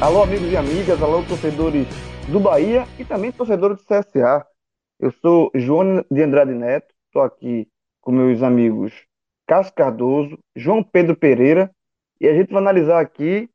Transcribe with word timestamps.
Alô, 0.00 0.22
amigos 0.22 0.52
e 0.52 0.56
amigas, 0.56 1.02
alô, 1.02 1.24
torcedores 1.24 1.88
do 2.30 2.38
Bahia 2.38 2.84
e 3.00 3.04
também 3.04 3.32
torcedores 3.32 3.78
do 3.78 3.82
CSA. 3.82 4.46
Eu 5.00 5.10
sou 5.10 5.50
João 5.56 6.04
de 6.08 6.22
Andrade 6.22 6.54
Neto, 6.54 6.94
estou 7.06 7.20
aqui 7.20 7.68
com 8.00 8.12
meus 8.12 8.40
amigos 8.40 8.92
Cássio 9.44 9.74
Cardoso, 9.74 10.38
João 10.54 10.84
Pedro 10.84 11.16
Pereira, 11.16 11.74
e 12.20 12.28
a 12.28 12.32
gente 12.32 12.52
vai 12.52 12.62
analisar 12.62 13.00
aqui 13.00 13.50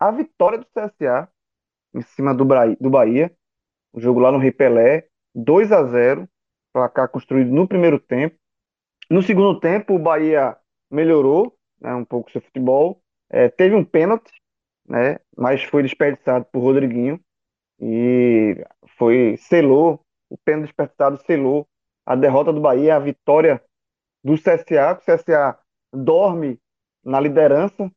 a 0.00 0.10
vitória 0.10 0.58
do 0.58 0.66
CSA 0.66 1.28
em 1.94 2.02
cima 2.02 2.34
do, 2.34 2.44
Bahia, 2.44 3.32
o 3.92 4.00
jogo 4.00 4.18
lá 4.18 4.32
no 4.32 4.38
Rei 4.38 4.50
Pelé, 4.50 5.06
2 5.32 5.70
a 5.70 5.84
0 5.84 6.28
placar 6.72 7.08
construído 7.08 7.52
no 7.52 7.68
primeiro 7.68 8.00
tempo. 8.00 8.36
No 9.08 9.22
segundo 9.22 9.60
tempo, 9.60 9.94
o 9.94 9.98
Bahia 10.00 10.56
melhorou 10.90 11.56
né, 11.80 11.94
um 11.94 12.04
pouco 12.04 12.32
seu 12.32 12.40
futebol, 12.40 13.00
é, 13.30 13.48
teve 13.48 13.76
um 13.76 13.84
pênalti 13.84 14.32
né? 14.88 15.18
Mas 15.36 15.62
foi 15.64 15.82
desperdiçado 15.82 16.46
por 16.52 16.60
Rodriguinho 16.60 17.20
e 17.80 18.64
foi 18.96 19.36
selou 19.38 20.04
o 20.28 20.38
pênalti 20.38 20.66
desperdiçado 20.66 21.16
selou 21.26 21.66
a 22.04 22.14
derrota 22.14 22.52
do 22.52 22.60
Bahia, 22.60 22.96
a 22.96 22.98
vitória 22.98 23.62
do 24.22 24.34
CSA. 24.34 24.92
O 24.92 24.96
CSA 24.96 25.58
dorme 25.92 26.58
na 27.04 27.20
liderança 27.20 27.90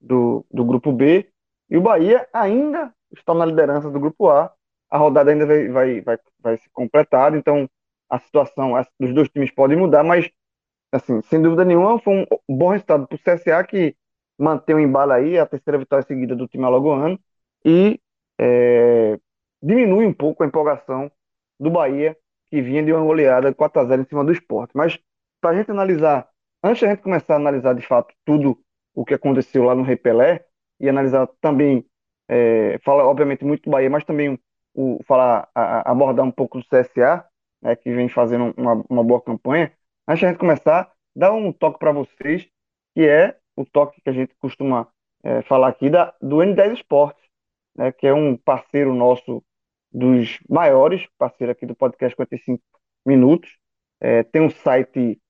do, 0.00 0.44
do 0.50 0.64
grupo 0.64 0.92
B 0.92 1.28
e 1.68 1.76
o 1.76 1.80
Bahia 1.80 2.28
ainda 2.32 2.94
está 3.12 3.34
na 3.34 3.44
liderança 3.44 3.90
do 3.90 4.00
grupo 4.00 4.28
A. 4.28 4.52
A 4.90 4.98
rodada 4.98 5.30
ainda 5.30 5.46
vai, 5.46 5.68
vai, 5.68 6.00
vai, 6.02 6.18
vai 6.38 6.56
se 6.58 6.68
completar, 6.70 7.34
então 7.34 7.68
a 8.10 8.18
situação 8.18 8.72
dos 9.00 9.14
dois 9.14 9.28
times 9.30 9.50
pode 9.50 9.74
mudar, 9.74 10.04
mas 10.04 10.30
assim, 10.92 11.22
sem 11.22 11.40
dúvida 11.40 11.64
nenhuma, 11.64 11.98
foi 11.98 12.26
um 12.48 12.56
bom 12.56 12.68
resultado 12.68 13.08
para 13.08 13.16
o 13.16 13.18
CSA 13.18 13.64
que 13.64 13.96
manter 14.42 14.74
o 14.74 14.80
embalo 14.80 15.12
aí, 15.12 15.38
a 15.38 15.46
terceira 15.46 15.78
vitória 15.78 16.04
seguida 16.06 16.34
do 16.34 16.48
time 16.48 16.64
alagoano, 16.64 17.18
e 17.64 18.00
é, 18.38 19.18
diminui 19.62 20.06
um 20.06 20.12
pouco 20.12 20.42
a 20.42 20.46
empolgação 20.46 21.10
do 21.60 21.70
Bahia, 21.70 22.16
que 22.50 22.60
vinha 22.60 22.82
de 22.82 22.92
uma 22.92 23.04
goleada 23.04 23.54
4x0 23.54 24.00
em 24.02 24.04
cima 24.04 24.24
do 24.24 24.32
esporte. 24.32 24.72
Mas 24.74 24.98
para 25.40 25.50
a 25.50 25.54
gente 25.54 25.70
analisar, 25.70 26.28
antes 26.62 26.80
de 26.80 26.86
a 26.86 26.90
gente 26.90 27.02
começar 27.02 27.34
a 27.34 27.36
analisar 27.36 27.74
de 27.74 27.86
fato 27.86 28.14
tudo 28.24 28.58
o 28.94 29.04
que 29.04 29.14
aconteceu 29.14 29.62
lá 29.64 29.74
no 29.74 29.82
Rei 29.82 29.96
Pelé, 29.96 30.44
e 30.80 30.88
analisar 30.88 31.28
também, 31.40 31.86
é, 32.28 32.78
falar 32.84 33.06
obviamente 33.06 33.44
muito 33.44 33.64
do 33.64 33.70
Bahia, 33.70 33.88
mas 33.88 34.04
também 34.04 34.38
o, 34.74 34.98
falar, 35.06 35.48
a, 35.54 35.90
abordar 35.90 36.26
um 36.26 36.32
pouco 36.32 36.58
do 36.58 36.64
CSA, 36.64 37.24
né, 37.62 37.76
que 37.76 37.94
vem 37.94 38.08
fazendo 38.08 38.52
uma, 38.56 38.84
uma 38.90 39.04
boa 39.04 39.20
campanha, 39.22 39.72
antes 40.08 40.20
de 40.20 40.26
a 40.26 40.28
gente 40.30 40.38
começar, 40.38 40.90
dar 41.14 41.32
um 41.32 41.52
toque 41.52 41.78
para 41.78 41.92
vocês, 41.92 42.48
que 42.94 43.06
é 43.06 43.36
o 43.56 43.64
toque 43.64 44.00
que 44.00 44.10
a 44.10 44.12
gente 44.12 44.34
costuma 44.36 44.88
é, 45.22 45.42
falar 45.42 45.68
aqui 45.68 45.90
da, 45.90 46.14
do 46.20 46.36
N10 46.36 46.74
Esportes, 46.74 47.22
né, 47.76 47.92
que 47.92 48.06
é 48.06 48.14
um 48.14 48.36
parceiro 48.36 48.94
nosso 48.94 49.42
dos 49.90 50.38
maiores, 50.48 51.06
parceiro 51.18 51.52
aqui 51.52 51.66
do 51.66 51.74
podcast 51.74 52.16
45 52.16 52.62
Minutos. 53.04 53.58
É, 54.00 54.22
tem 54.22 54.40
um 54.40 54.50
site 54.50 55.20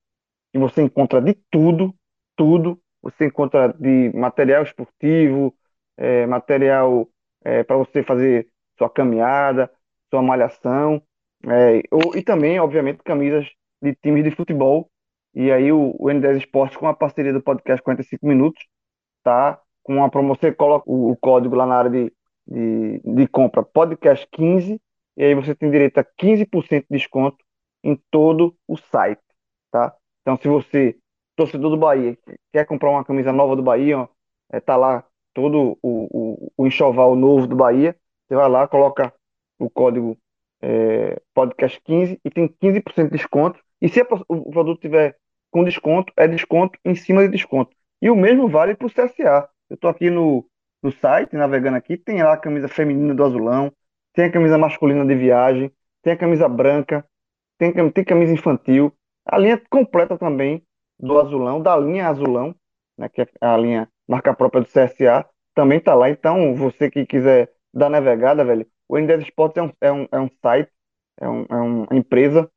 que 0.52 0.58
você 0.58 0.82
encontra 0.82 1.20
de 1.20 1.34
tudo, 1.50 1.94
tudo. 2.36 2.80
Você 3.02 3.26
encontra 3.26 3.72
de 3.72 4.12
material 4.14 4.62
esportivo, 4.62 5.54
é, 5.96 6.26
material 6.26 7.08
é, 7.44 7.64
para 7.64 7.76
você 7.76 8.02
fazer 8.02 8.48
sua 8.78 8.88
caminhada, 8.88 9.70
sua 10.10 10.22
malhação, 10.22 11.02
é, 11.48 11.82
ou, 11.90 12.16
e 12.16 12.22
também, 12.22 12.60
obviamente, 12.60 13.02
camisas 13.02 13.50
de 13.82 13.94
times 13.96 14.22
de 14.22 14.30
futebol 14.30 14.91
e 15.34 15.50
aí 15.50 15.72
o, 15.72 15.94
o 15.98 16.06
N10 16.06 16.38
Esportes, 16.38 16.76
com 16.76 16.86
a 16.86 16.94
parceria 16.94 17.32
do 17.32 17.42
podcast 17.42 17.82
45 17.82 18.26
Minutos, 18.26 18.62
tá? 19.22 19.60
Com 19.82 19.96
uma 19.96 20.10
promoção, 20.10 20.40
você 20.40 20.52
coloca 20.52 20.90
o, 20.90 21.10
o 21.10 21.16
código 21.16 21.54
lá 21.54 21.66
na 21.66 21.76
área 21.76 21.90
de, 21.90 22.12
de, 22.46 23.00
de 23.04 23.28
compra 23.28 23.62
podcast 23.62 24.26
15, 24.32 24.80
e 25.16 25.24
aí 25.24 25.34
você 25.34 25.54
tem 25.54 25.70
direito 25.70 25.98
a 25.98 26.04
15% 26.04 26.82
de 26.82 26.86
desconto 26.90 27.38
em 27.82 28.00
todo 28.10 28.56
o 28.68 28.76
site, 28.76 29.22
tá? 29.70 29.94
Então, 30.20 30.36
se 30.36 30.48
você, 30.48 30.96
torcedor 31.36 31.70
do 31.70 31.76
Bahia, 31.76 32.16
quer 32.52 32.64
comprar 32.64 32.90
uma 32.90 33.04
camisa 33.04 33.32
nova 33.32 33.56
do 33.56 33.62
Bahia, 33.62 33.98
ó, 33.98 34.08
é, 34.52 34.60
tá 34.60 34.76
lá 34.76 35.04
todo 35.34 35.78
o, 35.82 36.08
o, 36.12 36.52
o 36.56 36.66
enxoval 36.66 37.16
novo 37.16 37.46
do 37.46 37.56
Bahia, 37.56 37.96
você 38.26 38.36
vai 38.36 38.48
lá, 38.48 38.68
coloca 38.68 39.12
o 39.58 39.68
código 39.68 40.16
é, 40.60 41.20
podcast 41.34 41.80
15 41.82 42.20
e 42.24 42.30
tem 42.30 42.48
15% 42.48 43.04
de 43.04 43.10
desconto. 43.10 43.60
E 43.80 43.88
se 43.88 44.00
o 44.28 44.50
produto 44.50 44.80
tiver 44.80 45.16
com 45.52 45.62
desconto, 45.62 46.12
é 46.16 46.26
desconto 46.26 46.76
em 46.84 46.96
cima 46.96 47.22
de 47.22 47.28
desconto. 47.28 47.70
E 48.00 48.10
o 48.10 48.16
mesmo 48.16 48.48
vale 48.48 48.74
para 48.74 48.86
o 48.86 48.90
CSA. 48.90 49.48
Eu 49.70 49.74
estou 49.74 49.88
aqui 49.88 50.10
no, 50.10 50.44
no 50.82 50.90
site, 50.90 51.36
navegando 51.36 51.76
aqui, 51.76 51.96
tem 51.96 52.22
lá 52.22 52.32
a 52.32 52.36
camisa 52.36 52.66
feminina 52.66 53.14
do 53.14 53.22
azulão, 53.22 53.70
tem 54.12 54.24
a 54.24 54.32
camisa 54.32 54.58
masculina 54.58 55.06
de 55.06 55.14
viagem, 55.14 55.70
tem 56.02 56.14
a 56.14 56.16
camisa 56.16 56.48
branca, 56.48 57.06
tem, 57.58 57.72
tem 57.90 58.04
camisa 58.04 58.32
infantil, 58.32 58.92
a 59.24 59.38
linha 59.38 59.60
completa 59.70 60.18
também 60.18 60.62
do 60.98 61.18
azulão, 61.20 61.62
da 61.62 61.76
linha 61.76 62.08
azulão, 62.08 62.54
né, 62.98 63.08
que 63.08 63.22
é 63.22 63.28
a 63.40 63.56
linha 63.56 63.88
marca 64.08 64.34
própria 64.34 64.62
do 64.62 64.68
CSA, 64.68 65.24
também 65.54 65.78
está 65.78 65.94
lá. 65.94 66.10
Então, 66.10 66.54
você 66.54 66.90
que 66.90 67.06
quiser 67.06 67.52
dar 67.72 67.88
navegada, 67.88 68.44
velho, 68.44 68.66
o 68.88 68.96
N10 68.96 69.22
Sports 69.22 69.56
é 69.56 69.62
um, 69.62 69.72
é 69.80 69.92
um, 69.92 70.08
é 70.12 70.20
um 70.20 70.30
site, 70.42 70.70
é, 71.20 71.28
um, 71.28 71.46
é 71.48 71.54
uma 71.54 71.86
empresa 71.92 72.50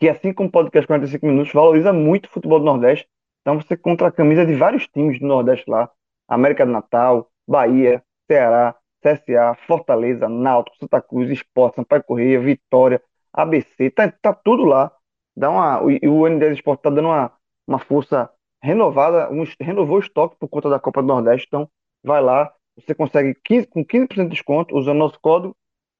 que 0.00 0.08
assim 0.08 0.32
como 0.32 0.48
o 0.48 0.52
podcast 0.52 0.86
45 0.86 1.26
minutos, 1.26 1.52
valoriza 1.52 1.92
muito 1.92 2.26
o 2.26 2.30
futebol 2.30 2.58
do 2.58 2.64
Nordeste. 2.64 3.06
Então 3.42 3.60
você 3.60 3.74
encontra 3.74 4.08
a 4.08 4.12
camisa 4.12 4.46
de 4.46 4.54
vários 4.54 4.88
times 4.88 5.20
do 5.20 5.26
Nordeste 5.26 5.70
lá. 5.70 5.90
América 6.26 6.64
do 6.64 6.72
Natal, 6.72 7.30
Bahia, 7.46 8.02
Ceará, 8.26 8.74
CSA, 9.02 9.54
Fortaleza, 9.66 10.28
Náutico, 10.28 10.76
Santa 10.78 11.02
Cruz, 11.02 11.30
Esporte, 11.30 11.76
Sampaio 11.76 12.02
Correia, 12.02 12.40
Vitória, 12.40 13.02
ABC, 13.32 13.90
tá, 13.90 14.10
tá 14.10 14.32
tudo 14.32 14.64
lá. 14.64 14.90
Dá 15.36 15.50
uma, 15.50 15.82
o, 15.82 15.86
o 15.86 16.22
N10 16.22 16.54
Esporte 16.54 16.82
tá 16.82 16.90
dando 16.90 17.08
uma, 17.08 17.32
uma 17.66 17.78
força 17.78 18.30
renovada, 18.62 19.30
um, 19.30 19.44
renovou 19.60 19.96
o 19.96 20.00
estoque 20.00 20.36
por 20.38 20.48
conta 20.48 20.70
da 20.70 20.78
Copa 20.78 21.02
do 21.02 21.08
Nordeste, 21.08 21.46
então 21.46 21.68
vai 22.04 22.20
lá, 22.20 22.52
você 22.76 22.94
consegue 22.94 23.34
15, 23.44 23.66
com 23.68 23.84
15% 23.84 24.24
de 24.24 24.28
desconto 24.28 24.76
usando 24.76 24.98
nosso 24.98 25.18
código 25.20 25.56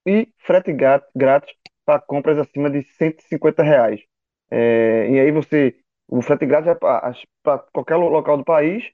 e 0.06 0.28
frete 0.38 0.72
grátis 0.72 1.55
para 1.91 2.01
compras 2.01 2.39
acima 2.39 2.71
de 2.71 2.83
150 2.97 3.62
reais. 3.62 4.01
É, 4.51 5.11
e 5.11 5.19
aí 5.19 5.33
você, 5.33 5.77
o 6.09 6.23
frete 6.23 6.47
grátis 6.47 6.70
é 6.70 6.75
para 6.76 7.59
qualquer 7.73 7.97
local 7.97 8.37
do 8.37 8.44
país, 8.44 8.85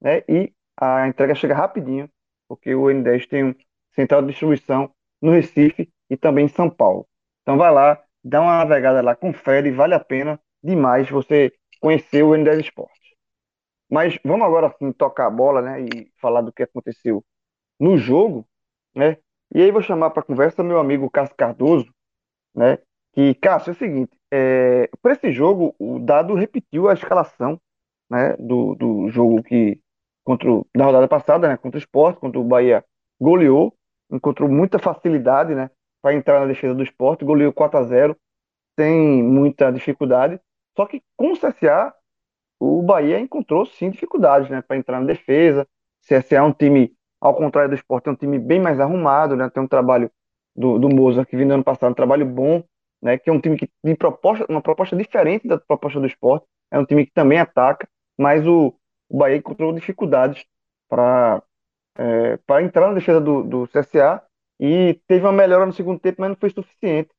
né? 0.00 0.22
E 0.28 0.52
a 0.80 1.08
entrega 1.08 1.34
chega 1.34 1.54
rapidinho, 1.54 2.08
porque 2.48 2.72
o 2.74 2.88
N10 2.90 3.26
tem 3.26 3.44
um 3.44 3.54
central 3.94 4.22
de 4.22 4.28
distribuição 4.28 4.92
no 5.20 5.32
Recife 5.32 5.90
e 6.08 6.16
também 6.16 6.44
em 6.46 6.48
São 6.48 6.70
Paulo. 6.70 7.06
Então 7.42 7.56
vai 7.58 7.72
lá, 7.72 8.00
dá 8.22 8.40
uma 8.40 8.58
navegada 8.58 9.02
lá, 9.02 9.16
confere, 9.16 9.70
vale 9.72 9.94
a 9.94 10.00
pena 10.00 10.40
demais 10.62 11.10
você 11.10 11.52
conhecer 11.80 12.22
o 12.22 12.34
N10 12.36 12.60
Esportes. 12.60 13.14
Mas 13.90 14.18
vamos 14.24 14.46
agora 14.46 14.74
sim 14.78 14.92
tocar 14.92 15.26
a 15.26 15.30
bola, 15.30 15.62
né, 15.62 15.80
e 15.82 16.10
falar 16.20 16.40
do 16.42 16.52
que 16.52 16.62
aconteceu 16.62 17.24
no 17.80 17.98
jogo, 17.98 18.46
né? 18.96 19.18
E 19.54 19.62
aí 19.62 19.72
vou 19.72 19.82
chamar 19.82 20.10
para 20.10 20.24
conversa 20.24 20.62
meu 20.64 20.80
amigo 20.80 21.10
Cássio 21.10 21.36
Cardoso, 21.36 21.93
né? 22.54 22.78
Que, 23.12 23.34
Cássio, 23.34 23.70
é 23.70 23.72
o 23.72 23.76
seguinte, 23.76 24.12
é, 24.32 24.90
para 25.00 25.12
esse 25.12 25.30
jogo, 25.30 25.74
o 25.78 25.98
Dado 26.00 26.34
repetiu 26.34 26.88
a 26.88 26.94
escalação, 26.94 27.60
né, 28.10 28.36
do, 28.38 28.74
do 28.74 29.08
jogo 29.08 29.42
que 29.42 29.80
contra 30.24 30.50
o, 30.50 30.66
da 30.74 30.84
rodada 30.84 31.06
passada, 31.06 31.48
né, 31.48 31.56
contra 31.56 31.78
o 31.78 31.80
Sport, 31.80 32.18
contra 32.18 32.40
o 32.40 32.44
Bahia 32.44 32.84
goleou, 33.20 33.72
encontrou 34.10 34.48
muita 34.48 34.78
facilidade, 34.78 35.54
né, 35.54 35.70
para 36.02 36.14
entrar 36.14 36.40
na 36.40 36.46
defesa 36.46 36.74
do 36.74 36.82
Sport, 36.82 37.22
goleou 37.22 37.52
4 37.52 37.78
a 37.78 37.82
0 37.84 38.16
sem 38.78 39.22
muita 39.22 39.70
dificuldade. 39.70 40.40
Só 40.76 40.86
que 40.86 41.02
com 41.16 41.32
o 41.32 41.38
CSA 41.38 41.94
o 42.60 42.82
Bahia 42.82 43.20
encontrou 43.20 43.64
sim 43.66 43.90
dificuldades, 43.90 44.50
né, 44.50 44.62
para 44.62 44.76
entrar 44.76 45.00
na 45.00 45.06
defesa. 45.06 45.66
CSA 46.02 46.36
é 46.36 46.42
um 46.42 46.52
time, 46.52 46.92
ao 47.20 47.34
contrário 47.34 47.70
do 47.70 47.76
Sport, 47.76 48.06
é 48.06 48.10
um 48.10 48.16
time 48.16 48.38
bem 48.38 48.60
mais 48.60 48.80
arrumado, 48.80 49.36
né? 49.36 49.48
Tem 49.48 49.62
um 49.62 49.68
trabalho 49.68 50.10
do, 50.54 50.78
do 50.78 50.88
Moza 50.88 51.24
que 51.24 51.36
vindo 51.36 51.52
ano 51.52 51.64
passado, 51.64 51.90
um 51.92 51.94
trabalho 51.94 52.26
bom, 52.26 52.62
né? 53.02 53.18
Que 53.18 53.30
é 53.30 53.32
um 53.32 53.40
time 53.40 53.56
que 53.56 53.68
tem 53.82 53.94
proposta, 53.94 54.46
uma 54.48 54.62
proposta 54.62 54.96
diferente 54.96 55.48
da 55.48 55.58
proposta 55.58 56.00
do 56.00 56.06
Sport. 56.06 56.44
É 56.70 56.78
um 56.78 56.84
time 56.84 57.06
que 57.06 57.12
também 57.12 57.38
ataca, 57.38 57.88
mas 58.18 58.46
o, 58.46 58.74
o 59.08 59.18
Bahia 59.18 59.36
encontrou 59.36 59.72
dificuldades 59.72 60.44
para 60.88 61.42
é, 61.96 62.36
para 62.38 62.62
entrar 62.62 62.88
na 62.88 62.94
defesa 62.94 63.20
do, 63.20 63.42
do 63.42 63.68
CSA 63.68 64.22
e 64.60 65.00
teve 65.06 65.24
uma 65.24 65.32
melhora 65.32 65.66
no 65.66 65.72
segundo 65.72 66.00
tempo, 66.00 66.20
mas 66.20 66.30
não 66.30 66.36
foi 66.36 66.50
suficiente 66.50 67.10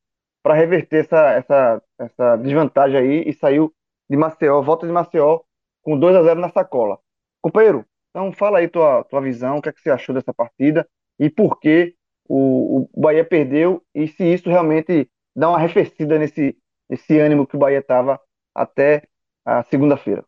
para 0.44 0.54
reverter 0.54 1.06
essa, 1.06 1.32
essa, 1.32 1.84
essa 2.00 2.36
desvantagem 2.38 3.00
aí 3.00 3.24
e 3.28 3.34
saiu 3.34 3.74
de 4.10 4.18
Maceió, 4.18 4.62
volta 4.62 4.86
de 4.86 4.94
Maceió 4.94 5.42
com 5.82 5.98
2 5.98 6.16
a 6.16 6.24
0 6.24 6.40
na 6.40 6.50
sacola. 6.50 7.00
Companheiro, 7.42 7.86
então 8.10 8.32
fala 8.32 8.60
aí 8.60 8.68
tua, 8.68 9.04
tua 9.06 9.22
visão, 9.22 9.58
o 9.58 9.62
que, 9.62 9.70
é 9.70 9.74
que 9.74 9.82
você 9.82 9.90
achou 9.90 10.14
dessa 10.14 10.34
partida 10.34 10.88
e 11.20 11.30
por 11.30 11.60
que 11.60 11.95
o, 12.28 12.90
o 12.94 13.02
Bahia 13.02 13.24
perdeu 13.24 13.84
e 13.94 14.08
se 14.08 14.24
isso 14.24 14.50
realmente 14.50 15.10
dá 15.36 15.50
uma 15.50 15.58
arrefecida 15.58 16.18
nesse, 16.18 16.58
nesse 16.90 17.20
ânimo 17.20 17.46
que 17.46 17.56
o 17.56 17.60
Bahia 17.60 17.80
estava 17.80 18.20
até 18.54 19.08
a 19.46 19.64
segunda-feira. 19.64 20.26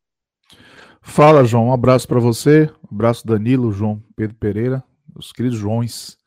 Fala, 1.02 1.46
João. 1.46 1.68
Um 1.68 1.74
abraço 1.74 2.08
para 2.08 2.20
você. 2.20 2.70
Um 2.84 2.96
abraço, 2.96 3.26
Danilo, 3.26 3.72
João 3.72 4.04
Pedro 4.16 4.36
Pereira, 4.36 4.84
os 5.16 5.32
queridos 5.32 5.58
Joões. 5.58 6.18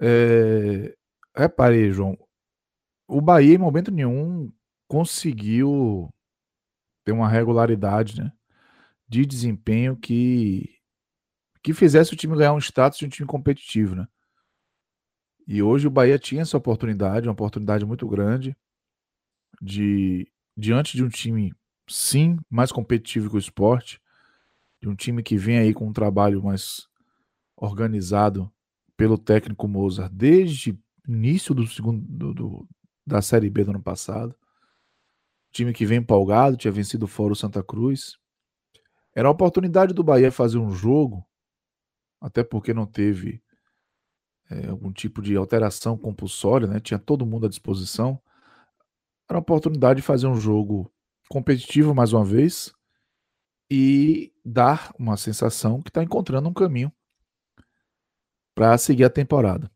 É... 0.00 0.94
Reparei, 1.34 1.90
João. 1.90 2.16
O 3.08 3.20
Bahia, 3.20 3.54
em 3.54 3.58
momento 3.58 3.90
nenhum, 3.90 4.52
conseguiu 4.88 6.10
ter 7.04 7.12
uma 7.12 7.28
regularidade 7.28 8.20
né, 8.20 8.32
de 9.08 9.24
desempenho 9.24 9.96
que, 9.96 10.68
que 11.62 11.72
fizesse 11.72 12.12
o 12.12 12.16
time 12.16 12.36
ganhar 12.36 12.52
um 12.52 12.58
status 12.58 12.98
de 12.98 13.06
um 13.06 13.08
time 13.08 13.26
competitivo. 13.26 13.94
Né? 13.94 14.06
E 15.46 15.62
hoje 15.62 15.86
o 15.86 15.90
Bahia 15.90 16.18
tinha 16.18 16.42
essa 16.42 16.56
oportunidade, 16.56 17.28
uma 17.28 17.32
oportunidade 17.32 17.84
muito 17.84 18.06
grande, 18.08 18.56
de 19.62 20.26
diante 20.56 20.96
de 20.96 21.04
um 21.04 21.08
time, 21.08 21.52
sim, 21.88 22.38
mais 22.50 22.72
competitivo 22.72 23.30
que 23.30 23.36
o 23.36 23.38
esporte, 23.38 24.00
de 24.80 24.88
um 24.88 24.94
time 24.94 25.22
que 25.22 25.36
vem 25.36 25.58
aí 25.58 25.72
com 25.72 25.86
um 25.86 25.92
trabalho 25.92 26.42
mais 26.42 26.88
organizado 27.56 28.52
pelo 28.96 29.16
técnico 29.16 29.68
Mozart 29.68 30.12
desde 30.12 30.78
início 31.06 31.54
do 31.54 31.66
segundo 31.66 32.04
do, 32.06 32.34
do, 32.34 32.68
da 33.06 33.22
Série 33.22 33.48
B 33.48 33.64
do 33.64 33.70
ano 33.70 33.82
passado. 33.82 34.34
Time 35.52 35.72
que 35.72 35.86
vem 35.86 35.98
empolgado, 35.98 36.56
tinha 36.56 36.72
vencido 36.72 37.06
fora 37.06 37.32
o 37.32 37.36
Santa 37.36 37.62
Cruz. 37.62 38.18
Era 39.14 39.28
a 39.28 39.30
oportunidade 39.30 39.94
do 39.94 40.02
Bahia 40.02 40.30
fazer 40.32 40.58
um 40.58 40.70
jogo, 40.70 41.26
até 42.20 42.42
porque 42.42 42.74
não 42.74 42.84
teve 42.84 43.42
é, 44.50 44.68
algum 44.68 44.92
tipo 44.92 45.20
de 45.20 45.36
alteração 45.36 45.96
compulsória, 45.96 46.66
né? 46.66 46.80
Tinha 46.80 46.98
todo 46.98 47.26
mundo 47.26 47.46
à 47.46 47.48
disposição. 47.48 48.20
Era 49.28 49.38
a 49.38 49.40
oportunidade 49.40 50.00
de 50.00 50.06
fazer 50.06 50.26
um 50.26 50.36
jogo 50.36 50.92
competitivo 51.28 51.94
mais 51.94 52.12
uma 52.12 52.24
vez 52.24 52.72
e 53.70 54.32
dar 54.44 54.94
uma 54.98 55.16
sensação 55.16 55.82
que 55.82 55.90
está 55.90 56.02
encontrando 56.02 56.48
um 56.48 56.54
caminho 56.54 56.92
para 58.54 58.78
seguir 58.78 59.04
a 59.04 59.10
temporada. 59.10 59.70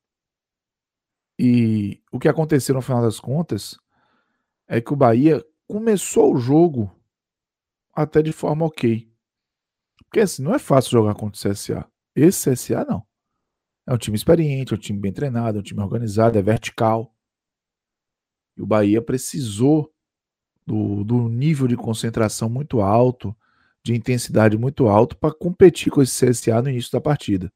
E 1.39 2.03
o 2.13 2.19
que 2.19 2.29
aconteceu 2.29 2.75
no 2.75 2.83
final 2.83 3.03
das 3.03 3.19
contas 3.19 3.77
é 4.69 4.81
que 4.81 4.93
o 4.93 4.97
Bahia 4.97 5.45
começou 5.67 6.35
o 6.35 6.39
jogo 6.39 6.95
até 7.93 8.23
de 8.23 8.33
forma 8.33 8.67
ok. 8.67 9.11
Porque 10.05 10.21
assim, 10.21 10.43
não 10.43 10.55
é 10.55 10.59
fácil 10.59 10.93
jogar 10.93 11.15
contra 11.15 11.51
o 11.51 11.53
CSA. 11.53 11.89
Esse 12.15 12.51
CSA 12.51 12.85
não. 12.85 13.10
É 13.87 13.95
um 13.95 13.99
time 13.99 14.17
experiente, 14.17 14.73
é 14.73 14.77
um 14.77 14.81
time 14.81 14.99
bem 14.99 15.13
treinado, 15.13 15.59
é 15.59 15.61
um 15.61 15.65
time 15.65 15.81
organizado, 15.81 16.39
é 16.39 16.43
vertical. 16.43 17.15
E 18.57 18.63
o 18.63 18.67
Bahia 18.67 19.01
precisou 19.03 19.93
do, 20.67 21.03
do 21.03 21.29
nível 21.29 21.67
de 21.67 21.77
concentração 21.77 22.49
muito 22.49 22.81
alto, 22.81 23.35
de 23.83 23.95
intensidade 23.95 24.57
muito 24.57 24.89
alto, 24.89 25.17
para 25.17 25.35
competir 25.35 25.91
com 25.91 26.03
esse 26.03 26.27
CSA 26.27 26.63
no 26.63 26.71
início 26.71 26.93
da 26.93 27.01
partida. 27.01 27.53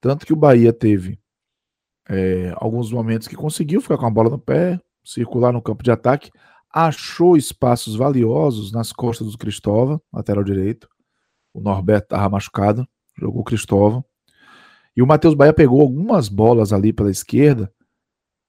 Tanto 0.00 0.26
que 0.26 0.32
o 0.32 0.36
Bahia 0.36 0.72
teve 0.72 1.18
é, 2.08 2.52
alguns 2.56 2.90
momentos 2.90 3.28
que 3.28 3.36
conseguiu 3.36 3.80
ficar 3.80 3.98
com 3.98 4.06
a 4.06 4.10
bola 4.10 4.30
no 4.30 4.38
pé, 4.38 4.80
circular 5.04 5.52
no 5.52 5.62
campo 5.62 5.82
de 5.82 5.90
ataque, 5.90 6.30
achou 6.72 7.36
espaços 7.36 7.96
valiosos 7.96 8.72
nas 8.72 8.92
costas 8.92 9.32
do 9.32 9.38
Cristóvão, 9.38 10.00
lateral 10.12 10.44
direito. 10.44 10.88
O 11.52 11.60
Norberto 11.60 12.06
estava 12.06 12.28
machucado, 12.28 12.86
jogou 13.18 13.40
o 13.40 13.44
Cristóvão. 13.44 14.04
E 14.98 15.02
o 15.02 15.06
Matheus 15.06 15.32
Bahia 15.32 15.54
pegou 15.54 15.80
algumas 15.80 16.28
bolas 16.28 16.72
ali 16.72 16.92
pela 16.92 17.08
esquerda 17.08 17.72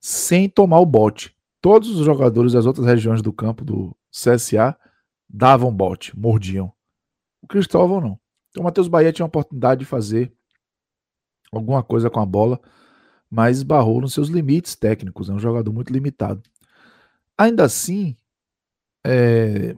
sem 0.02 0.50
tomar 0.50 0.80
o 0.80 0.86
bote. 0.86 1.38
Todos 1.62 1.92
os 1.92 2.04
jogadores 2.04 2.54
das 2.54 2.66
outras 2.66 2.88
regiões 2.88 3.22
do 3.22 3.32
campo 3.32 3.64
do 3.64 3.96
CSA 4.10 4.76
davam 5.30 5.72
bote, 5.72 6.18
mordiam. 6.18 6.74
O 7.40 7.46
Cristóvão 7.46 8.02
não. 8.02 8.20
Então 8.50 8.62
o 8.62 8.64
Matheus 8.64 8.88
Bahia 8.88 9.14
tinha 9.14 9.26
a 9.26 9.28
oportunidade 9.28 9.82
de 9.82 9.86
fazer 9.86 10.34
alguma 11.52 11.84
coisa 11.84 12.10
com 12.10 12.20
a 12.20 12.26
bola, 12.26 12.60
mas 13.30 13.58
esbarrou 13.58 14.02
nos 14.02 14.16
seus 14.16 14.28
limites 14.30 14.74
técnicos. 14.74 15.30
É 15.30 15.34
um 15.34 15.40
jogador 15.40 15.72
muito 15.72 15.94
limitado. 15.94 16.42
Ainda 17.38 17.64
assim, 17.64 18.18
é, 19.06 19.76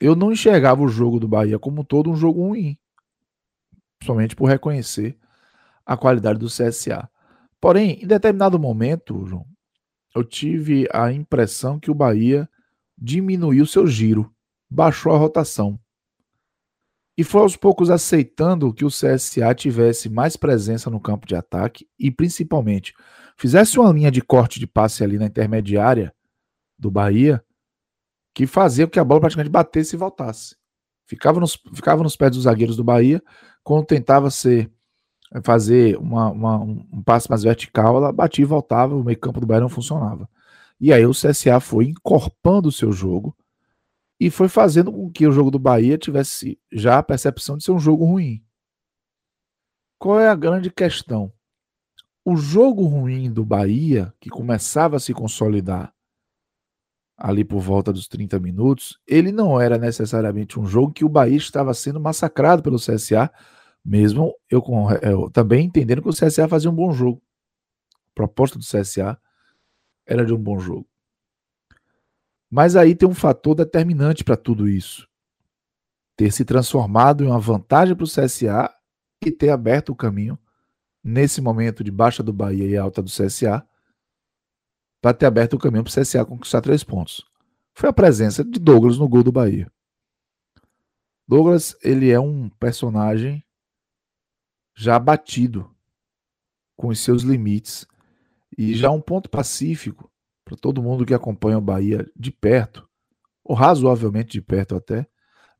eu 0.00 0.16
não 0.16 0.32
enxergava 0.32 0.82
o 0.82 0.88
jogo 0.88 1.20
do 1.20 1.28
Bahia 1.28 1.60
como 1.60 1.84
todo 1.84 2.10
um 2.10 2.16
jogo 2.16 2.40
ruim, 2.40 2.76
somente 4.02 4.34
por 4.34 4.46
reconhecer 4.46 5.16
a 5.88 5.96
qualidade 5.96 6.38
do 6.38 6.48
CSA. 6.48 7.08
Porém, 7.58 8.02
em 8.02 8.06
determinado 8.06 8.58
momento, 8.58 9.24
João, 9.26 9.46
eu 10.14 10.22
tive 10.22 10.86
a 10.92 11.10
impressão 11.10 11.80
que 11.80 11.90
o 11.90 11.94
Bahia 11.94 12.46
diminuiu 12.96 13.64
seu 13.64 13.86
giro, 13.86 14.30
baixou 14.70 15.14
a 15.14 15.16
rotação. 15.16 15.80
E 17.16 17.24
foi 17.24 17.40
aos 17.40 17.56
poucos 17.56 17.88
aceitando 17.88 18.72
que 18.72 18.84
o 18.84 18.90
CSA 18.90 19.54
tivesse 19.54 20.10
mais 20.10 20.36
presença 20.36 20.90
no 20.90 21.00
campo 21.00 21.26
de 21.26 21.34
ataque 21.34 21.88
e, 21.98 22.10
principalmente, 22.10 22.92
fizesse 23.36 23.78
uma 23.78 23.90
linha 23.90 24.10
de 24.10 24.20
corte 24.20 24.60
de 24.60 24.66
passe 24.66 25.02
ali 25.02 25.18
na 25.18 25.26
intermediária 25.26 26.14
do 26.78 26.90
Bahia 26.90 27.42
que 28.34 28.46
fazia 28.46 28.86
com 28.86 28.92
que 28.92 29.00
a 29.00 29.04
bola 29.04 29.20
praticamente 29.20 29.50
batesse 29.50 29.96
e 29.96 29.98
voltasse. 29.98 30.54
Ficava 31.06 31.40
nos, 31.40 31.58
ficava 31.74 32.02
nos 32.02 32.14
pés 32.14 32.32
dos 32.32 32.42
zagueiros 32.42 32.76
do 32.76 32.84
Bahia, 32.84 33.22
quando 33.64 33.86
tentava 33.86 34.30
ser 34.30 34.70
fazer 35.42 35.96
uma, 35.98 36.30
uma, 36.30 36.56
um 36.58 37.02
passe 37.02 37.28
mais 37.28 37.42
vertical, 37.42 37.96
ela 37.96 38.12
batia 38.12 38.42
e 38.42 38.46
voltava, 38.46 38.94
o 38.94 39.04
meio 39.04 39.18
campo 39.18 39.40
do 39.40 39.46
Bahia 39.46 39.60
não 39.60 39.68
funcionava. 39.68 40.28
E 40.80 40.92
aí 40.92 41.04
o 41.04 41.12
CSA 41.12 41.60
foi 41.60 41.86
encorpando 41.86 42.68
o 42.68 42.72
seu 42.72 42.92
jogo 42.92 43.36
e 44.20 44.30
foi 44.30 44.48
fazendo 44.48 44.92
com 44.92 45.10
que 45.10 45.26
o 45.26 45.32
jogo 45.32 45.50
do 45.50 45.58
Bahia 45.58 45.98
tivesse 45.98 46.58
já 46.72 46.98
a 46.98 47.02
percepção 47.02 47.56
de 47.56 47.64
ser 47.64 47.72
um 47.72 47.78
jogo 47.78 48.04
ruim. 48.04 48.42
Qual 49.98 50.18
é 50.18 50.28
a 50.28 50.34
grande 50.34 50.70
questão? 50.70 51.32
O 52.24 52.36
jogo 52.36 52.84
ruim 52.84 53.32
do 53.32 53.44
Bahia, 53.44 54.12
que 54.20 54.30
começava 54.30 54.96
a 54.96 55.00
se 55.00 55.12
consolidar 55.12 55.92
ali 57.16 57.44
por 57.44 57.60
volta 57.60 57.92
dos 57.92 58.06
30 58.06 58.38
minutos, 58.38 59.00
ele 59.04 59.32
não 59.32 59.60
era 59.60 59.76
necessariamente 59.76 60.58
um 60.58 60.66
jogo 60.66 60.92
que 60.92 61.04
o 61.04 61.08
Bahia 61.08 61.36
estava 61.36 61.74
sendo 61.74 61.98
massacrado 61.98 62.62
pelo 62.62 62.76
CSA, 62.76 63.32
mesmo 63.88 64.34
eu, 64.50 64.62
eu 65.00 65.30
também 65.30 65.64
entendendo 65.64 66.02
que 66.02 66.08
o 66.10 66.12
CSA 66.12 66.46
fazia 66.46 66.70
um 66.70 66.74
bom 66.74 66.92
jogo. 66.92 67.22
A 67.94 68.14
proposta 68.14 68.58
do 68.58 68.64
CSA 68.64 69.18
era 70.04 70.26
de 70.26 70.34
um 70.34 70.36
bom 70.36 70.58
jogo. 70.58 70.86
Mas 72.50 72.76
aí 72.76 72.94
tem 72.94 73.08
um 73.08 73.14
fator 73.14 73.54
determinante 73.54 74.22
para 74.22 74.36
tudo 74.36 74.68
isso. 74.68 75.08
Ter 76.14 76.30
se 76.30 76.44
transformado 76.44 77.24
em 77.24 77.28
uma 77.28 77.40
vantagem 77.40 77.96
para 77.96 78.04
o 78.04 78.06
CSA 78.06 78.70
e 79.24 79.30
ter 79.30 79.48
aberto 79.48 79.88
o 79.88 79.96
caminho 79.96 80.38
nesse 81.02 81.40
momento 81.40 81.82
de 81.82 81.90
baixa 81.90 82.22
do 82.22 82.32
Bahia 82.32 82.66
e 82.66 82.76
alta 82.76 83.02
do 83.02 83.10
CSA 83.10 83.66
para 85.00 85.14
ter 85.14 85.24
aberto 85.24 85.54
o 85.54 85.58
caminho 85.58 85.84
para 85.84 85.98
o 85.98 86.02
CSA 86.02 86.26
conquistar 86.26 86.60
três 86.60 86.84
pontos. 86.84 87.24
Foi 87.72 87.88
a 87.88 87.92
presença 87.92 88.44
de 88.44 88.60
Douglas 88.60 88.98
no 88.98 89.08
gol 89.08 89.22
do 89.22 89.32
Bahia. 89.32 89.72
Douglas, 91.26 91.74
ele 91.82 92.10
é 92.10 92.20
um 92.20 92.50
personagem 92.50 93.42
já 94.78 94.96
batido 94.96 95.68
com 96.76 96.86
os 96.86 97.00
seus 97.00 97.22
limites 97.22 97.84
e 98.56 98.76
já 98.76 98.92
um 98.92 99.00
ponto 99.00 99.28
pacífico 99.28 100.08
para 100.44 100.56
todo 100.56 100.80
mundo 100.80 101.04
que 101.04 101.12
acompanha 101.12 101.58
o 101.58 101.60
Bahia 101.60 102.08
de 102.14 102.30
perto, 102.30 102.88
ou 103.42 103.56
razoavelmente 103.56 104.30
de 104.30 104.40
perto 104.40 104.76
até, 104.76 105.04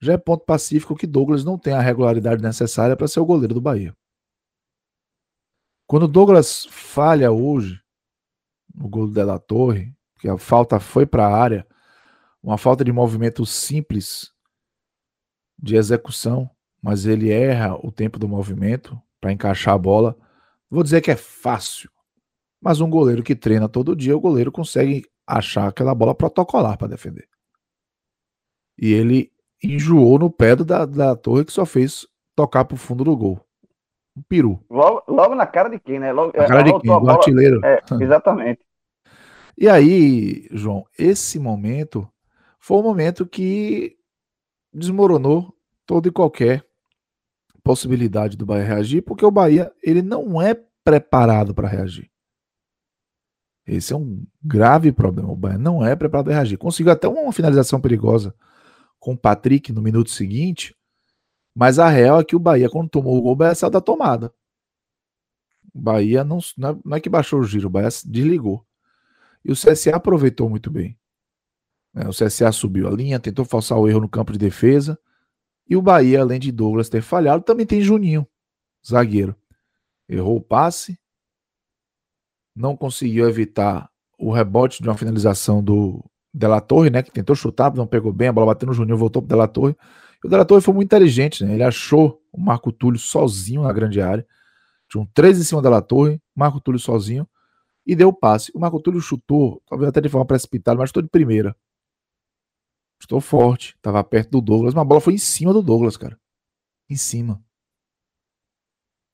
já 0.01 0.13
é 0.13 0.17
ponto 0.17 0.45
pacífico 0.45 0.95
que 0.95 1.05
Douglas 1.05 1.45
não 1.45 1.59
tem 1.59 1.73
a 1.73 1.81
regularidade 1.81 2.41
necessária 2.41 2.97
para 2.97 3.09
ser 3.09 3.19
o 3.19 3.27
goleiro 3.27 3.55
do 3.55 3.61
Bahia. 3.61 3.93
Quando 5.85 6.07
Douglas 6.07 6.67
falha 6.71 7.33
hoje, 7.33 7.83
no 8.73 8.89
gol 8.89 9.09
do 9.09 9.15
Della 9.15 9.41
Torre, 9.41 9.93
que 10.21 10.29
a 10.29 10.39
falta 10.39 10.79
foi 10.79 11.05
para 11.05 11.27
a 11.27 11.37
área, 11.37 11.67
uma 12.41 12.57
falta 12.57 12.85
de 12.85 12.93
movimento 12.93 13.45
simples, 13.45 14.33
de 15.59 15.75
execução, 15.75 16.49
mas 16.81 17.05
ele 17.05 17.33
erra 17.33 17.75
o 17.85 17.91
tempo 17.91 18.17
do 18.17 18.29
movimento 18.29 18.97
para 19.21 19.33
encaixar 19.33 19.75
a 19.75 19.79
bola. 19.79 20.17
Vou 20.71 20.83
dizer 20.83 21.01
que 21.01 21.11
é 21.11 21.17
fácil, 21.17 21.91
mas 22.61 22.81
um 22.81 22.91
goleiro 22.91 23.23
que 23.23 23.35
treina 23.35 23.69
todo 23.69 23.97
dia, 23.97 24.17
o 24.17 24.21
goleiro 24.21 24.53
consegue 24.53 25.05
achar 25.27 25.69
aquela 25.69 25.95
bola 25.95 26.15
protocolar 26.15 26.77
para 26.77 26.89
defender. 26.89 27.29
E 28.77 28.93
ele 28.93 29.33
enjoou 29.63 30.19
no 30.19 30.31
pé 30.31 30.57
da, 30.57 30.87
da 30.87 31.17
torre 31.17 31.45
que 31.45 31.53
só 31.53 31.67
fez 31.67 32.07
tocar 32.35 32.65
para 32.65 32.75
o 32.75 32.79
fundo 32.79 33.05
do 33.05 33.17
gol. 33.17 33.41
Um 34.17 34.23
peru. 34.23 34.65
Logo, 34.71 35.03
logo 35.09 35.35
na 35.35 35.47
cara 35.47 35.69
de 35.69 35.79
quem, 35.79 35.99
né? 35.99 36.13
Logo, 36.13 36.33
na 36.37 36.47
cara 36.47 36.63
de 36.63 36.79
quem? 36.79 37.01
Do 37.01 37.11
artilheiro. 37.11 37.65
É, 37.65 37.81
exatamente. 38.01 38.61
E 39.61 39.69
aí, 39.69 40.47
João, 40.53 40.87
esse 40.97 41.37
momento 41.37 42.09
foi 42.61 42.79
o 42.79 42.83
momento 42.83 43.27
que 43.27 43.97
desmoronou 44.73 45.53
toda 45.85 46.07
e 46.07 46.13
qualquer 46.13 46.65
possibilidade 47.69 48.35
do 48.35 48.47
Bahia 48.47 48.65
reagir, 48.65 49.03
porque 49.03 49.27
o 49.27 49.31
Bahia 49.31 49.71
ele 49.83 50.01
não 50.01 50.41
é 50.41 50.55
preparado 50.83 51.55
para 51.55 51.69
reagir. 51.69 52.11
Esse 53.67 53.93
é 53.93 53.97
um 53.97 54.27
grave 54.43 54.91
problema. 54.91 55.31
O 55.31 55.37
Bahia 55.37 55.59
não 55.59 55.85
é 55.85 55.95
preparado 55.95 56.25
para 56.25 56.35
reagir. 56.37 56.57
Conseguiu 56.57 56.93
até 56.93 57.07
uma 57.07 57.31
finalização 57.31 57.79
perigosa 57.79 58.35
com 58.99 59.13
o 59.13 59.19
Patrick 59.19 59.71
no 59.71 59.83
minuto 59.83 60.11
seguinte, 60.11 60.75
mas 61.55 61.79
a 61.79 61.91
real 61.91 62.21
é 62.21 62.25
que 62.25 62.35
o 62.35 62.39
Bahia, 62.39 62.71
quando 62.71 62.89
tomou 62.89 63.19
o 63.19 63.21
gol, 63.21 63.33
o 63.33 63.37
Bahia 63.37 63.55
saiu 63.55 63.71
da 63.71 63.83
tomada. 63.83 64.33
O 65.75 65.79
Bahia 65.79 66.25
não, 66.25 66.39
não 66.57 66.97
é 66.97 67.01
que 67.01 67.11
baixou 67.11 67.39
o 67.39 67.45
giro, 67.45 67.67
o 67.67 67.71
Bahia 67.71 67.91
desligou. 68.07 68.65
E 69.45 69.53
o 69.53 69.55
CSA 69.55 69.95
aproveitou 69.95 70.49
muito 70.49 70.71
bem. 70.71 70.99
É, 71.95 72.09
o 72.09 72.13
CSA 72.13 72.51
subiu 72.51 72.89
a 72.89 72.91
linha, 72.91 73.21
tentou 73.21 73.45
forçar 73.45 73.77
o 73.77 73.87
erro 73.87 74.01
no 74.01 74.09
campo 74.09 74.33
de 74.33 74.39
defesa. 74.39 74.99
E 75.69 75.77
o 75.77 75.83
Bahia, 75.83 76.21
além 76.21 76.41
de 76.41 76.51
Douglas 76.51 76.89
ter 76.89 77.03
falhado, 77.03 77.45
também 77.45 77.67
tem 77.67 77.81
Juninho, 77.81 78.27
zagueiro. 78.87 79.37
Errou 80.09 80.37
o 80.37 80.41
passe, 80.41 80.99
não 82.57 82.77
conseguiu 82.77 83.29
evitar 83.29 83.91
o 84.19 84.33
rebote 84.33 84.83
de 84.83 84.89
uma 84.89 84.97
finalização 84.97 85.63
do 85.63 86.05
Della 86.33 86.61
Torre, 86.61 86.91
né? 86.91 87.03
Que 87.03 87.11
tentou 87.11 87.37
chutar, 87.37 87.73
não 87.75 87.87
pegou 87.87 88.13
bem, 88.13 88.29
a 88.29 88.33
bola 88.33 88.47
bateu 88.49 88.67
no 88.67 88.73
Juninho, 88.73 88.97
voltou 88.97 89.23
pro 89.23 89.29
Della 89.29 89.47
Torre. 89.47 89.77
E 90.23 90.27
o 90.27 90.31
Della 90.31 90.45
Torre 90.45 90.61
foi 90.61 90.75
muito 90.75 90.87
inteligente, 90.87 91.45
né? 91.45 91.55
Ele 91.55 91.63
achou 91.63 92.21
o 92.33 92.41
Marco 92.41 92.73
Túlio 92.73 92.99
sozinho 92.99 93.63
na 93.63 93.73
grande 93.73 94.01
área. 94.01 94.27
Tinha 94.89 95.03
um 95.03 95.07
três 95.07 95.39
em 95.39 95.45
cima 95.45 95.63
da 95.63 95.69
Della 95.69 95.83
Torre, 95.83 96.21
Marco 96.35 96.61
Túlio 96.61 96.81
sozinho, 96.81 97.29
e 97.87 97.95
deu 97.95 98.09
o 98.09 98.13
passe. 98.13 98.51
O 98.55 98.59
Marco 98.59 98.81
Túlio 98.81 99.01
chutou, 99.01 99.63
talvez 99.69 99.89
até 99.89 100.01
de 100.01 100.09
forma 100.09 100.27
precipitada, 100.27 100.79
mas 100.79 100.89
chutou 100.89 101.03
de 101.03 101.09
primeira. 101.09 101.55
Chutou 103.01 103.21
forte, 103.21 103.75
estava 103.77 104.03
perto 104.03 104.31
do 104.31 104.41
Douglas, 104.41 104.75
mas 104.75 104.83
a 104.83 104.85
bola 104.85 105.01
foi 105.01 105.15
em 105.15 105.19
cima 105.19 105.53
do 105.53 105.63
Douglas, 105.63 105.97
cara. 105.97 106.19
Em 106.91 106.97
cima. 106.97 107.43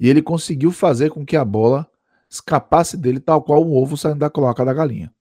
E 0.01 0.09
ele 0.09 0.23
conseguiu 0.23 0.73
fazer 0.73 1.11
com 1.11 1.25
que 1.25 1.37
a 1.37 1.45
bola 1.45 1.89
escapasse 2.29 2.97
dele 2.97 3.21
tal 3.21 3.43
qual 3.43 3.65
um 3.65 3.75
ovo 3.75 3.97
saindo 3.97 4.19
da 4.19 4.31
cloaca 4.31 4.65
da 4.65 4.73
galinha. 4.73 5.15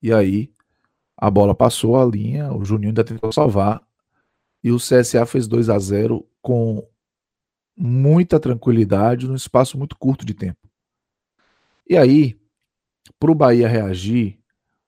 E 0.00 0.12
aí 0.12 0.52
a 1.16 1.30
bola 1.30 1.54
passou 1.54 2.00
a 2.00 2.04
linha, 2.04 2.52
o 2.52 2.64
Juninho 2.64 2.90
ainda 2.90 3.04
tentou 3.04 3.32
salvar 3.32 3.82
e 4.62 4.70
o 4.70 4.76
CSA 4.76 5.26
fez 5.26 5.48
2 5.48 5.68
a 5.68 5.78
0 5.78 6.26
com 6.40 6.88
muita 7.76 8.40
tranquilidade 8.40 9.26
num 9.26 9.34
espaço 9.34 9.76
muito 9.76 9.96
curto 9.96 10.24
de 10.24 10.34
tempo. 10.34 10.58
E 11.88 11.96
aí, 11.96 12.38
para 13.18 13.30
o 13.30 13.34
Bahia 13.34 13.68
reagir, 13.68 14.38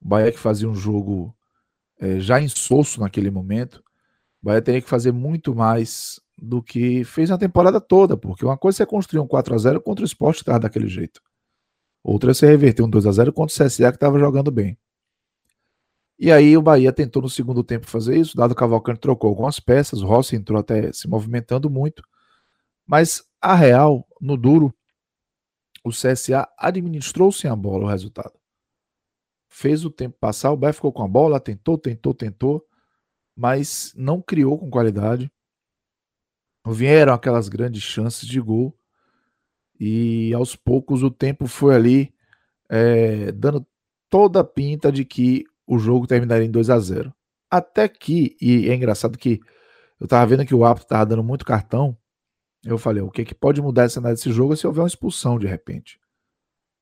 o 0.00 0.09
Bahia 0.09 0.31
que 0.31 0.39
fazia 0.39 0.69
um 0.69 0.75
jogo 0.75 1.35
é, 2.00 2.19
já 2.19 2.40
insosso 2.40 3.00
naquele 3.00 3.30
momento, 3.30 3.83
o 4.42 4.47
Bahia 4.47 4.62
teria 4.62 4.80
que 4.80 4.88
fazer 4.88 5.12
muito 5.12 5.54
mais 5.54 6.21
do 6.37 6.62
que 6.62 7.04
fez 7.04 7.28
na 7.28 7.37
temporada 7.37 7.80
toda, 7.80 8.16
porque 8.16 8.45
uma 8.45 8.57
coisa 8.57 8.83
é 8.83 8.87
construir 8.87 9.21
um 9.21 9.26
4 9.26 9.54
a 9.54 9.59
0 9.59 9.80
contra 9.83 10.02
o 10.02 10.07
esporte 10.07 10.42
que 10.42 10.59
daquele 10.59 10.88
jeito. 10.88 11.21
Outra 12.02 12.30
é 12.30 12.35
você 12.35 12.47
reverter 12.47 12.83
um 12.83 12.88
2 12.88 13.07
a 13.07 13.12
0 13.12 13.33
contra 13.33 13.52
o 13.52 13.66
CSA 13.66 13.90
que 13.90 13.97
estava 13.97 14.19
jogando 14.19 14.50
bem. 14.50 14.78
E 16.19 16.33
aí 16.33 16.57
o 16.57 16.62
Bahia 16.62 16.92
tentou 16.92 17.23
no 17.23 17.28
segundo 17.28 17.62
tempo 17.62 17.87
fazer 17.87 18.16
isso, 18.16 18.37
dado 18.37 18.54
Cavalcante 18.54 19.00
trocou 19.00 19.28
algumas 19.28 19.61
peças, 19.61 20.02
o 20.02 20.07
Rossi 20.07 20.37
entrou 20.37 20.59
até 20.59 20.92
se 20.92 21.09
movimentando 21.09 21.69
muito, 21.71 22.02
mas 22.87 23.23
a 23.40 23.54
real, 23.54 24.07
no 24.21 24.37
duro, 24.37 24.75
o 25.85 25.90
CSA 25.90 26.47
administrou 26.59 27.33
sem 27.33 27.50
a 27.50 27.57
bola 27.57 27.85
o 27.85 27.88
resultado. 27.88 28.40
Fez 29.50 29.85
o 29.85 29.90
tempo 29.90 30.16
passar, 30.19 30.52
o 30.52 30.57
Bahia 30.57 30.73
ficou 30.73 30.92
com 30.92 31.02
a 31.02 31.09
bola, 31.09 31.40
tentou, 31.40 31.76
tentou, 31.76 32.14
tentou, 32.14 32.66
mas 33.37 33.92
não 33.97 34.23
criou 34.23 34.59
com 34.59 34.71
qualidade 34.71 35.30
vieram 36.66 37.12
aquelas 37.12 37.49
grandes 37.49 37.83
chances 37.83 38.26
de 38.26 38.40
gol 38.40 38.76
e 39.78 40.33
aos 40.35 40.54
poucos 40.54 41.02
o 41.02 41.11
tempo 41.11 41.47
foi 41.47 41.75
ali 41.75 42.14
é, 42.69 43.33
dando 43.33 43.66
toda 44.09 44.40
a 44.40 44.45
pinta 44.45 44.92
de 44.92 45.04
que 45.04 45.45
o 45.66 45.78
jogo 45.78 46.07
terminaria 46.07 46.47
em 46.47 46.50
2 46.50 46.69
a 46.71 46.78
0 46.78 47.14
Até 47.50 47.88
que, 47.88 48.37
e 48.40 48.69
é 48.69 48.75
engraçado 48.75 49.16
que 49.16 49.40
eu 49.99 50.07
tava 50.07 50.26
vendo 50.26 50.47
que 50.47 50.54
o 50.54 50.64
árbitro 50.64 50.88
tava 50.88 51.07
dando 51.07 51.25
muito 51.25 51.45
cartão, 51.45 51.97
eu 52.64 52.78
falei, 52.78 53.02
o 53.02 53.11
que, 53.11 53.25
que 53.25 53.35
pode 53.35 53.61
mudar 53.62 53.87
esse 53.87 53.95
cenário 53.95 54.16
desse 54.16 54.33
jogo 54.33 54.52
é 54.52 54.57
se 54.57 54.66
houver 54.66 54.83
uma 54.83 54.88
expulsão 54.88 55.38
de 55.38 55.47
repente. 55.47 55.99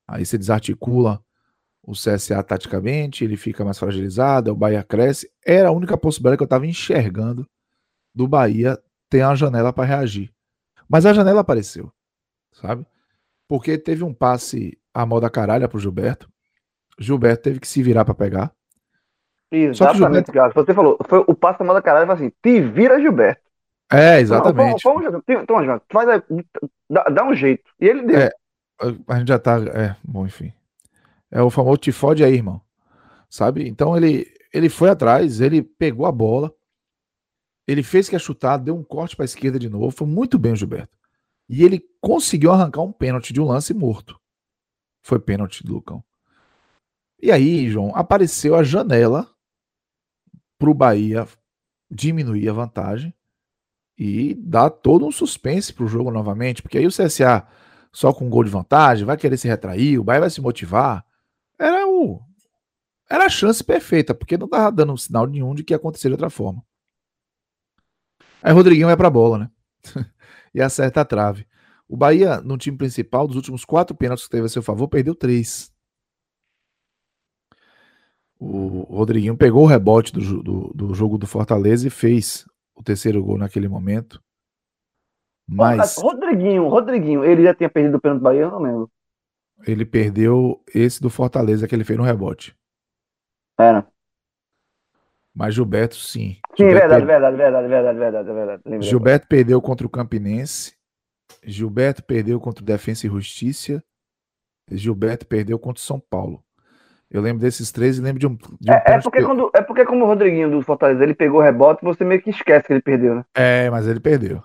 Aí 0.07 0.25
você 0.25 0.37
desarticula 0.39 1.25
o 1.89 1.93
CSA 1.93 2.43
taticamente, 2.43 3.25
ele 3.25 3.35
fica 3.35 3.65
mais 3.65 3.79
fragilizado, 3.79 4.53
o 4.53 4.55
Bahia 4.55 4.85
cresce. 4.85 5.31
Era 5.45 5.71
a 5.71 5.73
única 5.73 5.97
possibilidade 5.97 6.37
que 6.37 6.43
eu 6.43 6.47
estava 6.47 6.67
enxergando 6.67 7.49
do 8.15 8.29
Bahia 8.29 8.79
tem 9.09 9.25
uma 9.25 9.35
janela 9.35 9.73
para 9.73 9.87
reagir. 9.89 10.31
Mas 10.87 11.07
a 11.07 11.15
janela 11.15 11.41
apareceu, 11.41 11.91
sabe? 12.53 12.85
Porque 13.49 13.79
teve 13.79 14.05
um 14.05 14.13
passe 14.13 14.79
à 14.93 15.07
moda 15.07 15.31
caralha 15.31 15.67
pro 15.67 15.79
Gilberto. 15.79 16.29
Gilberto 16.99 17.45
teve 17.45 17.59
que 17.59 17.67
se 17.67 17.83
virar 17.83 18.05
para 18.05 18.15
pegar. 18.15 18.53
Exatamente, 19.51 20.27
Gilberto... 20.27 20.55
Você 20.63 20.75
falou, 20.75 20.99
foi 21.09 21.25
o 21.27 21.35
passe 21.35 21.63
à 21.63 21.65
moda 21.65 21.81
caralha, 21.81 22.05
foi 22.05 22.15
assim, 22.17 22.33
te 22.43 22.61
vira 22.61 23.01
Gilberto. 23.01 23.41
É, 23.91 24.21
exatamente. 24.21 24.83
Vamos, 24.85 25.05
vamos, 25.05 25.27
vamos, 25.49 25.83
faz, 25.91 26.23
dá, 26.91 27.05
dá, 27.05 27.25
um 27.25 27.33
jeito. 27.33 27.65
E 27.81 27.89
ele 27.89 28.03
deu. 28.03 28.19
É, 28.19 28.31
a 29.09 29.19
gente 29.19 29.29
já 29.29 29.39
tá, 29.39 29.57
é, 29.75 29.97
bom, 30.05 30.27
enfim. 30.27 30.53
É 31.31 31.43
o 31.43 31.51
famoso 31.51 31.79
te 31.79 31.93
fode 31.93 32.25
aí, 32.25 32.35
irmão. 32.35 32.61
Sabe? 33.29 33.69
Então 33.69 33.97
ele, 33.97 34.27
ele 34.53 34.69
foi 34.69 34.89
atrás, 34.89 35.41
ele 35.41 35.63
pegou 35.63 36.07
a 36.07 36.13
bola, 36.13 36.55
ele 37.67 37.83
fez 37.83 38.09
que 38.09 38.17
a 38.17 38.19
chutada, 38.19 38.65
deu 38.65 38.77
um 38.77 38.83
corte 38.83 39.15
para 39.15 39.25
a 39.25 39.27
esquerda 39.27 39.59
de 39.59 39.69
novo. 39.69 39.91
Foi 39.91 40.07
muito 40.07 40.39
bem 40.39 40.53
o 40.53 40.57
Gilberto. 40.57 40.97
E 41.49 41.63
ele 41.63 41.83
conseguiu 42.01 42.51
arrancar 42.51 42.83
um 42.83 42.93
pênalti 42.93 43.33
de 43.33 43.41
um 43.41 43.45
lance 43.45 43.75
morto. 43.75 44.19
Foi 45.03 45.19
pênalti 45.19 45.63
do 45.65 45.75
Lucão. 45.75 46.03
E 47.21 47.33
aí, 47.33 47.69
João, 47.69 47.95
apareceu 47.95 48.55
a 48.55 48.63
janela 48.63 49.29
para 50.59 50.71
o 50.71 50.75
Bahia 50.75 51.27
diminuir 51.91 52.49
a 52.49 52.53
vantagem 52.53 53.13
e 53.99 54.35
dar 54.35 54.71
todo 54.71 55.07
um 55.07 55.11
suspense 55.11 55.73
para 55.73 55.85
o 55.85 55.89
jogo 55.89 56.11
novamente, 56.11 56.63
porque 56.63 56.79
aí 56.79 56.87
o 56.87 56.91
CSA 56.91 57.47
só 57.93 58.13
com 58.13 58.27
um 58.27 58.31
gol 58.31 58.45
de 58.45 58.51
vantagem 58.51 59.05
vai 59.05 59.17
querer 59.17 59.37
se 59.37 59.49
retrair, 59.49 59.99
o 59.99 60.05
Bahia 60.05 60.21
vai 60.21 60.31
se 60.31 60.41
motivar. 60.41 61.05
Era 61.59 61.87
o 61.87 62.23
era 63.11 63.25
a 63.25 63.29
chance 63.31 63.65
perfeita, 63.65 64.15
porque 64.15 64.37
não 64.37 64.45
estava 64.45 64.71
dando 64.71 64.97
sinal 64.99 65.27
nenhum 65.27 65.55
de 65.55 65.65
que 65.65 65.73
ia 65.73 65.77
acontecer 65.77 66.09
de 66.09 66.13
outra 66.13 66.29
forma. 66.29 66.63
Aí 68.43 68.53
Rodriguinho 68.53 68.87
vai 68.87 68.97
pra 68.97 69.09
bola, 69.09 69.39
né? 69.39 69.51
e 70.55 70.61
acerta 70.61 71.01
a 71.01 71.05
trave. 71.05 71.47
O 71.89 71.97
Bahia, 71.97 72.41
no 72.43 72.59
time 72.59 72.77
principal, 72.77 73.27
dos 73.27 73.37
últimos 73.37 73.65
quatro 73.65 73.97
pênaltis 73.97 74.27
que 74.27 74.31
teve 74.31 74.45
a 74.45 74.49
seu 74.49 74.63
favor, 74.63 74.89
perdeu 74.89 75.15
três. 75.15 75.73
O 78.39 78.83
Rodriguinho 78.83 79.37
pegou 79.37 79.65
o 79.65 79.67
rebote 79.67 80.13
do, 80.13 80.43
do, 80.43 80.73
do 80.75 80.95
jogo 80.95 81.17
do 81.17 81.27
Fortaleza 81.27 81.87
e 81.87 81.91
fez 81.91 82.47
o 82.77 82.83
terceiro 82.83 83.25
gol 83.25 83.39
naquele 83.39 83.69
momento. 83.69 84.23
Mas. 85.49 85.97
Rodriguinho, 85.97 86.69
Rodriguinho, 86.69 87.25
ele 87.25 87.43
já 87.43 87.55
tinha 87.55 87.71
perdido 87.71 87.97
o 87.97 88.01
pênalti 88.01 88.21
do 88.21 88.25
Bahia, 88.25 88.43
eu 88.43 88.51
não 88.51 88.61
lembro. 88.61 88.91
Ele 89.67 89.85
perdeu 89.85 90.63
esse 90.75 91.01
do 91.01 91.11
Fortaleza 91.11 91.67
que 91.67 91.75
ele 91.75 91.85
fez 91.85 91.99
no 91.99 92.05
rebote. 92.05 92.57
Era. 93.59 93.87
Mas 95.35 95.55
Gilberto, 95.55 95.97
sim. 95.97 96.37
Sim, 96.57 96.71
Gilberto 96.71 97.07
verdade, 97.07 97.07
verdade, 97.07 97.37
verdade, 97.37 97.69
verdade, 97.69 97.99
verdade, 97.99 98.63
verdade. 98.63 98.87
Gilberto 98.87 99.27
perdeu 99.29 99.61
contra 99.61 99.87
o 99.87 99.91
Campinense. 99.91 100.75
Gilberto 101.45 102.03
perdeu 102.03 102.41
contra 102.41 102.63
o 102.63 102.67
Defensa 102.67 103.07
e 103.07 103.11
Justiça. 103.11 103.83
Gilberto 104.71 105.27
perdeu 105.27 105.59
contra 105.59 105.81
o 105.81 105.85
São 105.85 106.01
Paulo. 106.01 106.43
Eu 107.11 107.23
lembro 107.23 107.41
desses 107.41 107.73
três 107.73 107.99
e 107.99 108.03
lembro 108.03 108.21
de 108.21 108.27
um. 108.27 108.35
De 108.35 108.71
um 108.71 108.75
é, 108.75 108.83
é, 108.85 109.01
porque 109.01 109.23
quando, 109.23 109.51
é 109.55 109.63
porque, 109.63 109.85
como 109.85 110.05
o 110.05 110.07
Rodriguinho 110.07 110.51
do 110.51 110.63
Fortaleza 110.63 111.03
ele 111.03 111.15
pegou 111.15 111.41
o 111.41 111.43
rebote, 111.43 111.83
você 111.83 112.05
meio 112.05 112.21
que 112.21 112.31
esquece 112.31 112.67
que 112.67 112.73
ele 112.75 112.83
perdeu, 112.83 113.15
né? 113.15 113.25
É, 113.35 113.71
mas 113.71 113.87
ele 113.87 114.01
perdeu. 114.01 114.43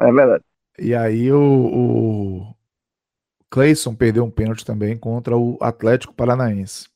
É 0.00 0.10
verdade. 0.10 0.42
E 0.78 0.94
aí 0.94 1.30
o, 1.30 1.40
o 1.40 2.54
Clayson 3.52 3.94
perdeu 3.94 4.24
um 4.24 4.30
pênalti 4.30 4.64
também 4.64 4.96
contra 4.96 5.36
o 5.36 5.58
Atlético 5.60 6.14
Paranaense. 6.14 6.88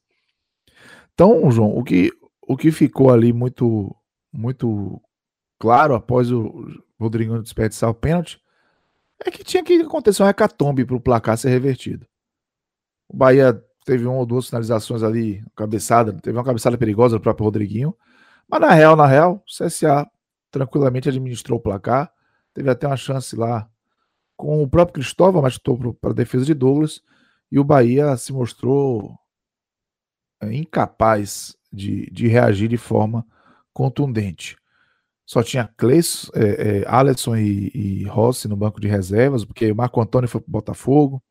Então, 1.13 1.51
João, 1.51 1.77
o 1.77 1.85
que, 1.85 2.11
o 2.41 2.57
que 2.57 2.73
ficou 2.73 3.13
ali 3.13 3.31
muito 3.31 3.95
muito 4.33 4.99
claro 5.59 5.95
após 5.95 6.33
o 6.33 6.67
Rodrigo 6.99 7.43
desperdiçar 7.43 7.91
o 7.91 7.95
pênalti, 7.95 8.41
é 9.23 9.31
que 9.31 9.45
tinha 9.45 9.63
que 9.63 9.83
acontecer 9.83 10.23
um 10.23 10.29
hecatombe 10.29 10.85
para 10.85 10.97
o 10.97 11.01
placar 11.01 11.37
ser 11.37 11.51
revertido. 11.51 12.07
O 13.07 13.17
Bahia 13.17 13.63
teve 13.85 14.07
uma 14.07 14.17
ou 14.17 14.27
duas 14.27 14.47
finalizações 14.47 15.03
ali, 15.03 15.45
cabeçada, 15.55 16.15
teve 16.15 16.37
uma 16.37 16.45
cabeçada 16.45 16.79
perigosa 16.79 17.19
do 17.19 17.23
próprio 17.23 17.45
Rodriguinho, 17.45 17.95
mas 18.49 18.61
na 18.61 18.73
real, 18.73 18.97
na 18.97 19.07
real, 19.07 19.43
o 19.47 19.65
CSA 19.65 20.07
tranquilamente 20.51 21.09
administrou 21.09 21.59
o 21.59 21.63
placar, 21.63 22.11
teve 22.55 22.71
até 22.71 22.87
uma 22.87 22.97
chance 22.97 23.37
lá 23.37 23.69
com 24.37 24.63
o 24.63 24.69
próprio 24.69 24.95
Cristóvão, 24.95 25.43
mas 25.43 25.59
para 25.59 26.11
a 26.11 26.15
defesa 26.15 26.45
de 26.45 26.55
Douglas, 26.55 27.03
e 27.51 27.59
o 27.59 27.65
Bahia 27.65 28.17
se 28.17 28.33
mostrou 28.33 29.19
é, 30.41 30.53
incapaz 30.55 31.57
de, 31.73 32.11
de 32.11 32.29
reagir 32.29 32.69
de 32.69 32.77
forma 32.77 33.27
contundente. 33.73 34.57
Só 35.25 35.43
tinha 35.43 35.69
Cleis, 35.77 36.31
é, 36.35 36.79
é, 36.79 36.85
Alisson 36.87 37.37
e, 37.37 37.71
e, 37.75 38.05
Rossi 38.05 38.47
no 38.47 38.57
banco 38.57 38.81
de 38.81 38.87
reservas, 38.87 39.45
porque 39.45 39.71
o 39.73 39.77
Marco 39.77 40.01
Antônio 40.01 40.29
foi 40.29 40.41
para 40.41 40.49
o 40.49 40.53
Botafogo, 40.53 41.23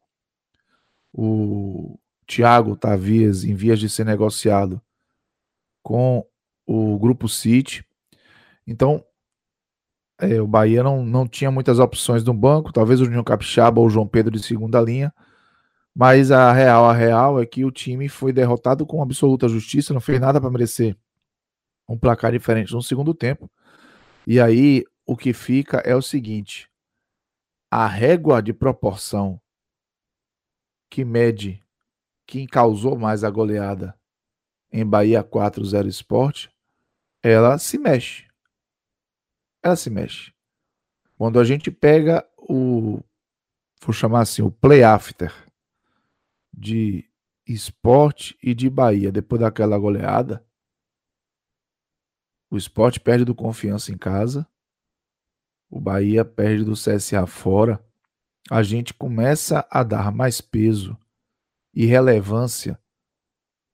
o 1.13 1.97
Thiago 2.27 2.75
Tavias 2.75 3.43
em 3.43 3.55
vias 3.55 3.79
de 3.79 3.87
ser 3.87 4.05
negociado 4.05 4.81
com 5.81 6.27
o 6.65 6.97
Grupo 6.99 7.29
City. 7.29 7.85
Então, 8.67 9.05
é, 10.19 10.41
o 10.41 10.47
Bahia 10.47 10.83
não, 10.83 11.03
não 11.05 11.27
tinha 11.27 11.51
muitas 11.51 11.79
opções 11.79 12.23
no 12.23 12.33
banco, 12.33 12.71
talvez 12.71 13.01
o 13.01 13.05
Juninho 13.05 13.23
Capixaba 13.23 13.79
ou 13.79 13.87
o 13.87 13.89
João 13.89 14.07
Pedro 14.07 14.31
de 14.31 14.41
segunda 14.41 14.79
linha, 14.79 15.13
mas 15.93 16.31
a 16.31 16.51
real, 16.51 16.85
a 16.85 16.93
real 16.93 17.41
é 17.41 17.45
que 17.45 17.63
o 17.65 17.71
time 17.71 18.09
foi 18.09 18.33
derrotado 18.33 18.85
com 18.85 19.01
absoluta 19.01 19.47
justiça, 19.47 19.93
não 19.93 20.01
fez 20.01 20.19
nada 20.19 20.39
para 20.41 20.49
merecer 20.49 20.97
um 21.87 21.97
placar 21.97 22.31
diferente 22.31 22.73
no 22.73 22.81
segundo 22.81 23.13
tempo. 23.13 23.49
E 24.27 24.39
aí 24.39 24.83
o 25.05 25.15
que 25.15 25.33
fica 25.33 25.77
é 25.85 25.95
o 25.95 26.01
seguinte: 26.01 26.69
a 27.71 27.87
régua 27.87 28.41
de 28.41 28.53
proporção 28.53 29.39
que 30.89 31.05
mede 31.05 31.63
quem 32.25 32.47
causou 32.47 32.97
mais 32.97 33.23
a 33.23 33.29
goleada 33.29 33.97
em 34.71 34.85
Bahia 34.85 35.23
4-0 35.23 35.87
Esporte, 35.87 36.49
ela 37.23 37.57
se 37.57 37.77
mexe. 37.77 38.27
Ela 39.65 39.75
se 39.75 39.89
mexe. 39.89 40.31
Quando 41.17 41.39
a 41.39 41.43
gente 41.43 41.71
pega 41.71 42.23
o, 42.37 43.01
vou 43.81 43.91
chamar 43.91 44.21
assim, 44.21 44.43
o 44.43 44.51
play 44.51 44.83
after 44.83 45.33
de 46.53 47.09
esporte 47.47 48.37
e 48.43 48.53
de 48.53 48.69
Bahia 48.69 49.11
depois 49.11 49.41
daquela 49.41 49.75
goleada, 49.75 50.45
o 52.51 52.55
esporte 52.55 52.99
perde 52.99 53.25
do 53.25 53.33
confiança 53.33 53.91
em 53.91 53.97
casa, 53.97 54.47
o 55.67 55.81
Bahia 55.81 56.23
perde 56.23 56.63
do 56.63 56.73
CSA 56.73 57.25
fora, 57.25 57.83
a 58.51 58.61
gente 58.61 58.93
começa 58.93 59.67
a 59.71 59.81
dar 59.81 60.11
mais 60.11 60.41
peso 60.41 60.95
e 61.73 61.87
relevância 61.87 62.79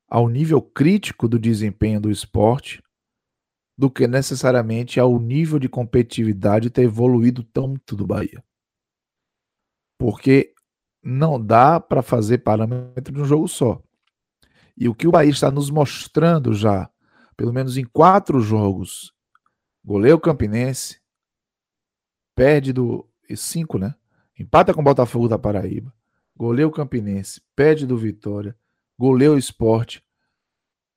ao 0.07 0.29
nível 0.29 0.61
crítico 0.61 1.27
do 1.27 1.37
desempenho 1.37 1.99
do 1.99 2.09
esporte 2.09 2.81
do 3.81 3.89
que 3.89 4.05
necessariamente 4.05 4.99
ao 4.99 5.19
nível 5.19 5.57
de 5.57 5.67
competitividade 5.67 6.69
ter 6.69 6.83
evoluído 6.83 7.43
tanto 7.43 7.95
do 7.95 8.05
Bahia. 8.05 8.43
Porque 9.97 10.53
não 11.01 11.43
dá 11.43 11.79
para 11.79 12.03
fazer 12.03 12.37
parâmetro 12.37 13.11
de 13.11 13.19
um 13.19 13.25
jogo 13.25 13.47
só. 13.47 13.81
E 14.77 14.87
o 14.87 14.93
que 14.93 15.07
o 15.07 15.11
Bahia 15.11 15.31
está 15.31 15.49
nos 15.49 15.71
mostrando 15.71 16.53
já, 16.53 16.91
pelo 17.35 17.51
menos 17.51 17.75
em 17.75 17.83
quatro 17.83 18.39
jogos, 18.39 19.15
goleio 19.83 20.19
Campinense, 20.19 21.01
perde 22.35 22.71
do. 22.71 23.09
cinco, 23.35 23.79
né? 23.79 23.95
Empata 24.37 24.75
com 24.75 24.81
o 24.81 24.83
Botafogo 24.83 25.27
da 25.27 25.39
Paraíba, 25.39 25.91
goleia 26.37 26.67
o 26.67 26.71
Campinense, 26.71 27.41
perde 27.55 27.87
do 27.87 27.97
Vitória, 27.97 28.55
goleia 28.95 29.31
o 29.31 29.39
Esporte, 29.39 30.05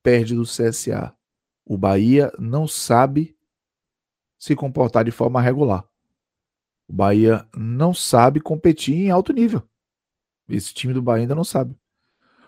perde 0.03 0.35
do 0.35 0.43
CSA. 0.43 1.14
O 1.65 1.79
Bahia 1.79 2.33
não 2.39 2.69
sabe 2.69 3.37
se 4.39 4.55
comportar 4.55 5.05
de 5.05 5.11
forma 5.11 5.41
regular. 5.41 5.89
O 6.87 6.93
Bahia 6.93 7.49
não 7.57 7.95
sabe 7.95 8.41
competir 8.41 8.95
em 8.95 9.11
alto 9.11 9.33
nível. 9.33 9.63
Esse 10.49 10.75
time 10.75 10.93
do 10.93 11.01
Bahia 11.01 11.23
ainda 11.23 11.35
não 11.35 11.45
sabe. 11.45 11.79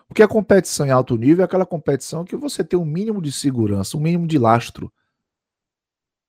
Porque 0.07 0.21
a 0.21 0.27
competição 0.27 0.85
em 0.85 0.91
alto 0.91 1.17
nível 1.17 1.41
é 1.41 1.45
aquela 1.45 1.65
competição 1.65 2.23
que 2.23 2.35
você 2.35 2.63
tem 2.63 2.79
um 2.79 2.85
mínimo 2.85 3.21
de 3.21 3.31
segurança, 3.31 3.97
um 3.97 4.01
mínimo 4.01 4.27
de 4.27 4.37
lastro 4.37 4.93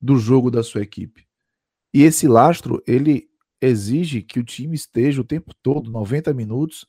do 0.00 0.16
jogo 0.16 0.50
da 0.50 0.62
sua 0.62 0.82
equipe. 0.82 1.28
E 1.92 2.02
esse 2.02 2.26
lastro, 2.26 2.82
ele 2.86 3.30
exige 3.60 4.22
que 4.22 4.40
o 4.40 4.44
time 4.44 4.74
esteja 4.74 5.20
o 5.20 5.24
tempo 5.24 5.52
todo, 5.62 5.90
90 5.90 6.32
minutos, 6.32 6.86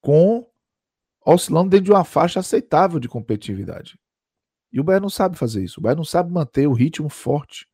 com 0.00 0.46
oscilando 1.24 1.70
dentro 1.70 1.84
de 1.84 1.90
uma 1.92 2.04
faixa 2.04 2.40
aceitável 2.40 2.98
de 2.98 3.08
competitividade. 3.08 3.98
E 4.72 4.80
o 4.80 4.84
Bahia 4.84 5.00
não 5.00 5.10
sabe 5.10 5.36
fazer 5.36 5.64
isso. 5.64 5.80
O 5.80 5.82
Bahia 5.82 5.96
não 5.96 6.04
sabe 6.04 6.32
manter 6.32 6.66
o 6.66 6.72
ritmo 6.72 7.08
forte. 7.08 7.66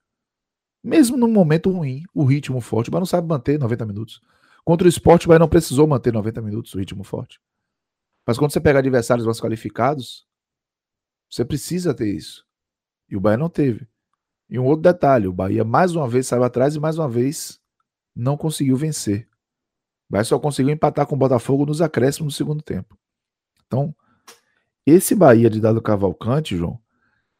Mesmo 0.82 1.16
num 1.16 1.30
momento 1.30 1.70
ruim, 1.70 2.04
o 2.14 2.24
ritmo 2.24 2.60
forte, 2.60 2.88
o 2.88 2.90
Bahia 2.90 3.00
não 3.00 3.06
sabe 3.06 3.28
manter 3.28 3.58
90 3.58 3.84
minutos. 3.84 4.20
Contra 4.64 4.86
o 4.86 4.88
esporte, 4.88 5.26
o 5.26 5.28
Bahia 5.28 5.38
não 5.38 5.48
precisou 5.48 5.86
manter 5.86 6.12
90 6.12 6.40
minutos 6.42 6.74
o 6.74 6.78
ritmo 6.78 7.04
forte. 7.04 7.40
Mas 8.26 8.38
quando 8.38 8.52
você 8.52 8.60
pega 8.60 8.78
adversários 8.78 9.26
mais 9.26 9.40
qualificados, 9.40 10.26
você 11.30 11.44
precisa 11.44 11.94
ter 11.94 12.14
isso. 12.14 12.44
E 13.08 13.16
o 13.16 13.20
Bahia 13.20 13.36
não 13.36 13.48
teve. 13.48 13.86
E 14.48 14.58
um 14.58 14.64
outro 14.64 14.82
detalhe: 14.82 15.28
o 15.28 15.32
Bahia 15.32 15.64
mais 15.64 15.94
uma 15.94 16.08
vez 16.08 16.26
saiu 16.26 16.44
atrás 16.44 16.74
e 16.74 16.80
mais 16.80 16.98
uma 16.98 17.08
vez 17.08 17.60
não 18.14 18.36
conseguiu 18.36 18.76
vencer. 18.76 19.28
O 20.08 20.12
Bahia 20.12 20.24
só 20.24 20.38
conseguiu 20.38 20.72
empatar 20.72 21.06
com 21.06 21.14
o 21.14 21.18
Botafogo 21.18 21.66
nos 21.66 21.82
acréscimos 21.82 22.34
do 22.34 22.36
segundo 22.36 22.62
tempo. 22.62 22.98
Então, 23.66 23.94
esse 24.84 25.14
Bahia 25.14 25.50
de 25.50 25.60
Dado 25.60 25.82
Cavalcante, 25.82 26.56
João, 26.56 26.80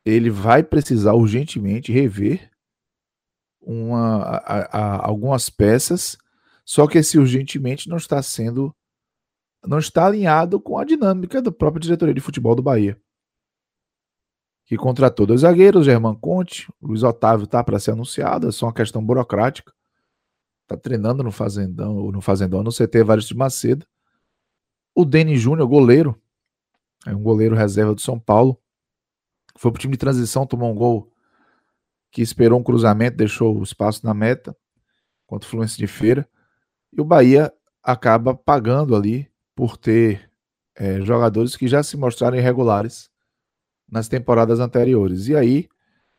ele 0.06 0.30
vai 0.30 0.62
precisar 0.62 1.14
urgentemente 1.14 1.92
rever 1.92 2.48
uma, 3.60 4.22
a, 4.22 4.78
a, 4.78 5.06
algumas 5.06 5.50
peças 5.50 6.16
só 6.64 6.86
que 6.88 6.98
esse 6.98 7.18
urgentemente 7.18 7.88
não 7.88 7.96
está 7.96 8.20
sendo 8.20 8.74
não 9.64 9.78
está 9.78 10.06
alinhado 10.06 10.60
com 10.60 10.78
a 10.78 10.84
dinâmica 10.84 11.42
da 11.42 11.50
própria 11.50 11.80
diretoria 11.80 12.14
de 12.14 12.20
futebol 12.20 12.54
do 12.54 12.62
Bahia. 12.62 13.00
Que 14.64 14.76
contratou 14.76 15.26
dois 15.26 15.40
zagueiros, 15.40 15.86
Germán 15.86 16.14
Conte, 16.14 16.72
Luiz 16.80 17.02
Otávio 17.02 17.44
está 17.44 17.64
para 17.64 17.78
ser 17.80 17.92
anunciado, 17.92 18.48
é 18.48 18.52
só 18.52 18.66
uma 18.66 18.72
questão 18.72 19.04
burocrática. 19.04 19.72
Está 20.62 20.76
treinando 20.76 21.22
no 21.22 21.32
Fazendão, 21.32 22.10
no 22.12 22.20
Fazendão, 22.20 22.62
no 22.62 22.70
CT 22.70 23.02
Vários 23.04 23.26
de 23.26 23.34
Macedo. 23.36 23.86
O 24.94 25.04
Denis 25.04 25.40
Júnior, 25.40 25.68
goleiro, 25.68 26.20
é 27.04 27.14
um 27.14 27.22
goleiro 27.22 27.54
reserva 27.54 27.94
do 27.94 28.00
São 28.00 28.18
Paulo. 28.18 28.60
Foi 29.56 29.70
para 29.70 29.78
o 29.78 29.80
time 29.80 29.92
de 29.92 29.98
transição, 29.98 30.46
tomou 30.46 30.70
um 30.70 30.74
gol 30.74 31.12
que 32.10 32.22
esperou 32.22 32.58
um 32.58 32.62
cruzamento, 32.62 33.16
deixou 33.16 33.58
o 33.58 33.62
espaço 33.62 34.04
na 34.04 34.14
meta 34.14 34.56
contra 35.26 35.46
o 35.46 35.50
Fluminense 35.50 35.76
de 35.76 35.86
Feira. 35.86 36.28
E 36.92 37.00
o 37.00 37.04
Bahia 37.04 37.52
acaba 37.82 38.34
pagando 38.34 38.94
ali 38.94 39.30
por 39.54 39.76
ter 39.76 40.30
é, 40.74 41.00
jogadores 41.00 41.56
que 41.56 41.66
já 41.66 41.82
se 41.82 41.96
mostraram 41.96 42.36
irregulares 42.36 43.10
nas 43.88 44.08
temporadas 44.08 44.60
anteriores. 44.60 45.28
E 45.28 45.36
aí 45.36 45.68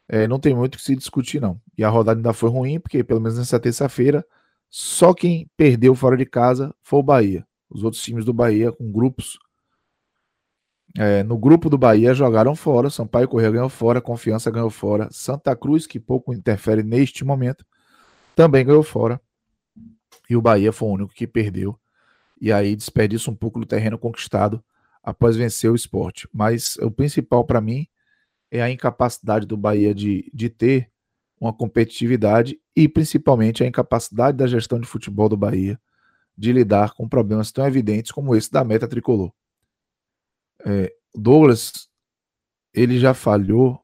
é, 0.07 0.27
não 0.27 0.39
tem 0.39 0.55
muito 0.55 0.75
o 0.75 0.77
que 0.77 0.83
se 0.83 0.95
discutir, 0.95 1.41
não. 1.41 1.59
E 1.77 1.83
a 1.83 1.89
rodada 1.89 2.19
ainda 2.19 2.33
foi 2.33 2.49
ruim, 2.49 2.79
porque 2.79 3.03
pelo 3.03 3.19
menos 3.19 3.37
nessa 3.37 3.59
terça-feira, 3.59 4.25
só 4.69 5.13
quem 5.13 5.49
perdeu 5.55 5.93
fora 5.95 6.17
de 6.17 6.25
casa 6.25 6.73
foi 6.81 6.99
o 6.99 7.03
Bahia. 7.03 7.45
Os 7.69 7.83
outros 7.83 8.01
times 8.01 8.25
do 8.25 8.33
Bahia, 8.33 8.71
com 8.71 8.91
grupos. 8.91 9.37
É, 10.95 11.23
no 11.23 11.37
grupo 11.37 11.69
do 11.69 11.77
Bahia 11.77 12.13
jogaram 12.13 12.55
fora. 12.55 12.89
Sampaio 12.89 13.27
Correia 13.27 13.51
ganhou 13.51 13.69
fora, 13.69 14.01
Confiança 14.01 14.51
ganhou 14.51 14.69
fora. 14.69 15.07
Santa 15.11 15.55
Cruz, 15.55 15.87
que 15.87 15.99
pouco 15.99 16.33
interfere 16.33 16.83
neste 16.83 17.23
momento, 17.23 17.65
também 18.35 18.65
ganhou 18.65 18.83
fora 18.83 19.19
e 20.29 20.35
o 20.35 20.41
Bahia 20.41 20.71
foi 20.71 20.87
o 20.89 20.91
único 20.91 21.13
que 21.13 21.25
perdeu. 21.25 21.79
E 22.39 22.51
aí 22.51 22.75
desperdiça 22.75 23.31
um 23.31 23.35
pouco 23.35 23.59
do 23.59 23.65
terreno 23.65 23.97
conquistado 23.97 24.63
após 25.01 25.35
vencer 25.35 25.71
o 25.71 25.75
esporte. 25.75 26.27
Mas 26.33 26.75
o 26.77 26.91
principal 26.91 27.45
para 27.45 27.61
mim 27.61 27.87
é 28.51 28.61
a 28.61 28.69
incapacidade 28.69 29.45
do 29.45 29.57
Bahia 29.57 29.93
de, 29.93 30.29
de 30.33 30.49
ter 30.49 30.89
uma 31.39 31.53
competitividade 31.53 32.59
e 32.75 32.87
principalmente 32.87 33.63
a 33.63 33.67
incapacidade 33.67 34.37
da 34.37 34.47
gestão 34.47 34.79
de 34.79 34.87
futebol 34.87 35.29
do 35.29 35.37
Bahia 35.37 35.79
de 36.37 36.51
lidar 36.51 36.93
com 36.93 37.07
problemas 37.07 37.51
tão 37.51 37.65
evidentes 37.65 38.11
como 38.11 38.35
esse 38.35 38.51
da 38.51 38.63
meta 38.63 38.87
tricolor. 38.87 39.31
É, 40.65 40.93
Douglas, 41.13 41.87
ele 42.73 42.99
já 42.99 43.13
falhou 43.13 43.81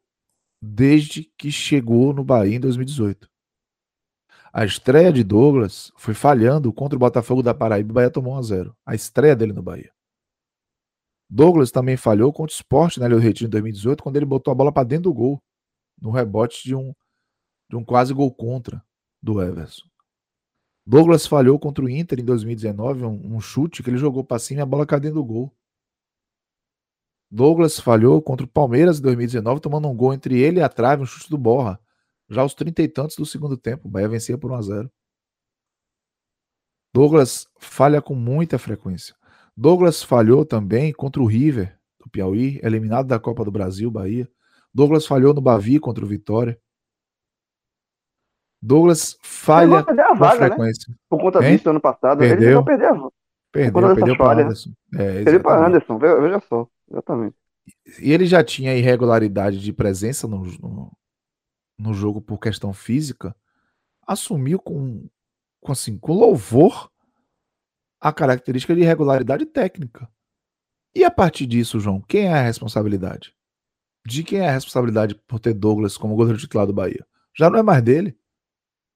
desde 0.62 1.26
que 1.38 1.52
chegou 1.52 2.14
no 2.14 2.24
Bahia 2.24 2.56
em 2.56 2.60
2018. 2.60 3.30
A 4.52 4.66
estreia 4.66 5.12
de 5.12 5.24
Douglas 5.24 5.92
foi 5.98 6.14
falhando 6.14 6.72
contra 6.72 6.96
o 6.96 7.00
Botafogo 7.00 7.42
da 7.42 7.54
Paraíba 7.54 7.90
o 7.92 7.94
Bahia 7.94 8.12
tomou 8.12 8.36
1 8.36 8.38
a 8.38 8.42
0 8.44 8.78
A 8.86 8.94
estreia 8.94 9.36
dele 9.36 9.52
no 9.52 9.64
Bahia. 9.64 9.92
Douglas 11.30 11.72
também 11.72 11.98
falhou 11.98 12.32
contra 12.32 12.54
o 12.54 12.56
Sport 12.56 12.98
na 12.98 13.08
Ilha 13.08 13.16
do 13.16 13.22
Retiro 13.22 13.48
em 13.48 13.50
2018, 13.50 14.04
quando 14.04 14.16
ele 14.16 14.26
botou 14.26 14.52
a 14.52 14.56
bola 14.56 14.72
para 14.72 14.88
dentro 14.88 15.06
do 15.06 15.14
gol, 15.14 15.42
no 16.00 16.12
rebote 16.12 16.64
de 16.64 16.76
um 16.76 16.94
de 17.70 17.76
um 17.76 17.84
quase 17.84 18.14
gol 18.14 18.32
contra 18.32 18.84
do 19.20 19.42
Everson. 19.42 19.88
Douglas 20.86 21.26
falhou 21.26 21.58
contra 21.58 21.84
o 21.84 21.90
Inter 21.90 22.20
em 22.20 22.26
2019, 22.26 23.04
um, 23.04 23.36
um 23.36 23.42
chute 23.42 23.82
que 23.82 23.90
ele 23.90 23.98
jogou 23.98 24.24
para 24.24 24.38
cima 24.38 24.60
e 24.60 24.62
a 24.62 24.66
bola 24.66 24.86
caiu 24.86 25.00
dentro 25.00 25.16
do 25.16 25.26
gol. 25.26 25.52
Douglas 27.34 27.80
falhou 27.80 28.22
contra 28.22 28.46
o 28.46 28.48
Palmeiras 28.48 29.00
em 29.00 29.02
2019, 29.02 29.60
tomando 29.60 29.90
um 29.90 29.96
gol 29.96 30.14
entre 30.14 30.40
ele 30.40 30.60
e 30.60 30.62
a 30.62 30.70
trave, 30.70 31.02
um 31.02 31.06
chute 31.06 31.32
do 31.32 31.38
Borra. 31.38 31.80
Já 32.30 32.42
aos 32.42 32.54
trinta 32.54 32.84
e 32.84 32.88
tantos 32.88 33.16
do 33.16 33.26
segundo 33.26 33.58
tempo, 33.58 33.88
o 33.88 33.92
Bahia 33.92 34.08
vencia 34.08 34.38
por 34.38 34.52
1 34.52 34.54
a 34.54 34.62
0. 34.62 34.92
Douglas 36.94 37.48
falha 37.58 38.04
com 38.04 38.14
muita 38.14 38.60
frequência. 38.60 39.16
Douglas 39.58 40.04
falhou 40.04 40.46
também 40.46 40.94
contra 40.94 41.24
o 41.24 41.26
River 41.26 41.76
do 42.00 42.08
Piauí, 42.08 42.60
eliminado 42.62 43.08
da 43.08 43.20
Copa 43.20 43.44
do 43.44 43.52
Brasil, 43.52 43.90
Bahia. 43.90 44.30
Douglas 44.72 45.08
falhou 45.08 45.34
no 45.34 45.42
Bavi 45.42 45.80
contra 45.80 46.06
o 46.06 46.08
Vitória. 46.08 46.56
Douglas 48.62 49.18
falha 49.24 49.84
com 49.84 49.96
vaga, 50.16 50.40
né? 50.40 50.48
frequência. 50.50 50.86
Né? 50.88 50.96
Por 51.10 51.20
conta 51.20 51.44
hein? 51.44 51.58
disso, 51.58 51.68
ano 51.68 51.82
passado, 51.82 52.20
perdeu, 52.20 52.50
ele 52.50 52.54
não 52.54 52.64
perder 52.64 52.90
a 52.90 52.94
vaga. 52.94 53.23
Perdeu, 53.54 53.96
perdeu 53.96 54.18
para 54.18 54.42
Anderson. 54.42 54.72
É, 54.96 55.24
perdeu 55.24 55.44
para 55.44 55.68
Anderson, 55.68 56.00
veja 56.00 56.42
só. 56.50 56.68
Exatamente. 56.90 57.36
E 58.02 58.12
ele 58.12 58.26
já 58.26 58.44
tinha 58.44 58.76
irregularidade 58.76 59.60
de 59.60 59.72
presença 59.72 60.28
no, 60.28 60.44
no, 60.44 60.92
no 61.78 61.94
jogo 61.94 62.20
por 62.20 62.40
questão 62.40 62.74
física, 62.74 63.36
assumiu 64.08 64.58
com, 64.58 65.08
com, 65.62 65.72
assim, 65.72 66.00
com 66.00 66.14
louvor 66.14 66.90
a 68.02 68.12
característica 68.12 68.74
de 68.74 68.82
irregularidade 68.82 69.46
técnica. 69.46 70.10
E 70.96 71.04
a 71.04 71.12
partir 71.12 71.46
disso, 71.46 71.80
João, 71.80 72.02
quem 72.02 72.26
é 72.26 72.34
a 72.34 72.42
responsabilidade? 72.42 73.36
De 74.06 74.24
quem 74.24 74.40
é 74.40 74.50
a 74.50 74.52
responsabilidade 74.52 75.14
por 75.28 75.40
ter 75.40 75.54
Douglas 75.54 75.96
como 75.96 76.16
goleiro 76.16 76.40
titular 76.40 76.66
do 76.66 76.74
Bahia? 76.74 77.06
Já 77.38 77.52
não 77.52 77.60
é 77.60 77.64
mais 77.64 77.84
dele? 77.84 78.18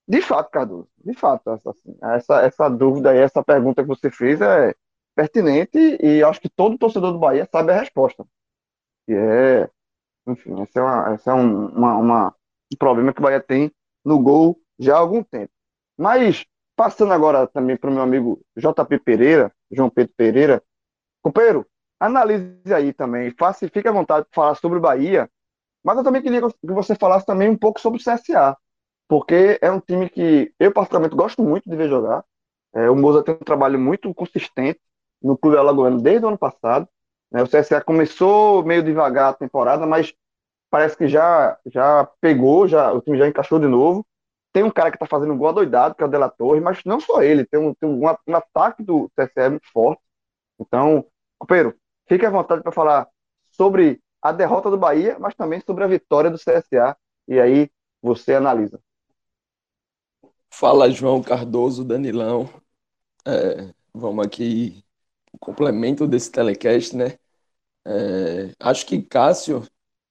De 0.08 0.22
fato, 0.22 0.50
Cardoso, 0.50 0.88
de 1.04 1.14
fato, 1.14 1.50
assim, 1.50 1.98
essa, 2.02 2.42
essa 2.42 2.70
dúvida 2.70 3.14
e 3.14 3.20
essa 3.20 3.44
pergunta 3.44 3.82
que 3.82 3.90
você 3.90 4.10
fez 4.10 4.40
é 4.40 4.74
pertinente 5.14 5.78
e 6.02 6.24
acho 6.24 6.40
que 6.40 6.50
todo 6.50 6.78
torcedor 6.78 7.12
do 7.12 7.20
Bahia 7.20 7.48
sabe 7.52 7.74
a 7.74 7.80
resposta. 7.80 8.26
E 9.08 9.14
é, 9.14 9.70
enfim, 10.26 10.62
esse 10.62 10.78
é, 10.80 10.82
uma, 10.82 11.20
é 11.26 11.34
um, 11.34 11.68
uma, 11.68 11.98
uma, 11.98 12.36
um 12.74 12.78
problema 12.78 13.12
que 13.14 13.20
o 13.20 13.24
Bahia 13.24 13.42
tem 13.42 13.72
no 14.06 14.20
gol 14.20 14.58
já 14.80 14.96
há 14.96 15.00
algum 15.00 15.24
tempo. 15.24 15.52
Mas, 15.98 16.46
passando 16.76 17.12
agora 17.12 17.48
também 17.48 17.76
para 17.76 17.90
o 17.90 17.94
meu 17.94 18.04
amigo 18.04 18.42
JP 18.56 19.00
Pereira, 19.00 19.52
João 19.72 19.90
Pedro 19.90 20.14
Pereira, 20.16 20.64
companheiro, 21.22 21.68
analise 22.00 22.74
aí 22.74 22.94
também, 22.94 23.32
faça, 23.32 23.68
fique 23.68 23.88
à 23.88 23.92
vontade 23.92 24.26
para 24.30 24.36
falar 24.36 24.56
sobre 24.56 24.78
o 24.78 24.82
Bahia, 24.82 25.30
mas 25.84 25.98
eu 25.98 26.04
também 26.04 26.22
queria 26.22 26.42
que 26.42 26.74
você 26.74 26.96
falasse 26.96 27.26
também 27.26 27.50
um 27.50 27.58
pouco 27.58 27.80
sobre 27.80 28.00
o 28.00 28.04
CSA, 28.04 28.56
porque 29.08 29.58
é 29.62 29.72
um 29.72 29.80
time 29.80 30.10
que 30.10 30.54
eu 30.60 30.72
particularmente 30.72 31.16
gosto 31.16 31.44
muito 31.44 31.70
de 31.70 31.76
ver 31.76 31.90
jogar. 31.90 32.24
É, 32.74 32.90
o 32.90 32.96
Moza 32.96 33.24
tem 33.24 33.36
um 33.36 33.40
trabalho 33.40 33.80
muito 33.80 34.14
consistente 34.14 34.80
no 35.22 35.38
Clube 35.38 35.58
Alagoano 35.58 36.02
desde 36.02 36.26
o 36.26 36.30
ano 36.30 36.38
passado. 36.38 36.88
Né? 37.32 37.42
O 37.42 37.48
CSA 37.48 37.82
começou 37.82 38.64
meio 38.64 38.84
devagar 38.84 39.30
a 39.32 39.34
temporada, 39.34 39.86
mas 39.86 40.14
parece 40.70 40.98
que 40.98 41.08
já, 41.08 41.58
já 41.66 42.06
pegou, 42.22 42.68
já, 42.68 42.92
o 42.94 43.02
time 43.02 43.18
já 43.18 43.28
encaixou 43.28 43.60
de 43.60 43.68
novo. 43.68 44.06
Tem 44.54 44.64
um 44.64 44.72
cara 44.72 44.92
que 44.92 44.98
está 44.98 45.06
fazendo 45.06 45.34
um 45.34 45.38
gol 45.38 45.50
adoidado, 45.50 45.96
que 45.96 46.04
é 46.04 46.06
o 46.06 46.10
Dela 46.10 46.30
Torre, 46.30 46.60
mas 46.60 46.84
não 46.84 47.00
só 47.00 47.22
ele, 47.22 47.46
tem 47.46 47.60
um, 47.60 47.74
tem 47.74 47.90
um, 47.90 48.02
um 48.28 48.36
ataque 48.36 48.84
do 48.84 49.10
CSA 49.16 49.50
muito 49.52 49.72
forte. 49.72 50.02
Então, 50.60 51.06
companheiro, 51.40 51.76
fique 52.08 52.26
à 52.26 52.30
vontade 52.30 52.64
para 52.64 52.72
falar 52.72 53.08
sobre 53.52 54.02
a 54.22 54.32
derrota 54.32 54.70
do 54.70 54.78
Bahia, 54.78 55.18
mas 55.20 55.36
também 55.36 55.62
sobre 55.62 55.84
a 55.84 55.88
vitória 55.88 56.30
do 56.30 56.38
CSA. 56.38 56.98
E 57.28 57.40
aí 57.40 57.70
você 58.02 58.36
analisa. 58.36 58.80
Fala, 60.52 60.90
João 60.90 61.22
Cardoso, 61.22 61.84
Danilão. 61.84 62.50
É, 63.28 63.74
vamos 63.94 64.26
aqui 64.26 64.84
complemento 65.40 66.08
desse 66.08 66.32
telecast, 66.32 66.96
né? 66.96 67.18
É, 67.86 68.54
acho 68.60 68.86
que 68.86 69.02
Cássio 69.02 69.64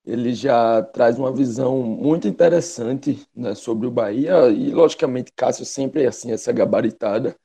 ele 0.04 0.34
já 0.34 0.82
traz 0.82 1.18
uma 1.18 1.32
visão 1.32 1.82
muito 1.82 2.28
interessante 2.28 3.26
né, 3.34 3.54
sobre 3.54 3.86
o 3.88 3.90
Bahia 3.90 4.48
e 4.50 4.70
logicamente 4.72 5.32
Cássio 5.36 5.64
sempre 5.66 6.04
é 6.04 6.08
assim 6.08 6.32
essa 6.32 6.52
gabaritada 6.52 7.36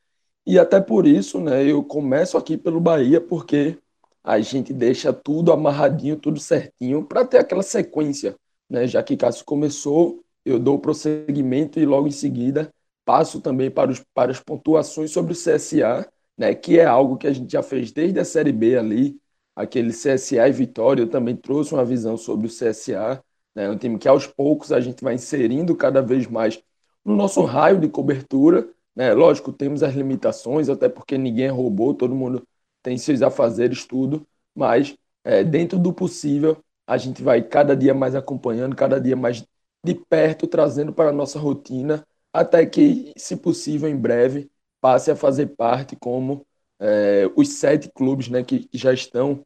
e 0.45 0.60
até 0.60 0.82
por 0.82 1.08
isso, 1.08 1.39
né? 1.41 1.65
Eu 1.65 1.84
começo 1.84 2.38
aqui 2.38 2.58
pelo 2.58 2.80
Bahia 2.82 3.21
porque 3.21 3.80
a 4.23 4.39
gente 4.41 4.73
deixa 4.73 5.13
tudo 5.13 5.51
amarradinho, 5.54 6.17
tudo 6.17 6.39
certinho 6.39 7.06
para 7.06 7.25
ter 7.25 7.39
aquela 7.39 7.63
sequência, 7.63 8.36
né? 8.69 8.88
Já 8.88 9.04
que 9.04 9.17
Cássio 9.17 9.45
começou, 9.45 10.23
eu 10.45 10.60
dou 10.60 10.80
prosseguimento 10.80 11.80
e 11.80 11.86
logo 11.86 12.08
em 12.08 12.12
seguida 12.12 12.73
passo 13.05 13.41
também 13.41 13.69
para, 13.71 13.91
os, 13.91 14.03
para 14.13 14.31
as 14.31 14.39
pontuações 14.39 15.11
sobre 15.11 15.33
o 15.33 15.35
CSA 15.35 16.09
né, 16.41 16.55
que 16.55 16.79
é 16.79 16.85
algo 16.85 17.17
que 17.17 17.27
a 17.27 17.33
gente 17.33 17.51
já 17.51 17.61
fez 17.61 17.91
desde 17.91 18.19
a 18.19 18.25
Série 18.25 18.51
B 18.51 18.75
ali, 18.75 19.15
aquele 19.55 19.91
CSA 19.91 20.47
e 20.47 20.51
Vitória, 20.51 21.03
eu 21.03 21.09
também 21.09 21.35
trouxe 21.35 21.71
uma 21.73 21.85
visão 21.85 22.17
sobre 22.17 22.47
o 22.47 22.49
CSA, 22.49 23.23
né, 23.53 23.69
um 23.69 23.77
time 23.77 23.99
que 23.99 24.07
aos 24.07 24.25
poucos 24.25 24.71
a 24.71 24.79
gente 24.79 25.03
vai 25.03 25.13
inserindo 25.13 25.75
cada 25.75 26.01
vez 26.01 26.25
mais 26.25 26.59
no 27.05 27.15
nosso 27.15 27.43
raio 27.43 27.79
de 27.79 27.87
cobertura, 27.87 28.67
né, 28.95 29.13
lógico, 29.13 29.53
temos 29.53 29.83
as 29.83 29.93
limitações, 29.93 30.67
até 30.67 30.89
porque 30.89 31.15
ninguém 31.15 31.45
é 31.45 31.49
robô, 31.49 31.93
todo 31.93 32.15
mundo 32.15 32.45
tem 32.81 32.97
seus 32.97 33.21
afazeres, 33.21 33.85
tudo, 33.85 34.25
mas 34.55 34.95
é, 35.23 35.43
dentro 35.43 35.77
do 35.77 35.93
possível, 35.93 36.57
a 36.87 36.97
gente 36.97 37.21
vai 37.21 37.41
cada 37.43 37.75
dia 37.75 37.93
mais 37.93 38.15
acompanhando, 38.15 38.75
cada 38.75 38.99
dia 38.99 39.15
mais 39.15 39.45
de 39.83 39.93
perto, 39.93 40.47
trazendo 40.47 40.91
para 40.91 41.09
a 41.09 41.13
nossa 41.13 41.37
rotina, 41.37 42.05
até 42.34 42.65
que, 42.65 43.13
se 43.17 43.36
possível, 43.36 43.89
em 43.89 43.98
breve, 43.98 44.50
passe 44.80 45.12
a 45.12 45.15
fazer 45.15 45.48
parte 45.56 45.96
como 45.96 46.46
é, 46.80 47.30
os 47.36 47.50
sete 47.60 47.89
clubes 47.89 48.30
né, 48.30 48.44
que, 48.44 48.67
já 48.74 48.94
estão 48.94 49.46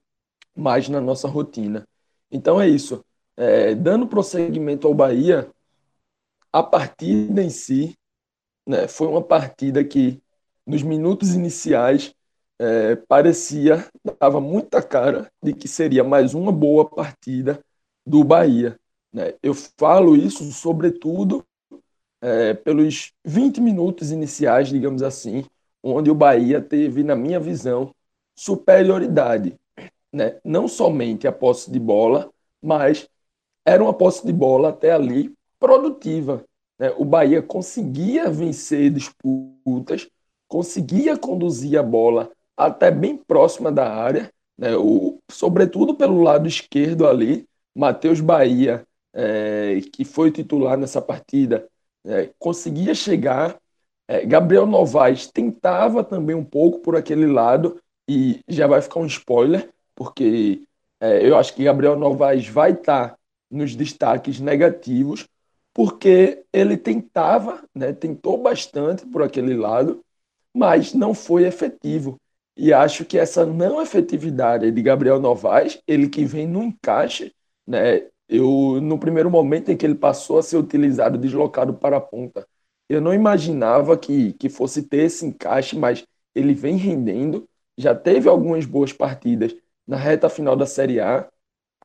mais 0.56 0.88
na 0.88 1.02
nossa 1.02 1.28
rotina. 1.28 1.88
Então 2.32 2.60
é 2.60 2.68
isso. 2.68 3.04
É, 3.38 3.76
dando 3.76 4.08
prosseguimento 4.08 4.88
ao 4.88 4.94
Bahia, 4.94 5.50
a 6.52 6.64
partida 6.64 7.44
em 7.44 7.50
si 7.50 7.98
né, 8.66 8.88
foi 8.88 9.08
uma 9.08 9.22
partida 9.22 9.84
que, 9.84 10.22
nos 10.66 10.82
minutos 10.82 11.36
iniciais, 11.36 12.14
é, 12.58 12.96
parecia, 12.96 13.86
dava 14.20 14.40
muita 14.40 14.82
cara 14.82 15.30
de 15.44 15.54
que 15.54 15.68
seria 15.68 16.04
mais 16.04 16.34
uma 16.34 16.52
boa 16.52 16.90
partida 16.90 17.62
do 18.06 18.24
Bahia. 18.24 18.80
Né? 19.12 19.34
Eu 19.44 19.54
falo 19.54 20.16
isso, 20.16 20.44
sobretudo, 20.52 21.46
é, 22.26 22.56
pelos 22.56 23.14
20 23.24 23.62
minutos 23.62 24.12
iniciais, 24.12 24.70
digamos 24.70 25.04
assim, 25.04 25.46
onde 25.84 26.10
o 26.10 26.16
Bahia 26.16 26.60
teve, 26.60 27.04
na 27.04 27.16
minha 27.16 27.40
visão, 27.40 27.94
superioridade. 28.36 29.54
Né? 30.12 30.40
Não 30.44 30.68
somente 30.68 31.28
a 31.28 31.32
posse 31.32 31.70
de 31.72 31.80
bola, 31.80 32.32
mas 32.60 33.08
era 33.64 33.84
uma 33.84 33.94
posse 33.94 34.26
de 34.26 34.34
bola 34.34 34.70
até 34.70 34.92
ali 34.92 35.36
produtiva. 35.60 36.44
Né? 36.80 36.92
O 36.98 37.06
Bahia 37.06 37.44
conseguia 37.44 38.28
vencer 38.32 38.90
disputas, 38.90 40.10
conseguia 40.48 41.16
conduzir 41.16 41.78
a 41.78 41.84
bola 41.84 42.32
até 42.58 42.90
bem 42.90 43.18
próxima 43.18 43.72
da 43.72 43.94
área, 43.94 44.32
né? 44.58 44.76
o, 44.76 45.20
sobretudo 45.30 45.94
pelo 45.94 46.24
lado 46.24 46.48
esquerdo 46.48 47.08
ali. 47.08 47.48
Matheus 47.76 48.20
Bahia, 48.20 48.84
é, 49.14 49.80
que 49.94 50.04
foi 50.04 50.32
titular 50.32 50.76
nessa 50.76 51.02
partida, 51.02 51.70
é, 52.06 52.30
conseguia 52.40 52.94
chegar. 52.94 53.58
É, 54.08 54.26
Gabriel 54.26 54.66
Novaes 54.66 55.28
tentava 55.28 56.04
também 56.04 56.36
um 56.36 56.44
pouco 56.44 56.80
por 56.80 56.96
aquele 56.96 57.26
lado, 57.26 57.82
e 58.08 58.40
já 58.48 58.68
vai 58.68 58.82
ficar 58.82 59.00
um 59.00 59.06
spoiler, 59.06 59.70
porque 59.96 60.62
é, 61.00 61.28
eu 61.28 61.38
acho 61.38 61.54
que 61.54 61.64
Gabriel 61.64 61.98
Novaes 61.98 62.48
vai 62.48 62.72
estar 62.72 63.10
tá 63.10 63.18
nos 63.50 63.76
destaques 63.76 64.40
negativos, 64.40 65.28
porque 65.74 66.44
ele 66.54 66.78
tentava, 66.78 67.64
né, 67.74 67.92
tentou 67.92 68.38
bastante 68.42 69.06
por 69.06 69.22
aquele 69.22 69.56
lado, 69.56 70.04
mas 70.54 70.94
não 70.94 71.14
foi 71.14 71.46
efetivo. 71.46 72.20
E 72.56 72.72
acho 72.72 73.04
que 73.04 73.18
essa 73.18 73.46
não 73.46 73.82
efetividade 73.82 74.72
de 74.72 74.82
Gabriel 74.82 75.20
Novaes, 75.20 75.82
ele 75.86 76.08
que 76.08 76.24
vem 76.24 76.48
no 76.48 76.64
encaixe, 76.64 77.34
né, 77.68 78.08
eu, 78.28 78.80
no 78.82 79.00
primeiro 79.00 79.30
momento 79.30 79.72
em 79.72 79.78
que 79.78 79.86
ele 79.86 79.96
passou 79.96 80.40
a 80.40 80.44
ser 80.44 80.58
utilizado, 80.58 81.18
deslocado 81.18 81.74
para 81.74 81.98
a 81.98 82.02
ponta, 82.02 82.48
eu 82.90 83.02
não 83.02 83.14
imaginava 83.14 83.98
que, 83.98 84.34
que 84.34 84.50
fosse 84.50 84.84
ter 84.84 85.06
esse 85.06 85.26
encaixe, 85.26 85.78
mas 85.78 86.06
ele 86.34 86.54
vem 86.54 86.76
rendendo. 86.78 87.48
Já 87.78 87.96
teve 87.96 88.30
algumas 88.30 88.66
boas 88.66 88.94
partidas 88.94 89.56
na 89.88 89.98
reta 89.98 90.30
final 90.30 90.56
da 90.56 90.66
Série 90.66 91.00
A. 91.00 91.30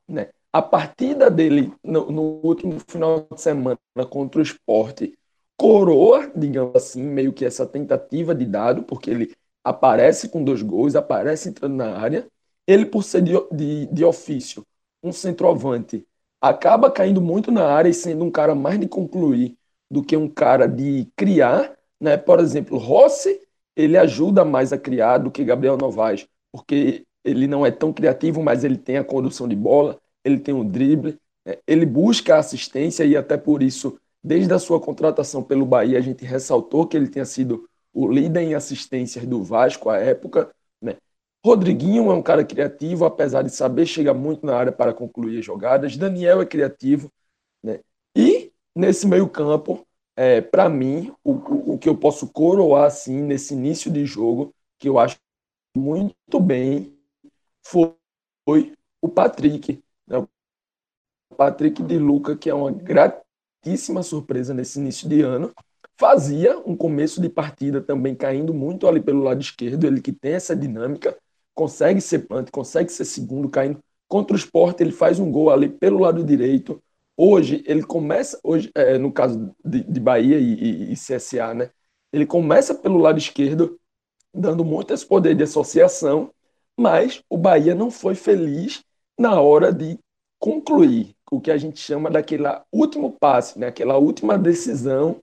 Né? 0.09 0.31
A 0.53 0.63
partida 0.63 1.31
dele 1.31 1.73
no, 1.83 2.11
no 2.11 2.23
último 2.45 2.79
final 2.89 3.27
de 3.33 3.41
semana 3.41 3.79
contra 4.09 4.41
o 4.41 4.43
esporte 4.43 5.17
coroa, 5.57 6.31
digamos 6.35 6.75
assim, 6.75 7.03
meio 7.03 7.33
que 7.33 7.45
essa 7.45 7.67
tentativa 7.67 8.35
de 8.35 8.47
dado, 8.47 8.83
porque 8.83 9.11
ele 9.11 9.35
aparece 9.63 10.29
com 10.29 10.43
dois 10.43 10.63
gols, 10.63 10.97
aparece 10.97 11.51
entrando 11.51 11.75
na 11.77 11.99
área. 11.99 12.27
Ele, 12.67 12.87
por 12.87 13.03
ser 13.05 13.23
de, 13.23 13.33
de, 13.53 13.87
de 13.87 14.05
ofício 14.05 14.67
um 15.03 15.13
centroavante 15.13 16.07
acaba 16.41 16.91
caindo 16.91 17.21
muito 17.21 17.51
na 17.51 17.67
área 17.67 17.89
e 17.89 17.95
sendo 17.95 18.25
um 18.25 18.31
cara 18.31 18.55
mais 18.55 18.79
de 18.81 18.89
concluir 18.89 19.57
do 19.91 20.03
que 20.03 20.17
um 20.17 20.29
cara 20.29 20.67
de 20.67 21.09
criar, 21.17 21.77
né? 22.01 22.17
Por 22.17 22.41
exemplo, 22.41 22.79
Rossi, 22.79 23.41
ele 23.77 23.97
ajuda 23.97 24.45
mais 24.45 24.73
a 24.73 24.79
criar 24.79 25.19
do 25.19 25.31
que 25.31 25.45
Gabriel 25.45 25.77
Novaes, 25.77 26.27
porque 26.53 27.05
ele 27.25 27.47
não 27.47 27.67
é 27.67 27.71
tão 27.71 27.93
criativo, 27.93 28.43
mas 28.43 28.65
ele 28.65 28.77
tem 28.77 28.97
a 28.97 29.05
condução 29.05 29.47
de 29.49 29.57
bola, 29.57 29.99
ele 30.25 30.39
tem 30.39 30.55
o 30.55 30.65
drible, 30.65 31.19
né? 31.45 31.57
ele 31.67 31.85
busca 31.85 32.39
assistência 32.39 33.05
e 33.05 33.17
até 33.17 33.37
por 33.37 33.63
isso, 33.63 33.99
desde 34.23 34.53
a 34.53 34.59
sua 34.59 34.81
contratação 34.81 35.43
pelo 35.43 35.67
Bahia, 35.67 35.99
a 35.99 36.03
gente 36.03 36.25
ressaltou 36.25 36.87
que 36.87 36.97
ele 36.97 37.09
tinha 37.09 37.25
sido 37.25 37.69
o 37.93 38.09
líder 38.09 38.43
em 38.43 38.55
assistências 38.55 39.27
do 39.27 39.43
Vasco 39.43 39.91
à 39.91 39.99
época? 39.99 40.51
Rodriguinho 41.45 42.11
é 42.11 42.15
um 42.15 42.23
cara 42.23 42.45
criativo, 42.45 43.05
apesar 43.05 43.43
de 43.43 43.51
saber 43.51 43.87
chegar 43.87 44.13
muito 44.13 44.45
na 44.45 44.55
área 44.55 44.73
para 44.73 44.93
concluir 44.93 45.39
as 45.39 45.45
jogadas. 45.45 45.97
Daniel 45.97 46.43
é 46.43 46.47
criativo, 46.47 47.11
né? 47.63 47.81
E 48.15 48.53
nesse 48.75 49.07
meio 49.07 49.29
campo, 49.29 49.87
é, 50.17 50.41
para 50.41 50.69
mim, 50.69 51.15
o, 51.25 51.75
o, 51.75 51.79
que 51.79 51.89
eu 51.89 51.97
posso 51.97 52.29
coroar 52.29 52.85
assim 52.85 53.23
nesse 53.23 53.55
início 53.55 53.91
de 53.91 54.05
jogo, 54.05 54.55
que 54.79 54.89
eu 54.89 54.99
acho 54.99 55.17
muito 55.75 56.39
bem, 56.39 56.95
foi, 57.65 57.95
foi 58.47 58.75
o 59.01 59.09
Patrick. 59.09 59.83
Né? 60.07 60.19
O 60.19 61.35
Patrick 61.37 61.83
de 61.83 61.99
Luca, 61.99 62.37
que 62.37 62.51
é 62.51 62.55
uma 62.55 62.71
gratíssima 62.71 64.03
surpresa 64.03 64.53
nesse 64.53 64.79
início 64.79 65.09
de 65.09 65.23
ano. 65.23 65.55
Fazia 65.97 66.59
um 66.59 66.77
começo 66.77 67.21
de 67.21 67.31
partida 67.31 67.81
também 67.81 68.15
caindo 68.15 68.53
muito 68.53 68.87
ali 68.87 69.01
pelo 69.01 69.23
lado 69.23 69.41
esquerdo, 69.41 69.87
ele 69.87 70.01
que 70.01 70.13
tem 70.13 70.33
essa 70.33 70.57
dinâmica, 70.57 71.17
consegue 71.61 72.01
ser 72.01 72.21
punch, 72.21 72.51
consegue 72.51 72.91
ser 72.91 73.05
segundo, 73.05 73.47
caindo 73.47 73.79
contra 74.09 74.35
o 74.35 74.39
esporte, 74.39 74.83
ele 74.83 74.93
faz 74.93 75.21
um 75.21 75.31
gol 75.31 75.51
ali 75.51 75.69
pelo 75.69 75.99
lado 75.99 76.25
direito. 76.25 76.83
Hoje, 77.15 77.63
ele 77.67 77.83
começa, 77.83 78.41
hoje, 78.43 78.71
é, 78.75 78.97
no 78.97 79.13
caso 79.13 79.55
de, 79.63 79.83
de 79.83 80.01
Bahia 80.01 80.39
e, 80.39 80.55
e, 80.55 80.93
e, 80.93 80.95
CSA, 80.95 81.53
né? 81.53 81.71
Ele 82.11 82.25
começa 82.25 82.75
pelo 82.75 82.97
lado 82.97 83.19
esquerdo, 83.19 83.79
dando 84.33 84.65
muito 84.65 84.95
esse 84.95 85.05
poder 85.05 85.35
de 85.35 85.43
associação, 85.43 86.31
mas 86.79 87.23
o 87.29 87.37
Bahia 87.37 87.75
não 87.75 87.91
foi 87.91 88.15
feliz 88.15 88.83
na 89.19 89.39
hora 89.39 89.71
de 89.71 89.99
concluir 90.39 91.15
o 91.31 91.43
que 91.43 91.51
a 91.51 91.59
gente 91.59 91.79
chama 91.79 92.11
daquele 92.11 92.45
último 92.73 93.13
passe, 93.13 93.59
né? 93.59 93.67
aquela 93.67 93.99
última 93.99 94.39
decisão 94.39 95.21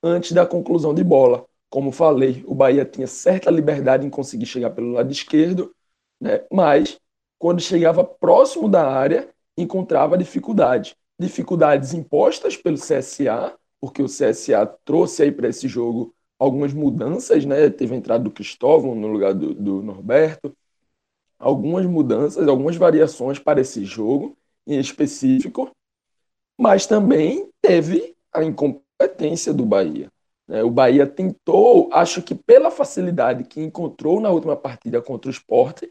antes 0.00 0.30
da 0.30 0.46
conclusão 0.46 0.94
de 0.94 1.02
bola. 1.02 1.44
Como 1.68 1.90
falei, 1.90 2.44
o 2.46 2.54
Bahia 2.54 2.84
tinha 2.84 3.08
certa 3.08 3.50
liberdade 3.50 4.06
em 4.06 4.10
conseguir 4.10 4.46
chegar 4.46 4.70
pelo 4.70 4.92
lado 4.92 5.10
esquerdo, 5.10 5.74
né? 6.20 6.44
mas 6.52 6.98
quando 7.38 7.60
chegava 7.60 8.04
próximo 8.04 8.68
da 8.68 8.86
área, 8.86 9.28
encontrava 9.56 10.18
dificuldade. 10.18 10.94
Dificuldades 11.18 11.94
impostas 11.94 12.56
pelo 12.56 12.76
CSA, 12.76 13.54
porque 13.80 14.02
o 14.02 14.06
CSA 14.06 14.66
trouxe 14.84 15.22
aí 15.22 15.32
para 15.32 15.48
esse 15.48 15.66
jogo 15.66 16.14
algumas 16.38 16.72
mudanças, 16.72 17.44
né? 17.44 17.68
Teve 17.70 17.94
a 17.94 17.98
entrada 17.98 18.24
do 18.24 18.30
Cristóvão 18.30 18.94
no 18.94 19.08
lugar 19.08 19.34
do, 19.34 19.54
do 19.54 19.82
Norberto, 19.82 20.54
algumas 21.38 21.86
mudanças, 21.86 22.46
algumas 22.46 22.76
variações 22.76 23.38
para 23.38 23.60
esse 23.60 23.84
jogo 23.84 24.36
em 24.66 24.78
específico, 24.78 25.70
mas 26.58 26.86
também 26.86 27.50
teve 27.62 28.14
a 28.32 28.44
incompetência 28.44 29.52
do 29.52 29.64
Bahia. 29.64 30.10
Né? 30.46 30.62
O 30.62 30.70
Bahia 30.70 31.06
tentou, 31.06 31.88
acho 31.92 32.22
que 32.22 32.34
pela 32.34 32.70
facilidade 32.70 33.44
que 33.44 33.60
encontrou 33.60 34.20
na 34.20 34.30
última 34.30 34.56
partida 34.56 35.00
contra 35.00 35.28
o 35.28 35.32
Esporte, 35.32 35.90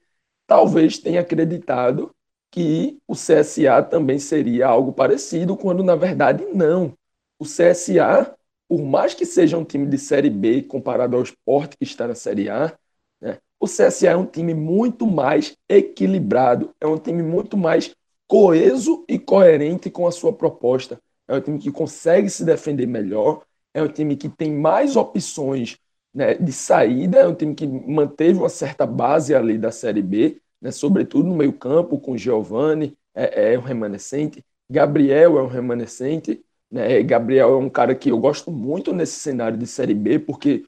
talvez 0.49 0.97
tenha 0.97 1.21
acreditado 1.21 2.11
que 2.51 2.97
o 3.07 3.13
CSA 3.13 3.83
também 3.83 4.17
seria 4.17 4.67
algo 4.67 4.91
parecido, 4.91 5.55
quando 5.55 5.83
na 5.83 5.95
verdade 5.95 6.43
não. 6.51 6.97
O 7.37 7.45
CSA, 7.45 8.35
por 8.67 8.81
mais 8.81 9.13
que 9.13 9.27
seja 9.27 9.59
um 9.59 9.63
time 9.63 9.85
de 9.85 9.99
Série 9.99 10.31
B 10.31 10.63
comparado 10.63 11.15
ao 11.15 11.21
Esporte 11.21 11.77
que 11.77 11.83
está 11.83 12.07
na 12.07 12.15
Série 12.15 12.49
A, 12.49 12.75
né, 13.21 13.37
o 13.59 13.67
CSA 13.67 14.09
é 14.09 14.17
um 14.17 14.25
time 14.25 14.55
muito 14.55 15.05
mais 15.05 15.55
equilibrado, 15.69 16.73
é 16.81 16.87
um 16.87 16.97
time 16.97 17.21
muito 17.21 17.55
mais 17.55 17.95
coeso 18.27 19.05
e 19.07 19.19
coerente 19.19 19.91
com 19.91 20.07
a 20.07 20.11
sua 20.11 20.33
proposta. 20.33 20.99
É 21.27 21.35
um 21.35 21.41
time 21.41 21.59
que 21.59 21.71
consegue 21.71 22.27
se 22.27 22.43
defender 22.43 22.87
melhor, 22.87 23.43
é 23.71 23.83
um 23.83 23.87
time 23.87 24.15
que 24.15 24.27
tem 24.27 24.51
mais 24.51 24.95
opções 24.95 25.77
né, 26.13 26.35
de 26.35 26.51
saída, 26.51 27.19
é 27.19 27.27
um 27.27 27.35
time 27.35 27.55
que 27.55 27.67
manteve 27.67 28.39
uma 28.39 28.49
certa 28.49 28.85
base 28.85 29.33
ali 29.35 29.57
da 29.57 29.71
Série 29.71 30.01
B, 30.01 30.41
né, 30.61 30.71
sobretudo 30.71 31.27
no 31.27 31.35
meio 31.35 31.53
campo, 31.53 31.99
com 31.99 32.17
Giovani, 32.17 32.97
é, 33.13 33.53
é 33.53 33.59
um 33.59 33.61
remanescente, 33.61 34.43
Gabriel 34.69 35.37
é 35.37 35.43
um 35.43 35.47
remanescente, 35.47 36.43
né, 36.71 37.01
Gabriel 37.03 37.53
é 37.53 37.57
um 37.57 37.69
cara 37.69 37.95
que 37.95 38.09
eu 38.09 38.17
gosto 38.17 38.51
muito 38.51 38.93
nesse 38.93 39.19
cenário 39.19 39.57
de 39.57 39.67
Série 39.67 39.93
B, 39.93 40.19
porque 40.19 40.65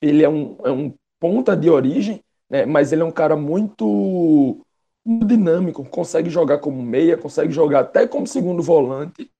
ele 0.00 0.22
é 0.22 0.28
um, 0.28 0.56
é 0.64 0.70
um 0.70 0.94
ponta 1.18 1.56
de 1.56 1.70
origem, 1.70 2.22
né, 2.48 2.66
mas 2.66 2.92
ele 2.92 3.02
é 3.02 3.04
um 3.04 3.12
cara 3.12 3.36
muito 3.36 4.64
dinâmico, 5.04 5.84
consegue 5.84 6.30
jogar 6.30 6.58
como 6.58 6.82
meia, 6.82 7.16
consegue 7.16 7.52
jogar 7.52 7.80
até 7.80 8.06
como 8.06 8.26
segundo 8.26 8.62
volante, 8.62 9.30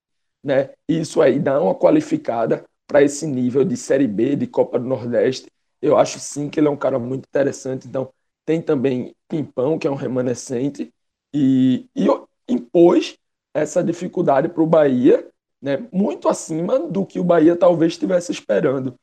né, 0.42 0.70
isso 0.88 1.20
aí 1.20 1.38
dá 1.38 1.60
uma 1.60 1.74
qualificada 1.74 2.64
para 2.92 3.02
esse 3.02 3.26
nível 3.26 3.64
de 3.64 3.74
Série 3.74 4.06
B, 4.06 4.36
de 4.36 4.46
Copa 4.46 4.78
do 4.78 4.84
Nordeste. 4.84 5.50
Eu 5.80 5.96
acho 5.96 6.20
sim 6.20 6.50
que 6.50 6.60
ele 6.60 6.68
é 6.68 6.70
um 6.70 6.76
cara 6.76 6.98
muito 6.98 7.26
interessante. 7.26 7.88
Então, 7.88 8.12
tem 8.44 8.60
também 8.60 9.16
Pimpão, 9.26 9.78
que 9.78 9.86
é 9.86 9.90
um 9.90 9.94
remanescente, 9.94 10.92
e, 11.32 11.88
e 11.96 12.06
impôs 12.46 13.16
essa 13.54 13.82
dificuldade 13.82 14.50
para 14.50 14.62
o 14.62 14.66
Bahia, 14.66 15.26
né, 15.60 15.88
muito 15.90 16.28
acima 16.28 16.78
do 16.78 17.06
que 17.06 17.18
o 17.18 17.24
Bahia 17.24 17.56
talvez 17.56 17.94
estivesse 17.94 18.30
esperando. 18.30 18.94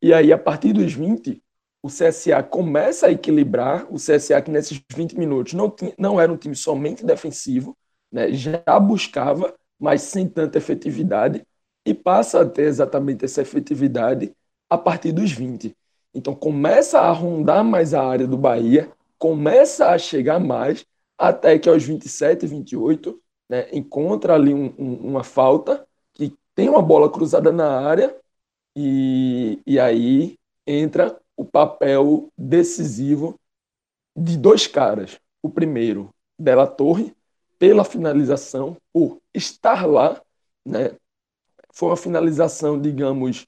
E 0.00 0.14
aí, 0.14 0.32
a 0.32 0.38
partir 0.38 0.72
dos 0.72 0.92
20, 0.92 1.42
o 1.82 1.88
CSA 1.88 2.44
começa 2.44 3.08
a 3.08 3.10
equilibrar. 3.10 3.92
O 3.92 3.96
CSA, 3.96 4.40
que 4.40 4.52
nesses 4.52 4.80
20 4.94 5.18
minutos 5.18 5.52
não, 5.54 5.68
tinha, 5.68 5.92
não 5.98 6.20
era 6.20 6.32
um 6.32 6.36
time 6.36 6.54
somente 6.54 7.04
defensivo, 7.04 7.76
né, 8.10 8.32
já 8.32 8.78
buscava, 8.78 9.52
mas 9.80 10.02
sem 10.02 10.28
tanta 10.28 10.58
efetividade 10.58 11.44
e 11.84 11.94
passa 11.94 12.42
a 12.42 12.48
ter 12.48 12.62
exatamente 12.62 13.24
essa 13.24 13.42
efetividade 13.42 14.34
a 14.70 14.78
partir 14.78 15.12
dos 15.12 15.32
20. 15.32 15.76
Então 16.14 16.34
começa 16.34 17.00
a 17.00 17.10
rondar 17.10 17.64
mais 17.64 17.94
a 17.94 18.04
área 18.04 18.26
do 18.26 18.36
Bahia, 18.36 18.90
começa 19.18 19.88
a 19.88 19.98
chegar 19.98 20.38
mais, 20.38 20.84
até 21.18 21.58
que 21.58 21.68
aos 21.68 21.84
27, 21.84 22.46
28, 22.46 23.20
né, 23.48 23.68
encontra 23.72 24.34
ali 24.34 24.52
um, 24.52 24.74
um, 24.78 24.94
uma 25.10 25.24
falta, 25.24 25.86
que 26.14 26.34
tem 26.54 26.68
uma 26.68 26.82
bola 26.82 27.10
cruzada 27.10 27.52
na 27.52 27.80
área, 27.80 28.16
e, 28.76 29.60
e 29.66 29.78
aí 29.78 30.36
entra 30.66 31.18
o 31.36 31.44
papel 31.44 32.28
decisivo 32.36 33.38
de 34.16 34.36
dois 34.36 34.66
caras. 34.66 35.18
O 35.42 35.48
primeiro, 35.48 36.10
Della 36.38 36.66
Torre, 36.66 37.14
pela 37.58 37.84
finalização, 37.84 38.76
por 38.92 39.20
estar 39.34 39.86
lá, 39.86 40.20
né, 40.64 40.92
foi 41.72 41.88
uma 41.90 41.96
finalização, 41.96 42.80
digamos, 42.80 43.46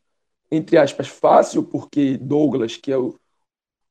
entre 0.50 0.76
aspas, 0.78 1.08
fácil, 1.08 1.62
porque 1.62 2.16
Douglas, 2.16 2.76
que 2.76 2.92
é 2.92 2.98
o, 2.98 3.14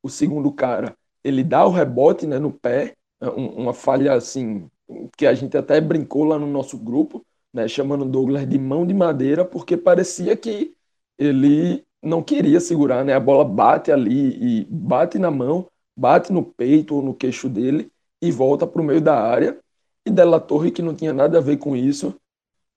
o 0.01 0.09
segundo 0.09 0.51
cara, 0.51 0.95
ele 1.23 1.43
dá 1.43 1.65
o 1.65 1.71
rebote 1.71 2.27
né, 2.27 2.39
no 2.39 2.51
pé, 2.51 2.95
é 3.21 3.29
uma 3.29 3.73
falha 3.73 4.13
assim, 4.13 4.69
que 5.17 5.25
a 5.25 5.33
gente 5.33 5.57
até 5.57 5.79
brincou 5.79 6.25
lá 6.25 6.37
no 6.37 6.47
nosso 6.47 6.77
grupo, 6.77 7.25
né, 7.53 7.67
chamando 7.67 8.05
Douglas 8.05 8.47
de 8.47 8.57
mão 8.57 8.85
de 8.85 8.93
madeira, 8.93 9.45
porque 9.45 9.77
parecia 9.77 10.35
que 10.35 10.75
ele 11.17 11.85
não 12.01 12.21
queria 12.21 12.59
segurar, 12.59 13.05
né? 13.05 13.13
A 13.13 13.19
bola 13.19 13.45
bate 13.45 13.91
ali 13.91 14.61
e 14.61 14.65
bate 14.65 15.17
na 15.17 15.31
mão, 15.31 15.67
bate 15.95 16.33
no 16.33 16.43
peito 16.43 16.95
ou 16.95 17.01
no 17.01 17.13
queixo 17.13 17.47
dele 17.47 17.89
e 18.21 18.31
volta 18.31 18.67
para 18.67 18.81
o 18.81 18.85
meio 18.85 18.99
da 18.99 19.17
área. 19.19 19.57
E 20.05 20.11
Della 20.11 20.39
Torre, 20.39 20.71
que 20.71 20.81
não 20.81 20.93
tinha 20.93 21.13
nada 21.13 21.37
a 21.37 21.41
ver 21.41 21.57
com 21.57 21.75
isso, 21.75 22.13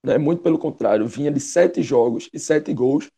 né? 0.03 0.17
Muito 0.17 0.41
pelo 0.41 0.57
contrário, 0.57 1.07
vinha 1.07 1.31
de 1.31 1.39
sete 1.39 1.81
jogos 1.81 2.29
e 2.33 2.39
sete 2.39 2.73
gols. 2.73 3.09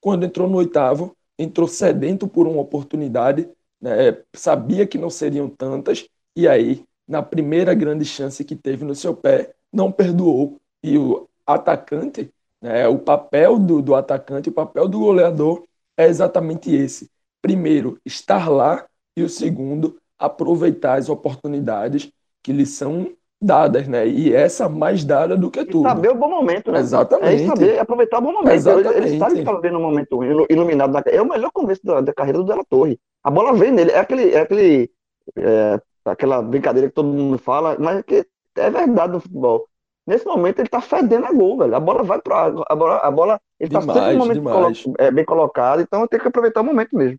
Quando 0.00 0.24
entrou 0.24 0.48
no 0.48 0.58
oitavo, 0.58 1.16
entrou 1.38 1.68
sedento 1.68 2.28
por 2.28 2.46
uma 2.46 2.60
oportunidade, 2.60 3.48
né? 3.80 4.22
sabia 4.34 4.86
que 4.86 4.98
não 4.98 5.10
seriam 5.10 5.48
tantas, 5.48 6.08
e 6.34 6.46
aí, 6.46 6.84
na 7.06 7.22
primeira 7.22 7.74
grande 7.74 8.04
chance 8.04 8.44
que 8.44 8.56
teve 8.56 8.84
no 8.84 8.94
seu 8.94 9.14
pé, 9.14 9.54
não 9.72 9.90
perdoou. 9.90 10.60
E 10.82 10.98
o 10.98 11.28
atacante, 11.46 12.30
né? 12.60 12.86
o 12.88 12.98
papel 12.98 13.58
do, 13.58 13.82
do 13.82 13.94
atacante, 13.94 14.48
o 14.48 14.52
papel 14.52 14.88
do 14.88 14.98
goleador 14.98 15.66
é 15.96 16.06
exatamente 16.06 16.74
esse. 16.74 17.10
Primeiro, 17.40 17.98
estar 18.04 18.48
lá, 18.48 18.86
e 19.16 19.22
o 19.22 19.28
segundo, 19.28 19.98
aproveitar 20.18 20.98
as 20.98 21.08
oportunidades 21.08 22.10
que 22.42 22.52
lhe 22.52 22.66
são 22.66 23.12
dadas, 23.40 23.86
né? 23.86 24.06
E 24.06 24.34
essa 24.34 24.68
mais 24.68 25.04
dada 25.04 25.36
do 25.36 25.50
que 25.50 25.64
tudo. 25.64 25.86
E 25.86 25.90
saber 25.90 26.10
o 26.10 26.14
bom 26.14 26.28
momento, 26.28 26.72
né? 26.72 26.80
Exatamente. 26.80 27.42
É 27.42 27.46
saber 27.46 27.78
aproveitar 27.78 28.18
o 28.18 28.22
bom 28.22 28.32
momento. 28.32 28.52
Exatamente. 28.52 28.96
Ele, 28.96 29.08
ele 29.08 29.18
sabe 29.18 29.34
que 29.34 29.38
estava 29.40 29.60
vendo 29.60 29.78
um 29.78 29.82
momento 29.82 30.20
iluminado. 30.50 30.92
Na... 30.92 31.02
É 31.06 31.20
o 31.20 31.28
melhor 31.28 31.50
começo 31.52 31.84
da, 31.84 32.00
da, 32.00 32.14
carreira 32.14 32.38
do 32.38 32.44
Della 32.44 32.64
Torre. 32.68 32.98
A 33.22 33.30
bola 33.30 33.52
vem 33.54 33.70
nele. 33.70 33.90
É 33.90 33.98
aquele, 33.98 34.32
é 34.32 34.40
aquele, 34.40 34.90
é, 35.36 35.80
aquela 36.04 36.42
brincadeira 36.42 36.88
que 36.88 36.94
todo 36.94 37.08
mundo 37.08 37.38
fala, 37.38 37.76
mas 37.78 37.98
é 37.98 38.02
que 38.02 38.26
é 38.56 38.70
verdade 38.70 39.12
no 39.12 39.20
futebol. 39.20 39.68
Nesse 40.06 40.24
momento 40.24 40.60
ele 40.60 40.68
tá 40.68 40.80
fedendo 40.80 41.26
a 41.26 41.32
gol, 41.32 41.58
velho. 41.58 41.74
A 41.74 41.80
bola 41.80 42.02
vai 42.04 42.20
pro 42.20 42.34
a 42.34 42.76
bola, 42.76 42.96
a 42.98 43.10
bola 43.10 43.40
ele 43.58 43.70
tá 43.70 43.80
Demais, 43.80 43.98
sempre 43.98 44.12
no 44.12 44.18
momento 44.18 44.42
colo- 44.42 44.96
é, 44.98 45.10
bem 45.10 45.24
colocado, 45.24 45.82
então 45.82 46.06
tem 46.06 46.20
que 46.20 46.28
aproveitar 46.28 46.60
o 46.60 46.64
momento 46.64 46.94
mesmo. 46.94 47.18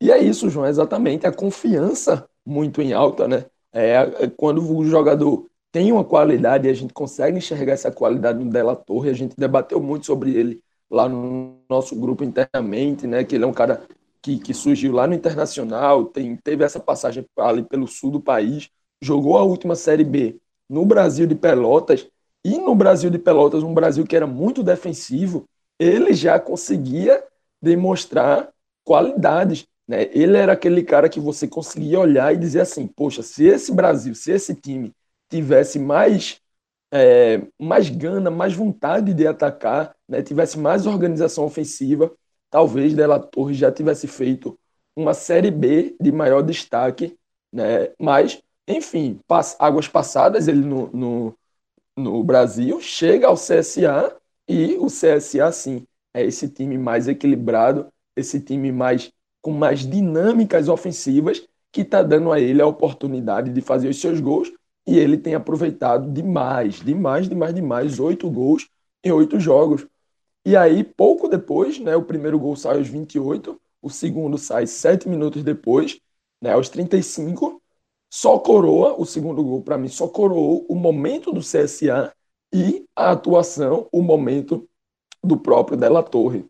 E 0.00 0.10
é 0.10 0.18
isso, 0.18 0.48
João, 0.48 0.66
exatamente. 0.66 1.26
A 1.26 1.32
confiança 1.32 2.28
muito 2.46 2.80
em 2.80 2.92
alta, 2.92 3.26
né? 3.26 3.46
É, 3.72 3.94
é 4.20 4.28
quando 4.28 4.76
o 4.76 4.84
jogador 4.84 5.46
tem 5.70 5.90
uma 5.90 6.04
qualidade 6.04 6.68
a 6.68 6.74
gente 6.74 6.92
consegue 6.92 7.38
enxergar 7.38 7.72
essa 7.72 7.90
qualidade 7.90 8.44
no 8.44 8.50
Della 8.50 8.76
Torre, 8.76 9.10
a 9.10 9.14
gente 9.14 9.34
debateu 9.36 9.80
muito 9.80 10.06
sobre 10.06 10.34
ele 10.34 10.62
lá 10.90 11.08
no 11.08 11.56
nosso 11.68 11.96
grupo 11.96 12.22
internamente, 12.22 13.06
né? 13.06 13.24
Que 13.24 13.36
ele 13.36 13.44
é 13.44 13.46
um 13.46 13.52
cara 13.52 13.82
que, 14.20 14.38
que 14.38 14.52
surgiu 14.52 14.92
lá 14.92 15.06
no 15.06 15.14
Internacional, 15.14 16.04
tem, 16.04 16.36
teve 16.36 16.62
essa 16.64 16.78
passagem 16.78 17.26
ali 17.38 17.62
pelo 17.62 17.88
sul 17.88 18.10
do 18.10 18.20
país, 18.20 18.68
jogou 19.00 19.38
a 19.38 19.42
última 19.42 19.74
Série 19.74 20.04
B 20.04 20.38
no 20.68 20.84
Brasil 20.84 21.26
de 21.26 21.34
Pelotas, 21.34 22.06
e 22.44 22.58
no 22.58 22.74
Brasil 22.74 23.08
de 23.08 23.18
Pelotas, 23.18 23.62
um 23.62 23.72
Brasil 23.72 24.04
que 24.04 24.16
era 24.16 24.26
muito 24.26 24.62
defensivo, 24.62 25.48
ele 25.78 26.12
já 26.12 26.38
conseguia 26.40 27.22
demonstrar 27.60 28.50
qualidades. 28.84 29.66
Né? 29.86 30.08
Ele 30.12 30.36
era 30.36 30.52
aquele 30.52 30.82
cara 30.82 31.08
que 31.08 31.20
você 31.20 31.48
conseguia 31.48 31.98
olhar 31.98 32.32
e 32.32 32.36
dizer 32.36 32.60
assim: 32.60 32.86
poxa, 32.86 33.22
se 33.22 33.44
esse 33.44 33.72
Brasil, 33.72 34.14
se 34.14 34.32
esse 34.32 34.54
time 34.54 34.92
tivesse 35.30 35.78
mais, 35.78 36.40
é, 36.92 37.42
mais 37.60 37.88
gana, 37.88 38.30
mais 38.30 38.54
vontade 38.54 39.14
de 39.14 39.26
atacar, 39.26 39.94
né? 40.08 40.22
tivesse 40.22 40.58
mais 40.58 40.86
organização 40.86 41.44
ofensiva, 41.44 42.12
talvez 42.50 42.94
Della 42.94 43.18
Torre 43.18 43.54
já 43.54 43.72
tivesse 43.72 44.06
feito 44.06 44.58
uma 44.94 45.14
Série 45.14 45.50
B 45.50 45.96
de 46.00 46.12
maior 46.12 46.42
destaque. 46.42 47.16
Né? 47.52 47.92
Mas, 48.00 48.42
enfim, 48.68 49.20
pass 49.26 49.56
águas 49.58 49.88
passadas, 49.88 50.48
ele 50.48 50.60
no, 50.60 50.88
no, 50.92 51.38
no 51.96 52.24
Brasil 52.24 52.80
chega 52.80 53.26
ao 53.26 53.36
CSA 53.36 54.16
e 54.48 54.76
o 54.76 54.86
CSA, 54.86 55.50
sim, 55.52 55.86
é 56.14 56.24
esse 56.24 56.48
time 56.48 56.76
mais 56.76 57.08
equilibrado, 57.08 57.88
esse 58.16 58.40
time 58.40 58.70
mais 58.70 59.12
com 59.42 59.52
mais 59.52 59.80
dinâmicas 59.80 60.68
ofensivas 60.68 61.46
que 61.70 61.82
está 61.82 62.02
dando 62.02 62.32
a 62.32 62.40
ele 62.40 62.62
a 62.62 62.66
oportunidade 62.66 63.52
de 63.52 63.60
fazer 63.60 63.88
os 63.88 64.00
seus 64.00 64.20
gols 64.20 64.50
e 64.86 64.98
ele 64.98 65.18
tem 65.18 65.34
aproveitado 65.34 66.10
demais, 66.10 66.76
demais, 66.76 67.28
demais, 67.28 67.54
demais, 67.54 68.00
oito 68.00 68.30
gols 68.30 68.68
em 69.04 69.10
oito 69.10 69.38
jogos. 69.38 69.86
E 70.44 70.56
aí, 70.56 70.82
pouco 70.82 71.28
depois, 71.28 71.78
né, 71.78 71.94
o 71.96 72.02
primeiro 72.04 72.38
gol 72.38 72.56
sai 72.56 72.78
aos 72.78 72.88
28, 72.88 73.60
o 73.80 73.90
segundo 73.90 74.36
sai 74.38 74.66
sete 74.66 75.08
minutos 75.08 75.42
depois, 75.42 76.00
né, 76.40 76.52
aos 76.52 76.68
35, 76.68 77.62
só 78.10 78.38
coroa, 78.38 78.94
o 79.00 79.06
segundo 79.06 79.42
gol 79.42 79.62
para 79.62 79.78
mim, 79.78 79.88
só 79.88 80.08
coroou 80.08 80.66
o 80.68 80.74
momento 80.74 81.32
do 81.32 81.40
CSA 81.40 82.12
e 82.52 82.84
a 82.94 83.12
atuação, 83.12 83.88
o 83.92 84.02
momento 84.02 84.68
do 85.22 85.36
próprio 85.38 85.78
Della 85.78 86.02
Torre. 86.02 86.44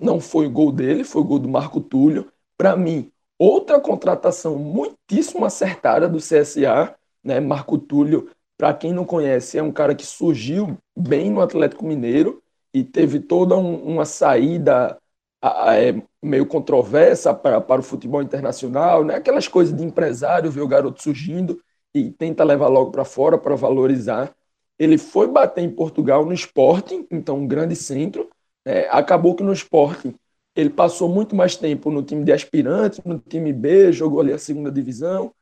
Não 0.00 0.20
foi 0.20 0.46
o 0.46 0.50
gol 0.50 0.72
dele, 0.72 1.04
foi 1.04 1.22
o 1.22 1.24
gol 1.24 1.38
do 1.38 1.48
Marco 1.48 1.80
Túlio. 1.80 2.30
Para 2.56 2.76
mim, 2.76 3.10
outra 3.38 3.80
contratação 3.80 4.56
muitíssimo 4.56 5.44
acertada 5.44 6.08
do 6.08 6.18
CSA, 6.18 6.94
né? 7.22 7.40
Marco 7.40 7.78
Túlio, 7.78 8.30
para 8.56 8.74
quem 8.74 8.92
não 8.92 9.04
conhece, 9.04 9.58
é 9.58 9.62
um 9.62 9.72
cara 9.72 9.94
que 9.94 10.06
surgiu 10.06 10.76
bem 10.96 11.30
no 11.30 11.40
Atlético 11.40 11.84
Mineiro 11.84 12.42
e 12.72 12.84
teve 12.84 13.20
toda 13.20 13.56
um, 13.56 13.76
uma 13.76 14.04
saída 14.04 14.98
a, 15.42 15.70
a, 15.70 15.76
é, 15.76 16.02
meio 16.22 16.46
controversa 16.46 17.34
para, 17.34 17.60
para 17.60 17.80
o 17.80 17.84
futebol 17.84 18.22
internacional, 18.22 19.04
né? 19.04 19.14
Aquelas 19.16 19.48
coisas 19.48 19.74
de 19.76 19.84
empresário, 19.84 20.50
ver 20.50 20.60
o 20.60 20.68
garoto 20.68 21.02
surgindo 21.02 21.60
e 21.94 22.10
tenta 22.10 22.44
levar 22.44 22.68
logo 22.68 22.90
para 22.90 23.04
fora 23.04 23.38
para 23.38 23.56
valorizar. 23.56 24.34
Ele 24.78 24.98
foi 24.98 25.26
bater 25.26 25.62
em 25.62 25.70
Portugal 25.70 26.24
no 26.24 26.32
Sporting, 26.32 27.06
então 27.10 27.38
um 27.38 27.46
grande 27.46 27.76
centro, 27.76 28.30
é, 28.70 28.88
acabou 28.88 29.34
que 29.34 29.42
no 29.42 29.52
esporte 29.52 30.14
ele 30.54 30.70
passou 30.70 31.08
muito 31.08 31.34
mais 31.34 31.56
tempo 31.56 31.90
no 31.90 32.04
time 32.04 32.24
de 32.24 32.32
aspirantes, 32.32 33.00
no 33.04 33.18
time 33.18 33.52
B, 33.52 33.92
jogou 33.92 34.20
ali 34.20 34.32
a 34.32 34.38
segunda 34.38 34.70
divisão, 34.70 35.32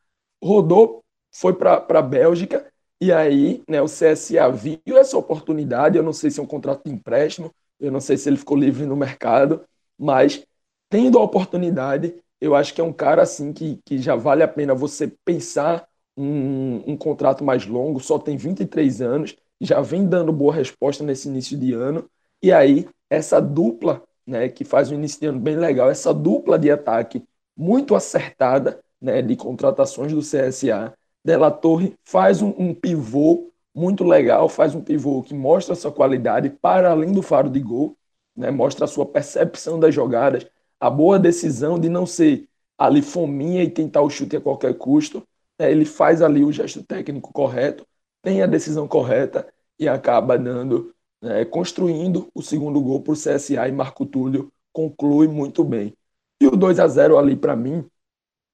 rodou, 0.43 1.05
foi 1.31 1.53
para 1.53 1.85
a 1.87 2.03
Bélgica, 2.03 2.67
e 2.99 3.13
aí 3.13 3.63
né, 3.69 3.83
o 3.83 3.87
CSA 3.87 4.51
viu 4.51 4.97
essa 4.97 5.19
oportunidade. 5.19 5.99
Eu 5.99 6.03
não 6.03 6.13
sei 6.13 6.31
se 6.31 6.41
é 6.41 6.43
um 6.43 6.47
contrato 6.47 6.85
de 6.87 6.91
empréstimo, 6.91 7.53
eu 7.79 7.93
não 7.93 8.01
sei 8.01 8.17
se 8.17 8.31
ele 8.31 8.39
ficou 8.39 8.57
livre 8.57 8.87
no 8.87 8.97
mercado, 8.97 9.63
mas 9.99 10.43
tendo 10.89 11.19
a 11.19 11.23
oportunidade, 11.23 12.15
eu 12.41 12.55
acho 12.55 12.73
que 12.73 12.81
é 12.81 12.85
um 12.85 12.93
cara 12.93 13.23
assim 13.23 13.53
que, 13.53 13.79
que 13.85 13.99
já 13.99 14.17
vale 14.17 14.43
a 14.43 14.49
pena 14.49 14.75
você 14.75 15.13
pensar 15.23 15.87
um, 16.17 16.83
um 16.93 16.97
contrato 16.97 17.45
mais 17.45 17.67
longo, 17.67 18.01
só 18.01 18.19
tem 18.19 18.39
23 18.39 19.03
anos, 19.03 19.37
já 19.61 19.81
vem 19.83 20.07
dando 20.07 20.33
boa 20.33 20.55
resposta 20.55 21.05
nesse 21.05 21.29
início 21.29 21.59
de 21.59 21.75
ano, 21.75 22.09
e 22.43 22.53
aí 22.53 22.89
essa 23.11 23.41
dupla, 23.41 24.03
né, 24.27 24.49
que 24.49 24.65
faz 24.65 24.91
um 24.91 24.95
início 24.95 25.21
de 25.21 25.27
ano 25.27 25.41
bem 25.41 25.57
legal, 25.57 25.91
essa 25.91 26.13
dupla 26.13 26.59
de 26.59 26.71
ataque 26.71 27.25
muito 27.57 27.95
acertada, 27.95 28.81
né, 29.01 29.23
de 29.23 29.37
contratações 29.37 30.13
do 30.13 30.21
CSA. 30.21 30.95
Della 31.25 31.51
Torre 31.51 31.95
faz 32.05 32.43
um, 32.43 32.55
um 32.59 32.75
pivô 32.75 33.51
muito 33.75 34.05
legal, 34.05 34.49
faz 34.49 34.75
um 34.75 34.81
pivô 34.81 35.23
que 35.23 35.35
mostra 35.35 35.75
sua 35.75 35.93
qualidade 35.93 36.51
para 36.51 36.91
além 36.91 37.13
do 37.13 37.23
faro 37.23 37.49
de 37.49 37.61
gol, 37.61 37.97
né, 38.37 38.51
mostra 38.51 38.85
a 38.85 38.89
sua 38.89 39.07
percepção 39.07 39.79
das 39.79 39.95
jogadas, 39.95 40.47
a 40.81 40.89
boa 40.89 41.19
decisão 41.19 41.79
de 41.79 41.89
não 41.89 42.07
ser 42.07 42.49
ali 42.77 43.03
fominha 43.03 43.63
e 43.65 43.71
tentar 43.71 44.03
o 44.03 44.11
chute 44.11 44.37
a 44.37 44.41
qualquer 44.41 44.77
custo. 44.77 45.27
Né, 45.59 45.71
ele 45.71 45.85
faz 45.85 46.23
ali 46.23 46.45
o 46.45 46.53
gesto 46.53 46.83
técnico 46.83 47.33
correto, 47.33 47.87
tem 48.23 48.43
a 48.43 48.47
decisão 48.47 48.87
correta 48.87 49.47
e 49.79 49.89
acaba 49.89 50.39
dando 50.39 50.95
né, 51.21 51.45
construindo 51.45 52.29
o 52.35 52.43
segundo 52.43 52.81
gol 52.81 53.03
para 53.03 53.13
o 53.13 53.17
CSA 53.17 53.69
e 53.69 53.73
Marco 53.73 54.07
Túlio 54.07 54.53
conclui 54.73 55.29
muito 55.29 55.65
bem. 55.65 55.95
E 56.41 56.47
o 56.47 56.57
2 56.57 56.79
a 56.79 56.87
0 56.87 57.19
ali 57.19 57.37
para 57.37 57.57
mim 57.57 57.85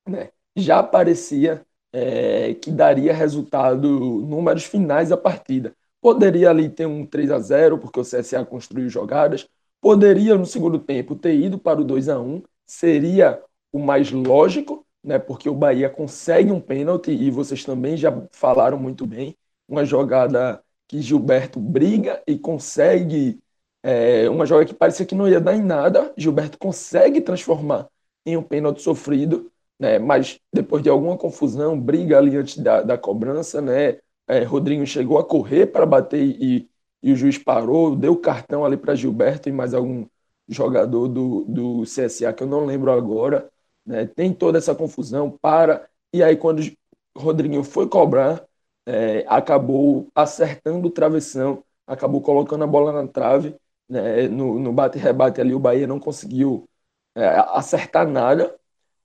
né, 0.09 0.31
já 0.57 0.83
parecia 0.83 1.64
é, 1.92 2.55
que 2.55 2.70
daria 2.70 3.12
resultado, 3.14 3.88
números 3.88 4.64
finais 4.64 5.11
da 5.11 5.16
partida. 5.16 5.74
Poderia 6.00 6.50
ali 6.50 6.68
ter 6.68 6.87
um 6.87 7.07
3 7.07 7.31
a 7.31 7.38
0 7.38 7.79
porque 7.79 8.00
o 8.00 8.05
CSA 8.05 8.44
construiu 8.44 8.88
jogadas, 8.88 9.48
poderia 9.81 10.37
no 10.37 10.46
segundo 10.46 10.79
tempo 10.79 11.14
ter 11.14 11.35
ido 11.35 11.59
para 11.59 11.81
o 11.81 11.85
2 11.85 12.09
a 12.09 12.20
1 12.20 12.42
seria 12.66 13.42
o 13.72 13.79
mais 13.79 14.11
lógico, 14.11 14.87
né, 15.03 15.18
porque 15.18 15.48
o 15.48 15.55
Bahia 15.55 15.90
consegue 15.90 16.50
um 16.50 16.61
pênalti 16.61 17.11
e 17.11 17.31
vocês 17.31 17.64
também 17.64 17.96
já 17.96 18.11
falaram 18.33 18.79
muito 18.79 19.07
bem, 19.07 19.37
uma 19.68 19.85
jogada 19.85 20.62
que 20.94 21.02
Gilberto 21.02 21.59
briga 21.59 22.22
e 22.24 22.38
consegue 22.38 23.40
é, 23.83 24.30
uma 24.30 24.46
jogada 24.46 24.68
que 24.68 24.74
parecia 24.74 25.04
que 25.04 25.14
não 25.14 25.28
ia 25.28 25.40
dar 25.40 25.57
em 25.57 25.61
nada, 25.61 26.14
Gilberto 26.16 26.57
consegue 26.57 27.20
transformar 27.20 27.88
em 28.24 28.37
um 28.37 28.42
pênalti 28.42 28.80
sofrido, 28.80 29.50
né? 29.76 29.98
Mas 29.98 30.38
depois 30.52 30.85
de 30.85 30.88
alguma 30.88 31.18
confusão, 31.18 31.78
briga 31.78 32.16
ali 32.16 32.37
antes 32.37 32.59
da, 32.59 32.80
da 32.80 32.96
cobrança, 32.96 33.61
né? 33.61 33.98
É, 34.28 34.44
Rodrigo 34.44 34.87
chegou 34.87 35.18
a 35.18 35.24
correr 35.24 35.66
para 35.66 35.85
bater 35.85 36.22
e, 36.22 36.70
e 37.02 37.12
o 37.12 37.16
juiz 37.16 37.38
parou, 37.38 37.96
deu 37.96 38.16
cartão 38.16 38.64
ali 38.64 38.76
para 38.76 38.94
Gilberto 38.94 39.48
e 39.48 39.52
mais 39.52 39.74
algum 39.74 40.07
jogador 40.48 41.09
do, 41.09 41.44
do 41.46 41.83
CSA 41.83 42.33
que 42.33 42.44
eu 42.44 42.46
não 42.46 42.64
lembro 42.64 42.92
agora, 42.92 43.50
né? 43.85 44.07
Tem 44.07 44.33
toda 44.33 44.59
essa 44.59 44.76
confusão, 44.76 45.37
para 45.42 45.88
e 46.12 46.22
aí 46.22 46.37
quando 46.37 46.62
Rodrigo 47.16 47.64
foi 47.64 47.88
cobrar 47.88 48.46
é, 48.86 49.24
acabou 49.28 50.08
acertando 50.14 50.88
o 50.88 50.90
travessão, 50.90 51.62
acabou 51.86 52.20
colocando 52.20 52.64
a 52.64 52.66
bola 52.66 52.92
na 52.92 53.08
trave, 53.08 53.54
né, 53.88 54.28
no, 54.28 54.58
no 54.58 54.72
bate-rebate 54.72 55.40
ali 55.40 55.54
o 55.54 55.58
Bahia 55.58 55.86
não 55.86 56.00
conseguiu 56.00 56.68
é, 57.14 57.26
acertar 57.52 58.08
nada, 58.08 58.54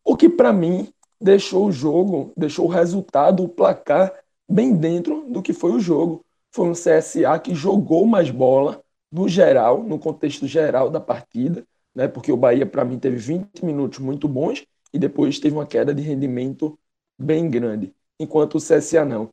o 0.04 0.16
que 0.16 0.30
para 0.30 0.54
mim 0.54 0.92
deixou 1.20 1.68
o 1.68 1.72
jogo, 1.72 2.34
deixou 2.36 2.66
o 2.66 2.70
resultado, 2.70 3.44
o 3.44 3.50
placar 3.50 4.14
bem 4.50 4.76
dentro 4.76 5.26
do 5.30 5.42
que 5.42 5.54
foi 5.54 5.72
o 5.72 5.80
jogo. 5.80 6.26
Foi 6.52 6.68
um 6.68 6.74
CSA 6.74 7.38
que 7.40 7.54
jogou 7.54 8.06
mais 8.06 8.32
bola 8.32 8.82
no 9.12 9.28
geral, 9.28 9.84
no 9.84 10.00
contexto 10.00 10.48
geral 10.48 10.90
da 10.90 11.00
partida, 11.00 11.66
né, 11.94 12.08
porque 12.08 12.32
o 12.32 12.38
Bahia 12.38 12.66
para 12.66 12.86
mim 12.86 12.98
teve 12.98 13.18
20 13.18 13.64
minutos 13.64 14.00
muito 14.00 14.28
bons 14.28 14.66
e 14.94 14.98
depois 14.98 15.40
teve 15.40 15.56
uma 15.56 15.66
queda 15.66 15.94
de 15.94 16.02
rendimento 16.02 16.78
bem 17.18 17.50
grande, 17.50 17.94
enquanto 18.20 18.56
o 18.56 18.62
CSA 18.62 19.04
não 19.06 19.30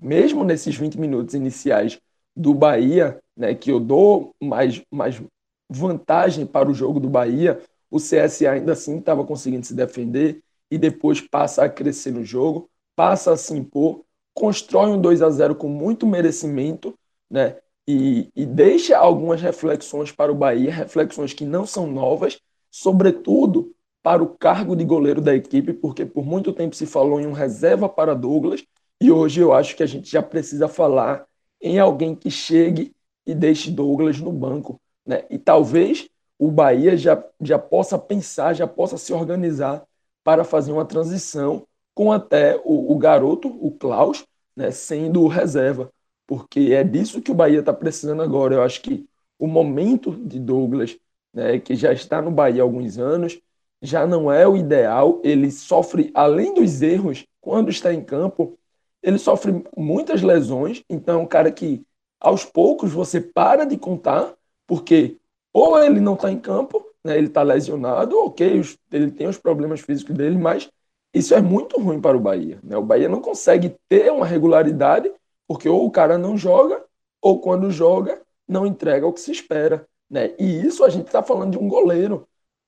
mesmo 0.00 0.44
nesses 0.44 0.76
20 0.76 0.98
minutos 0.98 1.34
iniciais 1.34 2.00
do 2.34 2.54
Bahia, 2.54 3.20
né, 3.36 3.54
que 3.54 3.70
eu 3.70 3.80
dou 3.80 4.34
mais, 4.40 4.82
mais 4.90 5.20
vantagem 5.68 6.46
para 6.46 6.70
o 6.70 6.74
jogo 6.74 7.00
do 7.00 7.08
Bahia, 7.08 7.60
o 7.90 7.98
CSA 7.98 8.52
ainda 8.52 8.72
assim 8.72 8.98
estava 8.98 9.24
conseguindo 9.24 9.66
se 9.66 9.74
defender 9.74 10.42
e 10.70 10.78
depois 10.78 11.20
passa 11.20 11.64
a 11.64 11.68
crescer 11.68 12.12
no 12.12 12.24
jogo, 12.24 12.70
passa 12.94 13.32
a 13.32 13.36
se 13.36 13.54
impor, 13.54 14.04
constrói 14.34 14.90
um 14.90 15.00
2 15.00 15.22
a 15.22 15.30
0 15.30 15.54
com 15.54 15.68
muito 15.68 16.06
merecimento, 16.06 16.94
né? 17.30 17.56
E, 17.86 18.30
e 18.36 18.44
deixa 18.44 18.98
algumas 18.98 19.40
reflexões 19.40 20.12
para 20.12 20.30
o 20.30 20.34
Bahia, 20.34 20.70
reflexões 20.70 21.32
que 21.32 21.44
não 21.44 21.64
são 21.64 21.86
novas, 21.86 22.38
sobretudo 22.70 23.74
para 24.02 24.22
o 24.22 24.28
cargo 24.28 24.76
de 24.76 24.84
goleiro 24.84 25.22
da 25.22 25.34
equipe, 25.34 25.72
porque 25.72 26.04
por 26.04 26.24
muito 26.24 26.52
tempo 26.52 26.76
se 26.76 26.86
falou 26.86 27.18
em 27.18 27.26
um 27.26 27.32
reserva 27.32 27.88
para 27.88 28.14
Douglas, 28.14 28.62
e 29.00 29.10
hoje 29.10 29.40
eu 29.40 29.52
acho 29.52 29.76
que 29.76 29.82
a 29.82 29.86
gente 29.86 30.10
já 30.10 30.22
precisa 30.22 30.68
falar 30.68 31.26
em 31.60 31.78
alguém 31.78 32.14
que 32.14 32.30
chegue 32.30 32.94
e 33.26 33.34
deixe 33.34 33.70
Douglas 33.70 34.18
no 34.20 34.32
banco. 34.32 34.80
Né? 35.06 35.24
E 35.30 35.38
talvez 35.38 36.08
o 36.38 36.50
Bahia 36.50 36.96
já, 36.96 37.22
já 37.40 37.58
possa 37.58 37.98
pensar, 37.98 38.54
já 38.54 38.66
possa 38.66 38.96
se 38.96 39.12
organizar 39.12 39.84
para 40.22 40.44
fazer 40.44 40.72
uma 40.72 40.84
transição 40.84 41.66
com 41.94 42.12
até 42.12 42.60
o, 42.64 42.92
o 42.92 42.98
garoto, 42.98 43.48
o 43.48 43.72
Klaus, 43.72 44.24
né, 44.54 44.70
sendo 44.70 45.26
reserva, 45.26 45.90
porque 46.26 46.72
é 46.72 46.84
disso 46.84 47.22
que 47.22 47.30
o 47.30 47.34
Bahia 47.34 47.60
está 47.60 47.72
precisando 47.72 48.22
agora. 48.22 48.54
Eu 48.54 48.62
acho 48.62 48.80
que 48.82 49.08
o 49.38 49.46
momento 49.46 50.12
de 50.12 50.38
Douglas, 50.38 50.96
né, 51.32 51.58
que 51.58 51.74
já 51.74 51.92
está 51.92 52.22
no 52.22 52.30
Bahia 52.30 52.62
há 52.62 52.64
alguns 52.64 52.98
anos, 52.98 53.40
já 53.80 54.06
não 54.06 54.30
é 54.30 54.46
o 54.46 54.56
ideal. 54.56 55.20
Ele 55.24 55.50
sofre, 55.50 56.10
além 56.14 56.54
dos 56.54 56.82
erros, 56.82 57.26
quando 57.40 57.70
está 57.70 57.92
em 57.92 58.04
campo, 58.04 58.58
ele 59.02 59.18
sofre 59.18 59.64
muitas 59.76 60.22
lesões. 60.22 60.82
Então, 60.88 61.20
é 61.20 61.22
um 61.22 61.26
cara 61.26 61.50
que 61.50 61.84
aos 62.20 62.44
poucos 62.44 62.92
você 62.92 63.20
para 63.20 63.64
de 63.64 63.76
contar, 63.76 64.34
porque 64.66 65.16
ou 65.52 65.82
ele 65.82 66.00
não 66.00 66.14
está 66.14 66.30
em 66.30 66.38
campo, 66.38 66.84
né, 67.02 67.16
ele 67.16 67.28
está 67.28 67.42
lesionado, 67.42 68.18
ok, 68.18 68.62
ele 68.92 69.10
tem 69.10 69.26
os 69.26 69.38
problemas 69.38 69.80
físicos 69.80 70.14
dele, 70.14 70.36
mas 70.36 70.70
isso 71.14 71.34
é 71.34 71.40
muito 71.40 71.80
ruim 71.80 72.00
para 72.00 72.16
o 72.16 72.20
Bahia. 72.20 72.58
Né? 72.62 72.76
O 72.76 72.82
Bahia 72.82 73.08
não 73.08 73.20
consegue 73.20 73.74
ter 73.88 74.12
uma 74.12 74.26
regularidade, 74.26 75.10
porque 75.46 75.68
ou 75.68 75.86
o 75.86 75.90
cara 75.90 76.18
não 76.18 76.36
joga, 76.36 76.84
ou 77.20 77.40
quando 77.40 77.70
joga, 77.70 78.20
não 78.46 78.66
entrega 78.66 79.06
o 79.06 79.12
que 79.12 79.20
se 79.20 79.32
espera. 79.32 79.86
Né? 80.10 80.34
E 80.38 80.66
isso 80.66 80.84
a 80.84 80.88
gente 80.88 81.06
está 81.06 81.22
falando 81.22 81.52
de 81.52 81.58
um 81.58 81.68
goleiro. 81.68 82.26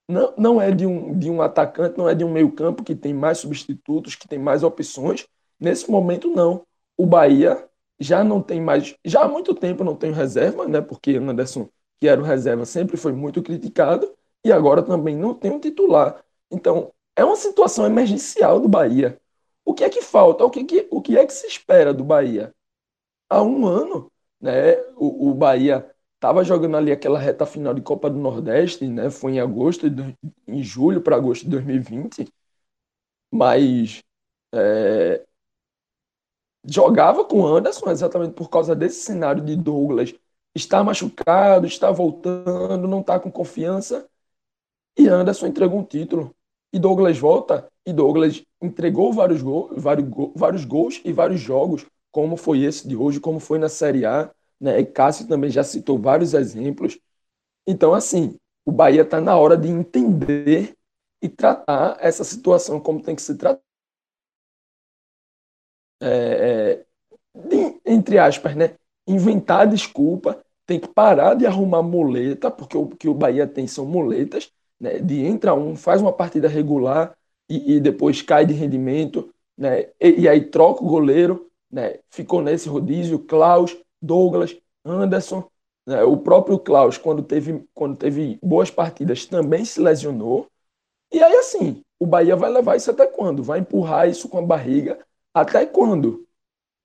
Não, 0.08 0.34
não 0.36 0.60
é 0.60 0.72
de 0.72 0.86
um, 0.86 1.16
de 1.16 1.30
um 1.30 1.40
atacante, 1.40 1.96
não 1.96 2.08
é 2.08 2.14
de 2.14 2.24
um 2.24 2.32
meio-campo 2.32 2.82
que 2.82 2.96
tem 2.96 3.14
mais 3.14 3.38
substitutos, 3.38 4.16
que 4.16 4.26
tem 4.26 4.38
mais 4.38 4.62
opções. 4.62 5.26
Nesse 5.60 5.90
momento, 5.90 6.28
não. 6.30 6.66
O 6.96 7.06
Bahia 7.06 7.68
já 7.98 8.24
não 8.24 8.42
tem 8.42 8.60
mais. 8.60 8.96
Já 9.04 9.22
há 9.22 9.28
muito 9.28 9.54
tempo 9.54 9.84
não 9.84 9.96
tem 9.96 10.12
reserva, 10.12 10.66
né? 10.66 10.80
Porque 10.80 11.16
Anderson, 11.16 11.68
que 12.00 12.08
era 12.08 12.20
o 12.20 12.24
reserva, 12.24 12.64
sempre 12.64 12.96
foi 12.96 13.12
muito 13.12 13.42
criticado, 13.42 14.12
e 14.44 14.52
agora 14.52 14.82
também 14.82 15.16
não 15.16 15.34
tem 15.34 15.50
um 15.50 15.60
titular. 15.60 16.22
Então, 16.50 16.92
é 17.14 17.24
uma 17.24 17.36
situação 17.36 17.86
emergencial 17.86 18.60
do 18.60 18.68
Bahia. 18.68 19.20
O 19.64 19.74
que 19.74 19.84
é 19.84 19.90
que 19.90 20.02
falta? 20.02 20.44
O 20.44 20.50
que, 20.50 20.64
que, 20.64 20.88
o 20.90 21.00
que 21.02 21.16
é 21.18 21.26
que 21.26 21.32
se 21.32 21.46
espera 21.46 21.92
do 21.92 22.04
Bahia? 22.04 22.54
Há 23.28 23.42
um 23.42 23.66
ano, 23.66 24.10
né, 24.40 24.76
o, 24.96 25.30
o 25.30 25.34
Bahia 25.34 25.88
estava 26.16 26.44
jogando 26.44 26.76
ali 26.76 26.92
aquela 26.92 27.18
reta 27.18 27.46
final 27.46 27.72
de 27.74 27.80
Copa 27.82 28.10
do 28.10 28.18
Nordeste, 28.18 28.86
né, 28.86 29.10
foi 29.10 29.32
em 29.34 29.40
agosto, 29.40 29.86
em 30.46 30.62
julho 30.62 31.00
para 31.02 31.16
agosto 31.16 31.44
de 31.44 31.50
2020, 31.50 32.28
mas 33.32 34.02
é, 34.54 35.24
jogava 36.64 37.24
com 37.24 37.46
Anderson 37.46 37.90
exatamente 37.90 38.34
por 38.34 38.48
causa 38.48 38.74
desse 38.74 39.02
cenário 39.02 39.44
de 39.44 39.56
Douglas 39.56 40.14
está 40.54 40.82
machucado, 40.82 41.66
está 41.66 41.90
voltando, 41.90 42.88
não 42.88 43.00
está 43.00 43.18
com 43.18 43.30
confiança, 43.30 44.08
e 44.96 45.08
Anderson 45.08 45.46
entregou 45.46 45.78
um 45.78 45.84
título. 45.84 46.34
E 46.72 46.78
Douglas 46.78 47.18
volta, 47.18 47.68
e 47.84 47.92
Douglas 47.92 48.44
entregou 48.60 49.12
vários, 49.12 49.42
gol, 49.42 49.70
vários, 49.76 50.08
vários 50.36 50.64
gols 50.64 51.00
e 51.04 51.12
vários 51.12 51.40
jogos, 51.40 51.86
como 52.12 52.36
foi 52.36 52.60
esse 52.60 52.86
de 52.86 52.94
hoje, 52.96 53.18
como 53.18 53.40
foi 53.40 53.58
na 53.58 53.68
Série 53.68 54.04
A. 54.04 54.30
Né? 54.60 54.78
E 54.80 54.86
Cássio 54.86 55.26
também 55.26 55.50
já 55.50 55.64
citou 55.64 55.98
vários 55.98 56.34
exemplos. 56.34 56.98
Então, 57.66 57.94
assim, 57.94 58.36
o 58.64 58.70
Bahia 58.70 59.02
está 59.02 59.20
na 59.20 59.36
hora 59.36 59.56
de 59.56 59.68
entender 59.68 60.76
e 61.22 61.28
tratar 61.28 61.96
essa 62.00 62.24
situação 62.24 62.80
como 62.80 63.02
tem 63.02 63.16
que 63.16 63.22
se 63.22 63.36
tratar. 63.36 63.62
É, 66.00 66.06
é, 66.06 66.84
entre 67.84 68.18
aspas, 68.18 68.54
né? 68.54 68.74
Inventar 69.06 69.66
desculpa, 69.66 70.42
tem 70.66 70.78
que 70.78 70.88
parar 70.88 71.34
de 71.34 71.46
arrumar 71.46 71.82
muleta, 71.82 72.50
porque 72.50 72.76
o 72.76 72.86
que 72.86 73.08
o 73.08 73.14
Bahia 73.14 73.46
tem 73.46 73.66
são 73.66 73.84
muletas, 73.84 74.52
né, 74.78 74.98
de 75.00 75.20
entra 75.20 75.52
um, 75.52 75.74
faz 75.74 76.00
uma 76.00 76.12
partida 76.12 76.46
regular 76.46 77.12
e, 77.48 77.74
e 77.74 77.80
depois 77.80 78.22
cai 78.22 78.46
de 78.46 78.54
rendimento, 78.54 79.28
né, 79.58 79.88
e, 80.00 80.20
e, 80.20 80.28
aí 80.28 80.42
troca 80.42 80.84
o 80.84 80.86
goleiro, 80.86 81.50
né, 81.70 81.98
ficou 82.08 82.40
nesse 82.40 82.68
rodízio, 82.68 83.18
Klaus, 83.18 83.76
Douglas, 84.00 84.56
Anderson, 84.84 85.44
né, 85.84 86.04
o 86.04 86.16
próprio 86.16 86.56
Klaus, 86.56 86.96
quando 86.96 87.22
teve, 87.22 87.64
quando 87.74 87.96
teve 87.96 88.38
boas 88.40 88.70
partidas, 88.70 89.26
também 89.26 89.64
se 89.64 89.80
lesionou, 89.80 90.46
e 91.12 91.20
aí 91.20 91.34
assim, 91.34 91.82
o 91.98 92.06
Bahia 92.06 92.36
vai 92.36 92.48
levar 92.48 92.76
isso 92.76 92.92
até 92.92 93.06
quando? 93.06 93.42
Vai 93.42 93.58
empurrar 93.58 94.08
isso 94.08 94.28
com 94.28 94.38
a 94.38 94.42
barriga 94.42 94.98
até 95.34 95.66
quando? 95.66 96.26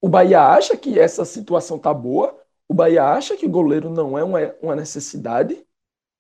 O 0.02 0.10
Bahia 0.10 0.41
acha 0.41 0.78
que 0.78 1.00
essa 1.00 1.26
situação 1.26 1.80
tá 1.80 1.93
boa, 1.93 2.38
o 2.68 2.74
Bahia 2.74 3.04
acha 3.04 3.36
que 3.36 3.46
o 3.46 3.50
goleiro 3.50 3.89
não 3.89 4.18
é 4.18 4.24
uma, 4.24 4.76
necessidade, 4.76 5.66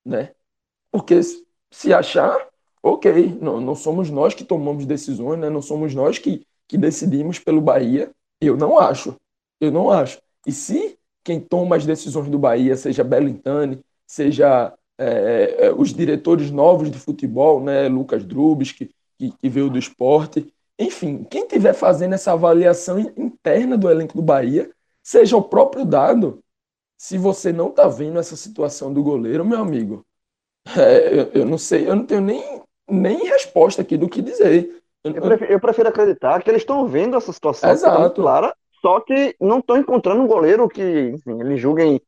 né? 0.05 0.31
Porque 0.91 1.19
se 1.71 1.93
achar, 1.93 2.47
ok, 2.81 3.37
não, 3.41 3.59
não 3.59 3.75
somos 3.75 4.09
nós 4.09 4.33
que 4.33 4.43
tomamos 4.43 4.85
decisões, 4.85 5.39
né? 5.39 5.49
não 5.49 5.61
somos 5.61 5.93
nós 5.93 6.17
que, 6.17 6.45
que 6.67 6.77
decidimos 6.77 7.39
pelo 7.39 7.61
Bahia. 7.61 8.11
Eu 8.39 8.55
não 8.55 8.79
acho. 8.79 9.15
Eu 9.59 9.71
não 9.71 9.91
acho. 9.91 10.21
E 10.45 10.51
se 10.51 10.97
quem 11.23 11.39
toma 11.39 11.75
as 11.75 11.85
decisões 11.85 12.29
do 12.29 12.37
Bahia, 12.39 12.75
seja 12.75 13.03
Bellintani, 13.03 13.79
seja 14.05 14.73
é, 14.97 15.65
é, 15.65 15.73
os 15.73 15.93
diretores 15.93 16.51
novos 16.51 16.89
de 16.89 16.97
futebol, 16.97 17.61
né? 17.61 17.87
Lucas 17.87 18.23
Drubes, 18.23 18.71
que, 18.71 18.89
que, 19.17 19.31
que 19.31 19.49
veio 19.49 19.69
do 19.69 19.77
esporte, 19.77 20.53
enfim, 20.77 21.23
quem 21.23 21.43
estiver 21.43 21.73
fazendo 21.73 22.13
essa 22.13 22.33
avaliação 22.33 22.99
interna 22.99 23.77
do 23.77 23.89
elenco 23.89 24.15
do 24.15 24.21
Bahia, 24.21 24.69
seja 25.01 25.37
o 25.37 25.43
próprio 25.43 25.85
dado, 25.85 26.43
se 26.97 27.17
você 27.17 27.53
não 27.53 27.69
está 27.69 27.87
vendo 27.87 28.19
essa 28.19 28.35
situação 28.35 28.93
do 28.93 29.03
goleiro, 29.03 29.45
meu 29.45 29.59
amigo, 29.59 30.05
é, 30.77 31.19
eu, 31.19 31.41
eu, 31.41 31.45
não 31.45 31.57
sei, 31.57 31.87
eu 31.87 31.95
não 31.95 32.05
tenho 32.05 32.21
nem, 32.21 32.61
nem 32.89 33.25
resposta 33.25 33.81
aqui 33.81 33.97
do 33.97 34.09
que 34.09 34.21
dizer. 34.21 34.81
Eu, 35.03 35.13
eu, 35.13 35.21
prefiro, 35.21 35.51
eu 35.51 35.59
prefiro, 35.59 35.89
acreditar 35.89 36.41
que 36.41 36.49
eles 36.49 36.63
estão 36.63 36.87
vendo 36.87 37.15
essa 37.15 37.31
situação 37.31 37.69
Exato. 37.69 38.21
clara, 38.21 38.53
só 38.81 38.99
que 38.99 39.35
não 39.39 39.59
estão 39.59 39.77
encontrando 39.77 40.21
um 40.21 40.27
goleiro 40.27 40.67
que, 40.67 40.81
enfim, 40.81 41.39
eles 41.39 41.61
julguem 41.61 42.01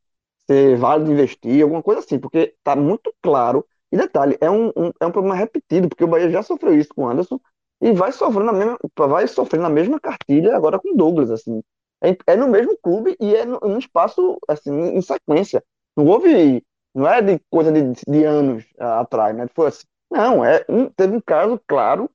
ser 0.45 0.77
válido 0.77 1.11
investir, 1.11 1.61
alguma 1.61 1.83
coisa 1.83 1.99
assim, 1.99 2.17
porque 2.17 2.55
está 2.57 2.75
muito 2.75 3.13
claro. 3.21 3.65
E 3.91 3.97
detalhe, 3.97 4.37
é 4.41 4.49
um, 4.49 4.67
um, 4.75 4.91
é 4.99 5.05
um 5.05 5.11
problema 5.11 5.35
repetido, 5.35 5.87
porque 5.87 6.03
o 6.03 6.07
Bahia 6.07 6.29
já 6.29 6.43
sofreu 6.43 6.77
isso 6.77 6.89
com 6.93 7.03
o 7.03 7.09
Anderson 7.09 7.39
e 7.81 7.91
vai 7.91 8.11
sofrendo 8.11 8.45
na 8.45 8.53
mesma, 8.53 8.77
vai 8.97 9.27
sofrendo 9.27 9.63
na 9.63 9.69
mesma 9.69 9.99
cartilha 9.99 10.55
agora 10.55 10.79
com 10.79 10.95
Douglas, 10.95 11.29
assim. 11.29 11.61
É, 12.03 12.15
é 12.27 12.35
no 12.35 12.47
mesmo 12.47 12.77
clube 12.77 13.15
e 13.19 13.35
é 13.35 13.45
num 13.45 13.77
espaço, 13.77 14.37
assim, 14.47 14.71
em 14.71 15.01
sequência. 15.01 15.63
Não 15.95 16.05
houve 16.05 16.63
não 16.97 17.07
é 17.07 17.21
de 17.21 17.39
coisa 17.51 17.71
de, 17.71 17.93
de 18.07 18.23
anos 18.23 18.65
atrás, 18.79 19.35
né? 19.35 19.47
Foi 19.53 19.67
assim. 19.67 19.85
Não, 20.09 20.43
é 20.43 20.65
um, 20.67 20.89
teve 20.89 21.15
um 21.15 21.21
caso 21.21 21.61
claro 21.67 22.09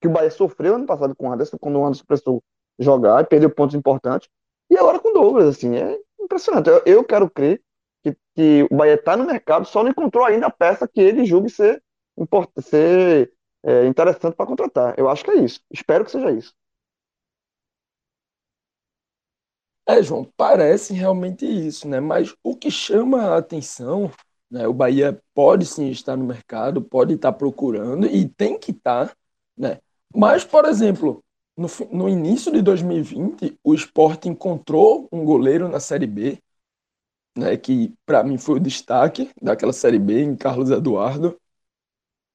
que 0.00 0.08
o 0.08 0.10
Bahia 0.10 0.30
sofreu 0.30 0.74
ano 0.74 0.86
passado 0.86 1.14
com 1.16 1.28
o 1.28 1.32
Anderson, 1.32 1.56
quando 1.58 1.78
o 1.78 1.84
Anderson 1.84 2.04
precisou 2.06 2.42
jogar 2.78 3.22
e 3.22 3.26
perdeu 3.26 3.50
pontos 3.50 3.74
importantes. 3.74 4.28
E 4.70 4.76
agora 4.76 4.98
com 4.98 5.10
o 5.10 5.12
Douglas, 5.12 5.48
assim, 5.48 5.76
é 5.76 5.98
impressionante. 6.20 6.68
Eu, 6.68 6.82
eu 6.84 7.04
quero 7.04 7.30
crer 7.30 7.60
que, 8.04 8.16
que 8.34 8.66
o 8.70 8.76
Bahia 8.76 8.94
está 8.94 9.16
no 9.16 9.24
mercado, 9.24 9.66
só 9.66 9.82
não 9.82 9.90
encontrou 9.90 10.24
ainda 10.24 10.46
a 10.46 10.50
peça 10.50 10.86
que 10.86 11.00
ele 11.00 11.24
julgue 11.24 11.48
ser, 11.48 11.82
ser 12.60 13.32
é, 13.64 13.86
interessante 13.86 14.34
para 14.36 14.46
contratar. 14.46 14.94
Eu 14.98 15.08
acho 15.08 15.24
que 15.24 15.30
é 15.30 15.36
isso. 15.44 15.60
Espero 15.72 16.04
que 16.04 16.10
seja 16.10 16.30
isso. 16.32 16.54
É, 19.86 20.02
João, 20.02 20.30
parece 20.36 20.92
realmente 20.92 21.46
isso, 21.46 21.88
né? 21.88 21.98
Mas 21.98 22.34
o 22.42 22.54
que 22.54 22.70
chama 22.70 23.22
a 23.22 23.38
atenção, 23.38 24.10
né? 24.50 24.66
O 24.68 24.72
Bahia 24.74 25.20
pode 25.34 25.64
sim 25.64 25.88
estar 25.90 26.14
no 26.16 26.24
mercado, 26.26 26.82
pode 26.82 27.14
estar 27.14 27.32
procurando 27.32 28.06
e 28.06 28.28
tem 28.28 28.58
que 28.58 28.70
estar, 28.70 29.14
né? 29.56 29.78
Mas, 30.14 30.44
por 30.44 30.66
exemplo, 30.66 31.24
no, 31.56 31.68
no 31.90 32.08
início 32.08 32.52
de 32.52 32.60
2020, 32.60 33.58
o 33.64 33.74
Sport 33.74 34.26
encontrou 34.26 35.08
um 35.10 35.24
goleiro 35.24 35.68
na 35.68 35.80
Série 35.80 36.06
B, 36.06 36.38
né? 37.36 37.56
Que 37.56 37.94
para 38.06 38.24
mim 38.24 38.38
foi 38.38 38.56
o 38.56 38.60
destaque 38.60 39.30
daquela 39.42 39.72
Série 39.72 39.98
B, 39.98 40.22
em 40.22 40.36
Carlos 40.36 40.70
Eduardo. 40.70 41.38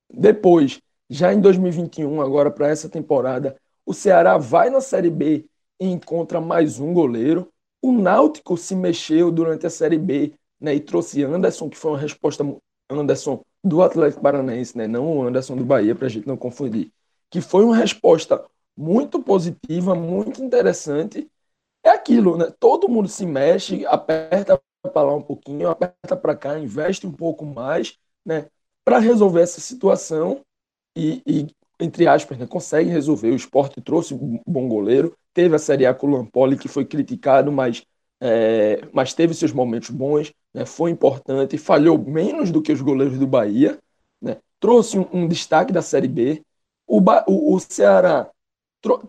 Depois, 0.09 0.79
já 1.13 1.31
em 1.31 1.39
2021, 1.39 2.21
agora 2.21 2.49
para 2.49 2.69
essa 2.69 2.89
temporada, 2.89 3.55
o 3.85 3.93
Ceará 3.93 4.35
vai 4.35 4.71
na 4.71 4.81
Série 4.81 5.11
B 5.11 5.45
e 5.79 5.85
encontra 5.87 6.41
mais 6.41 6.79
um 6.79 6.91
goleiro. 6.91 7.53
O 7.83 7.91
Náutico 7.91 8.57
se 8.57 8.75
mexeu 8.75 9.31
durante 9.31 9.67
a 9.67 9.69
Série 9.69 9.99
B 9.99 10.33
né, 10.59 10.73
e 10.73 10.79
trouxe 10.79 11.23
Anderson, 11.23 11.69
que 11.69 11.77
foi 11.77 11.91
uma 11.91 11.99
resposta 11.99 12.43
Anderson 12.89 13.43
do 13.63 13.83
Atlético 13.83 14.23
Paranaense, 14.23 14.75
né, 14.75 14.87
não 14.87 15.19
o 15.19 15.23
Anderson 15.23 15.55
do 15.55 15.63
Bahia, 15.63 15.93
para 15.93 16.07
a 16.07 16.09
gente 16.09 16.27
não 16.27 16.35
confundir, 16.35 16.91
que 17.29 17.41
foi 17.41 17.63
uma 17.63 17.75
resposta 17.75 18.43
muito 18.75 19.21
positiva, 19.21 19.93
muito 19.93 20.43
interessante. 20.43 21.29
É 21.83 21.89
aquilo, 21.91 22.37
né? 22.37 22.51
Todo 22.59 22.89
mundo 22.89 23.07
se 23.07 23.23
mexe, 23.23 23.85
aperta 23.85 24.59
para 24.81 25.03
lá 25.03 25.13
um 25.13 25.21
pouquinho, 25.21 25.69
aperta 25.69 26.15
para 26.15 26.35
cá, 26.35 26.57
investe 26.57 27.05
um 27.05 27.11
pouco 27.11 27.45
mais, 27.45 27.99
né, 28.25 28.47
para 28.83 28.97
resolver 28.97 29.41
essa 29.41 29.61
situação 29.61 30.43
e, 30.95 31.21
e 31.25 31.47
entre 31.79 32.07
aspas, 32.07 32.37
né, 32.37 32.47
consegue 32.47 32.89
resolver. 32.89 33.31
O 33.31 33.35
esporte 33.35 33.81
trouxe 33.81 34.13
um 34.13 34.39
bom 34.47 34.67
goleiro, 34.67 35.15
teve 35.33 35.55
a 35.55 35.59
Série 35.59 35.85
A 35.85 35.93
com 35.93 36.07
o 36.07 36.11
Lampoli, 36.11 36.57
que 36.57 36.67
foi 36.67 36.85
criticado, 36.85 37.51
mas 37.51 37.83
é, 38.25 38.87
mas 38.93 39.13
teve 39.13 39.33
seus 39.33 39.51
momentos 39.51 39.89
bons, 39.89 40.31
né, 40.53 40.65
foi 40.65 40.91
importante, 40.91 41.57
falhou 41.57 41.97
menos 41.97 42.51
do 42.51 42.61
que 42.61 42.71
os 42.71 42.79
goleiros 42.79 43.19
do 43.19 43.27
Bahia, 43.27 43.77
né, 44.21 44.37
trouxe 44.61 44.97
um, 44.97 45.05
um, 45.11 45.27
destaque 45.27 45.73
da 45.73 45.81
Série 45.81 46.07
B. 46.07 46.41
O, 46.87 47.01
o, 47.27 47.53
o 47.53 47.59
Ceará 47.59 48.31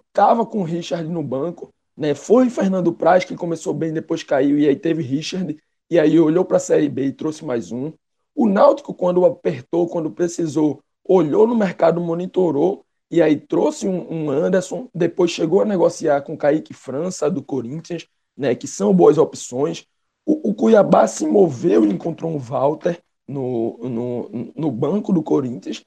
estava 0.09 0.45
com 0.45 0.63
o 0.63 0.65
Richard 0.65 1.09
no 1.09 1.23
banco, 1.23 1.73
né, 1.97 2.13
foi 2.13 2.51
Fernando 2.51 2.93
Praz 2.93 3.25
que 3.25 3.37
começou 3.37 3.73
bem, 3.73 3.93
depois 3.93 4.25
caiu, 4.25 4.59
e 4.59 4.67
aí 4.69 4.75
teve 4.75 5.01
Richard, 5.01 5.57
e 5.89 5.97
aí 5.97 6.19
olhou 6.19 6.45
para 6.45 6.57
a 6.57 6.61
Série 6.61 6.89
B 6.89 7.07
e 7.07 7.13
trouxe 7.13 7.45
mais 7.45 7.71
um. 7.71 7.93
O 8.35 8.49
Náutico, 8.49 8.93
quando 8.93 9.25
apertou, 9.25 9.89
quando 9.89 10.11
precisou, 10.11 10.83
olhou 11.05 11.47
no 11.47 11.55
mercado, 11.55 12.01
monitorou, 12.01 12.85
e 13.11 13.23
aí 13.23 13.37
trouxe 13.37 13.87
um, 13.87 14.13
um 14.13 14.31
Anderson, 14.31 14.89
depois 14.95 15.31
chegou 15.31 15.61
a 15.61 15.65
negociar 15.65 16.23
com 16.23 16.37
Kaique 16.37 16.75
França, 16.75 17.31
do 17.31 17.43
Corinthians, 17.43 18.07
né, 18.37 18.55
que 18.55 18.67
são 18.67 18.93
boas 18.93 19.19
opções. 19.19 19.87
O, 20.27 20.51
o 20.51 20.55
Cuiabá 20.55 21.07
se 21.07 21.27
moveu 21.27 21.85
e 21.85 21.93
encontrou 21.93 22.31
um 22.31 22.39
Walter 22.39 23.01
no, 23.29 23.79
no, 23.83 24.53
no 24.57 24.71
banco 24.71 25.13
do 25.13 25.23
Corinthians. 25.23 25.85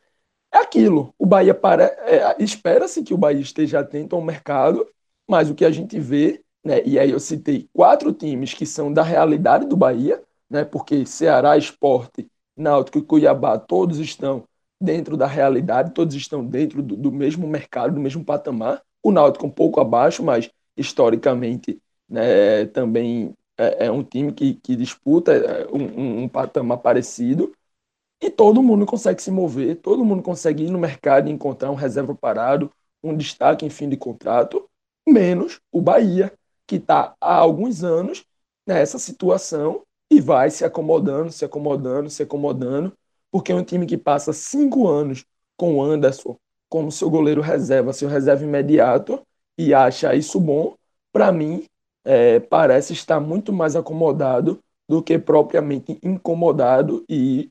É 0.54 0.60
aquilo. 0.60 1.14
O 1.18 1.26
Bahia 1.26 1.54
para, 1.54 1.84
é, 1.84 2.36
espera-se 2.42 3.04
que 3.04 3.14
o 3.14 3.18
Bahia 3.18 3.42
esteja 3.42 3.80
atento 3.80 4.16
ao 4.16 4.22
mercado, 4.22 4.88
mas 5.28 5.50
o 5.50 5.56
que 5.56 5.66
a 5.66 5.72
gente 5.72 6.00
vê, 6.00 6.42
né, 6.64 6.82
e 6.86 6.98
aí 6.98 7.12
eu 7.12 7.20
citei 7.20 7.68
quatro 7.74 8.14
times 8.14 8.54
que 8.54 8.66
são 8.66 8.94
da 8.94 9.04
realidade 9.04 9.66
do 9.66 9.76
Bahia, 9.76 10.24
né, 10.50 10.64
porque 10.64 11.06
Ceará, 11.06 11.58
Esporte, 11.58 12.28
Náutico 12.56 13.00
e 13.00 13.02
Cuiabá, 13.02 13.58
todos 13.58 14.00
estão 14.00 14.46
dentro 14.80 15.18
da 15.18 15.28
realidade, 15.28 15.94
todos 15.94 16.16
estão 16.16 16.46
dentro 16.46 16.82
do, 16.82 16.96
do 16.96 17.12
mesmo 17.12 17.48
mercado, 17.48 17.96
do 17.96 18.00
mesmo 18.00 18.24
patamar. 18.24 18.82
O 19.04 19.12
Náutico 19.12 19.48
um 19.48 19.52
pouco 19.52 19.80
abaixo, 19.80 20.24
mas 20.24 20.50
historicamente 20.76 21.80
né, 22.08 22.66
também 22.68 23.34
é, 23.58 23.88
é, 23.88 23.92
um 23.92 24.04
time 24.04 24.32
que, 24.32 24.54
que 24.56 24.76
disputa 24.76 25.34
é, 25.34 25.68
um, 25.68 26.24
um, 26.24 26.30
patamar 26.30 26.78
parecido 26.78 27.52
e 28.22 28.30
todo 28.30 28.64
mundo 28.64 28.86
consegue 28.86 29.22
se 29.22 29.32
mover, 29.32 29.78
todo 29.78 30.06
mundo 30.06 30.24
consegue 30.24 30.64
ir 30.64 30.72
no 30.72 30.80
mercado 30.80 31.28
e 31.28 31.32
encontrar 31.32 31.72
um 31.72 31.76
reserva 31.76 32.16
parado, 32.16 32.72
um 33.04 33.16
destaque 33.16 33.66
em 33.66 33.70
fim 33.70 33.90
de 33.90 33.98
contrato, 33.98 34.68
menos 35.08 35.60
o 35.72 35.82
Bahia, 35.82 36.34
que 36.66 36.76
está 36.76 37.16
há 37.20 37.36
alguns 37.36 37.84
anos 37.84 38.26
nessa 38.66 39.00
situação 39.00 39.84
e 40.12 40.22
vai 40.22 40.50
se 40.50 40.66
acomodando, 40.66 41.32
se 41.32 41.46
acomodando, 41.46 42.10
se 42.10 42.24
acomodando, 42.24 42.94
porque 43.32 43.52
é 43.52 43.56
um 43.56 43.64
time 43.64 43.86
que 43.86 43.98
passa 43.98 44.34
cinco 44.34 44.88
anos 44.88 45.26
com 45.56 45.76
o 45.76 45.82
Anderson 45.82 46.38
como 46.70 46.92
seu 46.92 47.10
goleiro 47.10 47.42
reserva, 47.42 47.94
seu 47.94 48.10
reserva 48.10 48.44
imediato, 48.44 49.22
e 49.58 49.74
acha 49.74 50.14
isso 50.16 50.40
bom, 50.40 50.76
para 51.12 51.32
mim, 51.32 51.66
é, 52.06 52.40
parece 52.40 52.94
estar 52.94 53.20
muito 53.20 53.52
mais 53.52 53.76
acomodado 53.76 54.60
do 54.88 55.02
que 55.02 55.18
propriamente 55.18 55.98
incomodado 56.04 57.04
e 57.10 57.50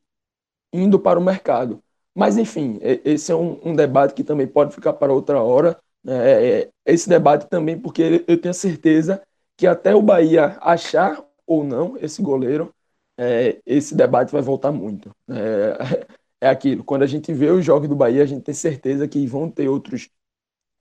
indo 0.72 0.98
para 0.98 1.18
o 1.18 1.22
mercado. 1.22 1.80
Mas, 2.14 2.38
enfim, 2.38 2.78
esse 3.04 3.30
é 3.30 3.34
um, 3.34 3.60
um 3.62 3.74
debate 3.74 4.14
que 4.14 4.24
também 4.24 4.46
pode 4.46 4.74
ficar 4.74 4.94
para 4.94 5.12
outra 5.12 5.42
hora. 5.42 5.78
Né? 6.02 6.60
É, 6.60 6.70
esse 6.86 7.08
debate 7.08 7.46
também, 7.48 7.78
porque 7.78 8.24
eu 8.26 8.40
tenho 8.40 8.54
certeza 8.54 9.22
que 9.56 9.66
até 9.66 9.94
o 9.94 10.00
Bahia 10.00 10.56
achar 10.60 11.22
ou 11.46 11.62
não 11.62 11.96
esse 11.98 12.22
goleiro, 12.22 12.72
é, 13.18 13.60
esse 13.64 13.94
debate 13.94 14.32
vai 14.32 14.42
voltar 14.42 14.72
muito. 14.72 15.10
É, 15.30 16.06
é 16.46 16.48
aquilo, 16.48 16.84
quando 16.84 17.02
a 17.02 17.06
gente 17.06 17.32
vê 17.32 17.50
os 17.50 17.64
jogos 17.64 17.88
do 17.88 17.96
Bahia, 17.96 18.22
a 18.22 18.26
gente 18.26 18.42
tem 18.42 18.54
certeza 18.54 19.08
que 19.08 19.26
vão 19.26 19.50
ter 19.50 19.68
outros, 19.68 20.08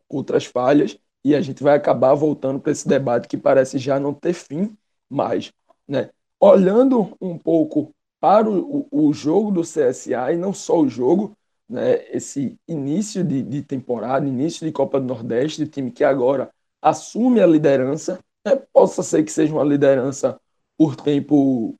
outras 0.09 0.45
falhas, 0.45 0.97
e 1.23 1.35
a 1.35 1.41
gente 1.41 1.63
vai 1.63 1.75
acabar 1.75 2.13
voltando 2.13 2.59
para 2.59 2.71
esse 2.71 2.87
debate 2.87 3.27
que 3.27 3.37
parece 3.37 3.79
já 3.79 3.99
não 3.99 4.13
ter 4.13 4.33
fim 4.33 4.77
mais. 5.09 5.51
Né? 5.87 6.09
Olhando 6.39 7.15
um 7.19 7.37
pouco 7.37 7.95
para 8.19 8.49
o, 8.49 8.87
o 8.91 9.13
jogo 9.13 9.51
do 9.51 9.61
CSA, 9.61 10.33
e 10.33 10.37
não 10.37 10.53
só 10.53 10.79
o 10.79 10.89
jogo, 10.89 11.35
né, 11.69 12.05
esse 12.15 12.57
início 12.67 13.23
de, 13.23 13.41
de, 13.41 13.61
temporada, 13.61 14.27
início 14.27 14.65
de 14.65 14.71
Copa 14.71 14.99
do 14.99 15.07
Nordeste, 15.07 15.63
de 15.63 15.69
time 15.69 15.91
que 15.91 16.03
agora 16.03 16.51
assume 16.81 17.41
a 17.41 17.47
liderança, 17.47 18.19
né, 18.45 18.55
possa 18.71 19.01
ser 19.03 19.23
que 19.23 19.31
seja 19.31 19.53
uma 19.53 19.63
liderança 19.63 20.39
por 20.77 20.95
tempo 20.95 21.75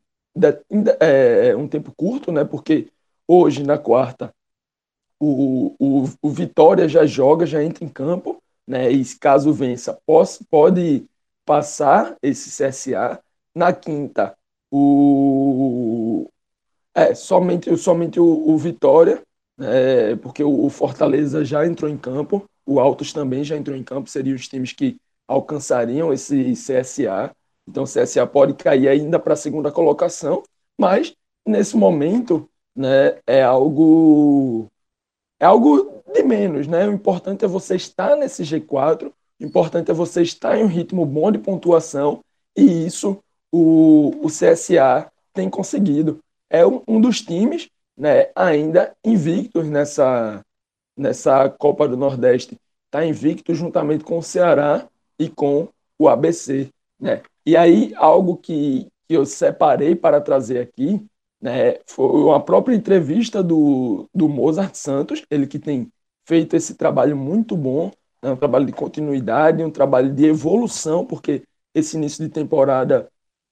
é, 1.00 1.50
é, 1.50 1.56
um 1.56 1.68
tempo 1.68 1.94
curto, 1.96 2.32
né, 2.32 2.44
porque 2.44 2.90
hoje 3.28 3.64
na 3.64 3.78
quarta 3.78 4.34
o, 5.20 5.76
o, 5.80 6.10
o 6.22 6.30
Vitória 6.30 6.88
já 6.90 7.06
joga, 7.06 7.46
já 7.46 7.64
entra 7.64 7.84
em 7.84 7.90
campo, 7.90 8.42
né? 8.68 8.92
E 8.92 9.04
caso 9.16 9.54
vença, 9.54 9.98
pode, 10.06 10.40
pode 10.50 11.06
passar 11.46 12.18
esse 12.22 12.50
CSA. 12.50 13.20
Na 13.54 13.72
quinta, 13.72 14.36
o 14.72 16.30
é 16.94 17.14
somente, 17.14 17.76
somente 17.78 18.20
o, 18.20 18.50
o 18.50 18.58
Vitória, 18.58 19.22
é, 19.60 20.16
porque 20.18 20.44
o, 20.44 20.66
o, 20.66 20.70
Fortaleza 20.70 21.44
já 21.44 21.66
entrou 21.66 21.92
em 21.92 21.98
campo, 21.98 22.46
o 22.66 22.80
Altos 22.80 23.12
também 23.12 23.44
já 23.44 23.58
entrou 23.58 23.76
em 23.76 23.84
campo, 23.84 24.10
seriam 24.10 24.36
os 24.36 24.48
times 24.48 24.72
que 24.72 24.98
alcançariam 25.28 26.14
esse 26.14 26.54
CSA. 26.54 27.36
Então 27.68 27.84
o 27.84 27.88
CSA 27.88 28.26
pode 28.28 28.54
cair 28.54 28.88
ainda 28.88 29.20
para 29.20 29.34
a 29.34 29.38
segunda 29.38 29.72
colocação, 29.72 30.44
mas 30.78 31.16
nesse 31.46 31.76
momento 31.76 32.50
né, 32.76 33.20
é 33.26 33.44
algo 33.44 34.68
é 35.40 35.46
algo 35.46 36.04
de 36.14 36.24
menos, 36.24 36.68
né? 36.68 36.88
O 36.88 36.94
importante 36.94 37.44
é 37.44 37.48
você 37.48 37.76
estar 37.76 38.16
nesse 38.16 38.44
G4, 38.44 39.12
o 39.40 39.44
importante 39.44 39.92
é 39.92 39.94
você 39.94 40.22
estar 40.22 40.58
em 40.58 40.64
um 40.64 40.68
ritmo 40.68 41.06
bom 41.06 41.32
de 41.32 41.40
pontuação, 41.40 42.22
e 42.56 42.86
isso 42.86 43.20
o, 43.52 44.12
o 44.24 44.28
CSA 44.28 45.12
tem 45.34 45.50
conseguido. 45.50 46.20
É 46.50 46.66
um, 46.66 46.82
um 46.88 47.02
dos 47.02 47.22
times 47.22 47.70
né, 47.98 48.30
ainda 48.36 48.96
invictos 49.04 49.68
nessa, 49.68 50.42
nessa 50.98 51.50
Copa 51.50 51.88
do 51.88 51.98
Nordeste. 51.98 52.58
Está 52.86 53.06
invicto 53.06 53.54
juntamente 53.54 54.04
com 54.04 54.18
o 54.18 54.24
Ceará 54.24 54.88
e 55.20 55.30
com 55.30 55.68
o 56.00 56.08
ABC. 56.08 56.70
Né? 57.00 57.22
E 57.46 57.56
aí, 57.58 57.94
algo 57.96 58.38
que, 58.38 58.88
que 59.08 59.14
eu 59.16 59.26
separei 59.26 59.96
para 59.96 60.22
trazer 60.22 60.60
aqui 60.60 61.06
né, 61.42 61.80
foi 61.88 62.22
uma 62.24 62.44
própria 62.44 62.76
entrevista 62.76 63.44
do, 63.44 64.10
do 64.14 64.28
Mozart 64.28 64.76
Santos, 64.76 65.24
ele 65.30 65.48
que 65.48 65.60
tem 65.60 65.92
feito 66.28 66.56
esse 66.56 66.76
trabalho 66.76 67.16
muito 67.16 67.56
bom, 67.56 67.92
né, 68.24 68.32
um 68.32 68.36
trabalho 68.36 68.66
de 68.66 68.74
continuidade, 68.74 69.64
um 69.64 69.72
trabalho 69.72 70.12
de 70.14 70.26
evolução, 70.26 71.06
porque 71.06 71.44
esse 71.74 71.98
início 71.98 72.24
de 72.26 72.32
temporada 72.32 73.10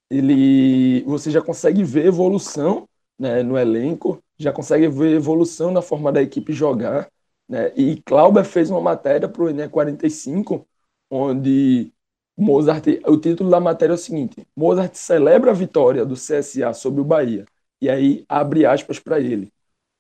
ele 0.10 1.04
você 1.04 1.32
já 1.32 1.42
consegue 1.42 1.84
ver 1.84 2.06
evolução 2.06 2.88
né, 3.18 3.44
no 3.44 3.58
elenco, 3.58 4.24
já 4.38 4.52
consegue 4.52 4.88
ver 4.88 5.16
evolução 5.16 5.72
na 5.72 5.82
forma 5.82 6.12
da 6.12 6.22
equipe 6.22 6.54
jogar. 6.54 7.10
Né? 7.48 7.72
E 7.76 8.02
Clauber 8.02 8.44
fez 8.46 8.70
uma 8.70 8.82
matéria 8.82 9.30
para 9.30 9.44
o 9.44 9.50
Enem 9.50 9.70
45, 9.70 10.68
onde 11.10 11.93
Mozart, 12.38 12.86
o 13.06 13.18
título 13.18 13.50
da 13.50 13.60
matéria 13.60 13.94
é 13.94 13.96
o 13.96 13.98
seguinte: 13.98 14.48
Mozart 14.56 14.96
celebra 14.96 15.52
a 15.52 15.54
vitória 15.54 16.06
do 16.06 16.16
CSA 16.16 16.74
sobre 16.74 17.02
o 17.02 17.06
Bahia. 17.06 17.46
E 17.82 17.90
aí 17.90 18.26
abre 18.28 18.66
aspas 18.66 19.00
para 19.00 19.20
ele, 19.20 19.52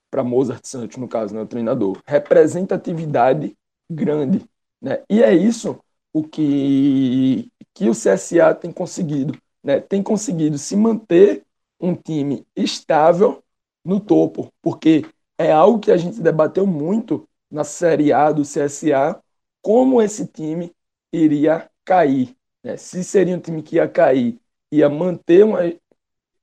para 0.09 0.23
Mozart 0.23 0.65
Santos, 0.65 0.97
no 0.97 1.07
caso, 1.07 1.35
né, 1.35 1.41
o 1.41 1.45
treinador. 1.45 2.01
Representatividade 2.05 3.55
grande. 3.89 4.43
Né? 4.81 5.03
E 5.09 5.21
é 5.21 5.33
isso 5.33 5.79
o 6.11 6.23
que, 6.23 7.51
que 7.73 7.89
o 7.89 7.93
CSA 7.93 8.53
tem 8.55 8.71
conseguido. 8.71 9.37
Né? 9.63 9.79
Tem 9.79 10.01
conseguido 10.01 10.57
se 10.57 10.75
manter 10.75 11.43
um 11.79 11.95
time 11.95 12.45
estável 12.55 13.43
no 13.83 13.99
topo, 13.99 14.51
porque 14.61 15.05
é 15.37 15.51
algo 15.51 15.79
que 15.79 15.91
a 15.91 15.97
gente 15.97 16.21
debateu 16.21 16.65
muito 16.65 17.27
na 17.51 17.63
Série 17.63 18.13
A 18.13 18.31
do 18.31 18.43
CSA, 18.43 19.21
como 19.61 20.01
esse 20.01 20.25
time 20.27 20.71
iria 21.11 21.69
cair. 21.85 22.35
Né? 22.63 22.77
Se 22.77 23.03
seria 23.03 23.35
um 23.35 23.39
time 23.39 23.61
que 23.61 23.75
ia 23.77 23.87
cair, 23.87 24.39
ia 24.71 24.89
manter 24.89 25.43
uma, 25.45 25.59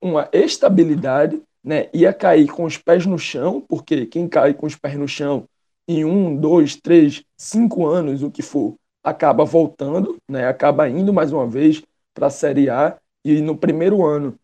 uma 0.01 0.29
estabilidade, 0.33 1.41
né? 1.63 1.89
Ia 1.93 2.13
cair 2.13 2.49
com 2.49 2.65
os 2.65 2.79
pés 2.79 3.05
no 3.07 3.19
chão, 3.19 3.61
porque 3.61 4.07
quem 4.07 4.29
cai 4.29 4.55
com 4.55 4.67
os 4.67 4.77
pés 4.77 4.97
no 4.97 5.09
chão 5.09 5.47
em 5.87 6.05
um, 6.05 6.37
dois, 6.37 6.77
três, 6.77 7.25
cinco 7.37 7.87
anos, 7.87 8.23
o 8.23 8.31
que 8.31 8.43
for, 8.43 8.77
acaba 9.03 9.45
voltando, 9.45 10.19
né? 10.29 10.47
Acaba 10.47 10.89
indo 10.89 11.13
mais 11.13 11.33
uma 11.33 11.47
vez 11.47 11.83
para 12.15 12.29
a 12.29 12.31
Série 12.31 12.71
A 12.71 12.97
e 13.25 13.41
no 13.41 13.57
primeiro 13.57 14.05
ano 14.05 14.39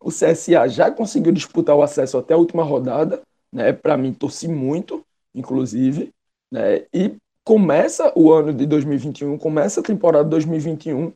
o 0.00 0.10
CSA 0.10 0.68
já 0.68 0.90
conseguiu 0.90 1.32
disputar 1.32 1.76
o 1.76 1.82
acesso 1.82 2.18
até 2.18 2.34
a 2.34 2.36
última 2.36 2.62
rodada, 2.62 3.22
né? 3.52 3.72
Para 3.72 3.96
mim 3.96 4.12
torci 4.12 4.48
muito, 4.48 5.04
inclusive, 5.34 6.12
né? 6.50 6.84
E 6.92 7.16
começa 7.44 8.12
o 8.16 8.32
ano 8.32 8.52
de 8.52 8.66
2021, 8.66 9.38
começa 9.38 9.80
a 9.80 9.82
temporada 9.82 10.28
2021 10.28 11.12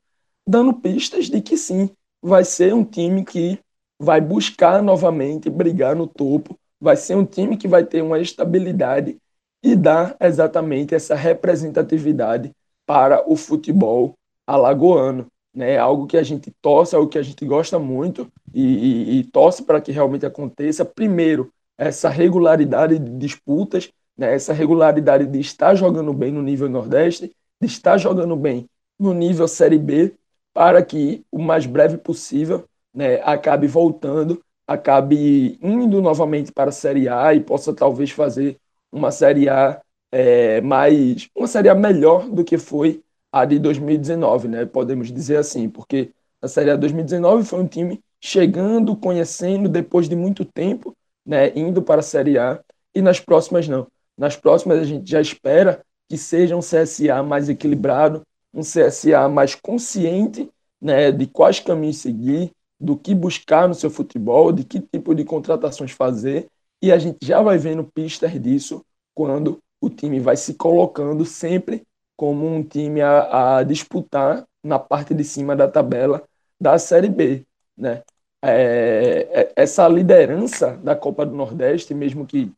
dando 0.46 0.72
pistas 0.74 1.26
de 1.26 1.40
que 1.40 1.56
sim, 1.56 1.90
vai 2.22 2.44
ser 2.44 2.72
um 2.72 2.84
time 2.84 3.24
que 3.24 3.58
vai 3.98 4.20
buscar 4.20 4.82
novamente 4.82 5.50
brigar 5.50 5.96
no 5.96 6.06
topo, 6.06 6.56
vai 6.80 6.96
ser 6.96 7.16
um 7.16 7.24
time 7.24 7.56
que 7.56 7.66
vai 7.66 7.84
ter 7.84 8.02
uma 8.02 8.20
estabilidade 8.20 9.16
e 9.62 9.74
dar 9.74 10.16
exatamente 10.20 10.94
essa 10.94 11.14
representatividade 11.14 12.52
para 12.84 13.28
o 13.30 13.36
futebol 13.36 14.14
alagoano. 14.46 15.26
né? 15.54 15.78
Algo 15.78 16.06
que 16.06 16.16
a 16.16 16.22
gente 16.22 16.52
torce, 16.62 16.94
algo 16.94 17.08
que 17.08 17.18
a 17.18 17.22
gente 17.22 17.44
gosta 17.44 17.78
muito 17.78 18.30
e, 18.54 18.62
e, 18.62 19.18
e 19.18 19.24
torce 19.24 19.64
para 19.64 19.80
que 19.80 19.90
realmente 19.90 20.26
aconteça. 20.26 20.84
Primeiro, 20.84 21.50
essa 21.78 22.08
regularidade 22.08 22.98
de 22.98 23.10
disputas, 23.18 23.90
né? 24.16 24.34
essa 24.34 24.52
regularidade 24.52 25.26
de 25.26 25.40
estar 25.40 25.74
jogando 25.74 26.12
bem 26.12 26.32
no 26.32 26.42
nível 26.42 26.68
Nordeste, 26.68 27.34
de 27.60 27.66
estar 27.66 27.98
jogando 27.98 28.36
bem 28.36 28.68
no 28.98 29.12
nível 29.12 29.46
Série 29.48 29.78
B, 29.78 30.14
para 30.52 30.82
que 30.82 31.24
o 31.30 31.38
mais 31.38 31.66
breve 31.66 31.98
possível 31.98 32.64
né, 32.94 33.20
acabe 33.22 33.66
voltando, 33.66 34.42
acabe 34.66 35.58
indo 35.62 36.00
novamente 36.00 36.50
para 36.50 36.70
a 36.70 36.72
Série 36.72 37.08
A 37.08 37.34
e 37.34 37.40
possa 37.40 37.74
talvez 37.74 38.10
fazer 38.10 38.58
uma 38.90 39.10
Série 39.10 39.48
A 39.48 39.80
é, 40.10 40.60
mais 40.62 41.28
uma 41.36 41.46
Série 41.46 41.68
A 41.68 41.74
melhor 41.74 42.28
do 42.30 42.42
que 42.44 42.56
foi 42.56 43.02
a 43.30 43.44
de 43.44 43.58
2019, 43.58 44.48
né? 44.48 44.64
Podemos 44.64 45.12
dizer 45.12 45.36
assim, 45.36 45.68
porque 45.68 46.10
a 46.40 46.48
Série 46.48 46.70
A 46.70 46.76
2019 46.76 47.44
foi 47.44 47.60
um 47.60 47.66
time 47.66 48.02
chegando, 48.20 48.96
conhecendo 48.96 49.68
depois 49.68 50.08
de 50.08 50.16
muito 50.16 50.44
tempo, 50.44 50.96
né, 51.24 51.52
indo 51.56 51.82
para 51.82 52.00
a 52.00 52.02
Série 52.02 52.38
A, 52.38 52.60
e 52.94 53.02
nas 53.02 53.20
próximas 53.20 53.68
não. 53.68 53.86
Nas 54.16 54.36
próximas 54.36 54.78
a 54.78 54.84
gente 54.84 55.10
já 55.10 55.20
espera 55.20 55.84
que 56.08 56.16
seja 56.16 56.56
um 56.56 56.60
CSA 56.60 57.22
mais 57.22 57.48
equilibrado, 57.48 58.22
um 58.52 58.62
CSA 58.62 59.28
mais 59.28 59.54
consciente, 59.54 60.50
né, 60.80 61.10
de 61.10 61.26
quais 61.26 61.60
caminhos 61.60 61.98
seguir, 61.98 62.52
do 62.78 62.96
que 62.96 63.14
buscar 63.14 63.68
no 63.68 63.74
seu 63.74 63.90
futebol, 63.90 64.52
de 64.52 64.64
que 64.64 64.80
tipo 64.80 65.14
de 65.14 65.24
contratações 65.24 65.90
fazer, 65.90 66.48
e 66.82 66.92
a 66.92 66.98
gente 66.98 67.18
já 67.22 67.40
vai 67.40 67.58
vendo 67.58 67.84
pistas 67.84 68.32
disso 68.40 68.84
quando 69.14 69.58
o 69.80 69.88
time 69.88 70.20
vai 70.20 70.36
se 70.36 70.54
colocando 70.54 71.24
sempre 71.24 71.82
como 72.16 72.46
um 72.46 72.62
time 72.62 73.00
a, 73.00 73.58
a 73.58 73.62
disputar 73.62 74.44
na 74.62 74.78
parte 74.78 75.14
de 75.14 75.24
cima 75.24 75.54
da 75.54 75.68
tabela 75.68 76.22
da 76.60 76.78
Série 76.78 77.08
B, 77.08 77.44
né? 77.76 78.02
É, 78.42 79.28
é, 79.32 79.52
essa 79.56 79.88
liderança 79.88 80.76
da 80.76 80.94
Copa 80.94 81.26
do 81.26 81.34
Nordeste, 81.34 81.94
mesmo 81.94 82.26
que 82.26 82.52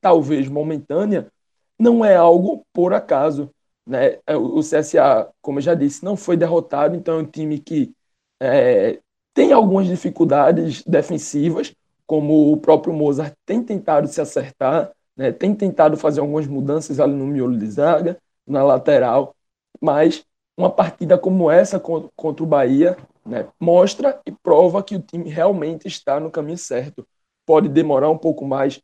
talvez 0.00 0.48
momentânea, 0.48 1.30
não 1.78 2.04
é 2.04 2.16
algo 2.16 2.64
por 2.72 2.94
acaso. 2.94 3.50
Né? 3.86 4.18
É, 4.26 4.36
o 4.36 4.60
CSA, 4.60 5.28
como 5.42 5.58
eu 5.58 5.62
já 5.62 5.74
disse, 5.74 6.04
não 6.04 6.16
foi 6.16 6.36
derrotado, 6.36 6.96
então 6.96 7.18
é 7.18 7.22
um 7.22 7.26
time 7.26 7.58
que 7.58 7.92
é, 8.40 9.00
tem 9.34 9.52
algumas 9.52 9.86
dificuldades 9.86 10.82
defensivas, 10.84 11.74
como 12.06 12.52
o 12.52 12.56
próprio 12.56 12.92
Mozart 12.94 13.34
tem 13.44 13.62
tentado 13.62 14.08
se 14.08 14.20
acertar, 14.20 14.92
né? 15.16 15.32
tem 15.32 15.54
tentado 15.54 15.96
fazer 15.96 16.20
algumas 16.20 16.46
mudanças 16.46 17.00
ali 17.00 17.14
no 17.14 17.26
miolo 17.26 17.56
de 17.56 17.70
zaga, 17.70 18.18
na 18.46 18.62
lateral, 18.62 19.34
mas 19.80 20.24
uma 20.56 20.70
partida 20.70 21.18
como 21.18 21.50
essa 21.50 21.80
contra 21.80 22.44
o 22.44 22.46
Bahia 22.46 22.96
né, 23.24 23.48
mostra 23.58 24.20
e 24.26 24.30
prova 24.30 24.82
que 24.82 24.96
o 24.96 25.00
time 25.00 25.30
realmente 25.30 25.88
está 25.88 26.20
no 26.20 26.30
caminho 26.30 26.58
certo. 26.58 27.06
Pode 27.46 27.68
demorar 27.68 28.10
um 28.10 28.18
pouco 28.18 28.46
mais 28.46 28.80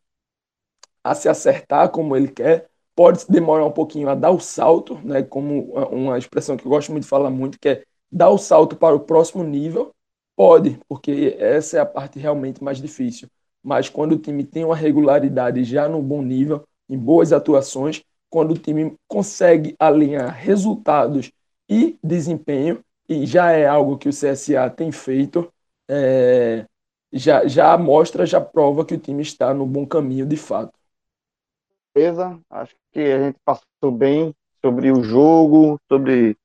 a 1.02 1.14
se 1.14 1.28
acertar 1.28 1.90
como 1.90 2.16
ele 2.16 2.28
quer, 2.28 2.68
pode 2.94 3.24
demorar 3.28 3.64
um 3.64 3.70
pouquinho 3.70 4.08
a 4.08 4.14
dar 4.14 4.30
o 4.30 4.40
salto, 4.40 4.96
né, 5.04 5.22
como 5.22 5.72
uma 5.90 6.18
expressão 6.18 6.56
que 6.56 6.66
eu 6.66 6.70
gosto 6.70 6.92
muito 6.92 7.04
de 7.04 7.08
falar 7.10 7.30
muito, 7.30 7.58
que 7.58 7.68
é 7.68 7.82
dar 8.10 8.30
o 8.30 8.38
salto 8.38 8.76
para 8.76 8.94
o 8.94 9.00
próximo 9.00 9.42
nível, 9.42 9.92
pode, 10.36 10.78
porque 10.88 11.36
essa 11.38 11.78
é 11.78 11.80
a 11.80 11.86
parte 11.86 12.18
realmente 12.18 12.62
mais 12.62 12.78
difícil. 12.78 13.28
Mas 13.62 13.88
quando 13.88 14.12
o 14.12 14.18
time 14.18 14.44
tem 14.44 14.64
uma 14.64 14.76
regularidade 14.76 15.62
já 15.64 15.88
no 15.88 16.02
bom 16.02 16.22
nível, 16.22 16.64
em 16.88 16.98
boas 16.98 17.32
atuações, 17.32 18.02
quando 18.28 18.52
o 18.52 18.58
time 18.58 18.94
consegue 19.08 19.74
alinhar 19.78 20.34
resultados 20.34 21.30
e 21.68 21.98
desempenho, 22.02 22.82
e 23.08 23.26
já 23.26 23.50
é 23.52 23.66
algo 23.66 23.98
que 23.98 24.08
o 24.08 24.12
CSA 24.12 24.70
tem 24.70 24.92
feito, 24.92 25.52
é, 25.88 26.64
já, 27.12 27.46
já 27.46 27.76
mostra, 27.76 28.24
já 28.24 28.40
prova 28.40 28.84
que 28.84 28.94
o 28.94 28.98
time 28.98 29.22
está 29.22 29.52
no 29.52 29.66
bom 29.66 29.86
caminho 29.86 30.26
de 30.26 30.36
fato. 30.36 30.72
Beleza, 31.94 32.40
acho 32.50 32.74
que 32.92 33.00
a 33.00 33.18
gente 33.18 33.38
passou 33.44 33.90
bem 33.90 34.34
sobre 34.64 34.92
o 34.92 35.02
jogo, 35.02 35.80
sobre 35.90 36.36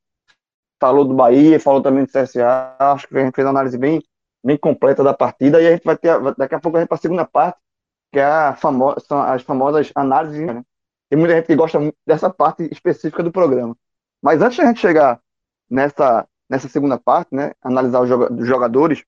falou 0.79 1.05
do 1.05 1.13
Bahia, 1.13 1.59
falou 1.59 1.81
também 1.81 2.03
do 2.03 2.11
CSA, 2.11 2.75
acho 2.79 3.07
que 3.07 3.17
a 3.17 3.23
gente 3.23 3.35
fez 3.35 3.45
uma 3.45 3.51
análise 3.51 3.77
bem, 3.77 4.01
bem 4.43 4.57
completa 4.57 5.03
da 5.03 5.13
partida, 5.13 5.61
e 5.61 5.67
a 5.67 5.71
gente 5.71 5.83
vai 5.83 5.97
ter, 5.97 6.19
daqui 6.35 6.55
a 6.55 6.59
pouco 6.59 6.77
a 6.77 6.81
gente 6.81 6.89
para 6.89 6.97
a 6.97 7.01
segunda 7.01 7.25
parte, 7.25 7.59
que 8.11 8.19
é 8.19 8.25
a 8.25 8.55
famo 8.55 8.99
são 8.99 9.21
as 9.21 9.43
famosas 9.43 9.91
análises, 9.95 10.45
né? 10.45 10.63
Tem 11.09 11.19
muita 11.19 11.35
gente 11.35 11.45
que 11.45 11.55
gosta 11.55 11.79
dessa 12.05 12.29
parte 12.29 12.63
específica 12.71 13.21
do 13.21 13.31
programa. 13.31 13.77
Mas 14.21 14.41
antes 14.41 14.55
de 14.55 14.63
a 14.63 14.65
gente 14.65 14.79
chegar 14.79 15.21
nessa, 15.69 16.27
nessa 16.49 16.67
segunda 16.67 16.97
parte, 16.97 17.35
né, 17.35 17.53
analisar 17.61 18.01
os 18.01 18.47
jogadores, 18.47 19.03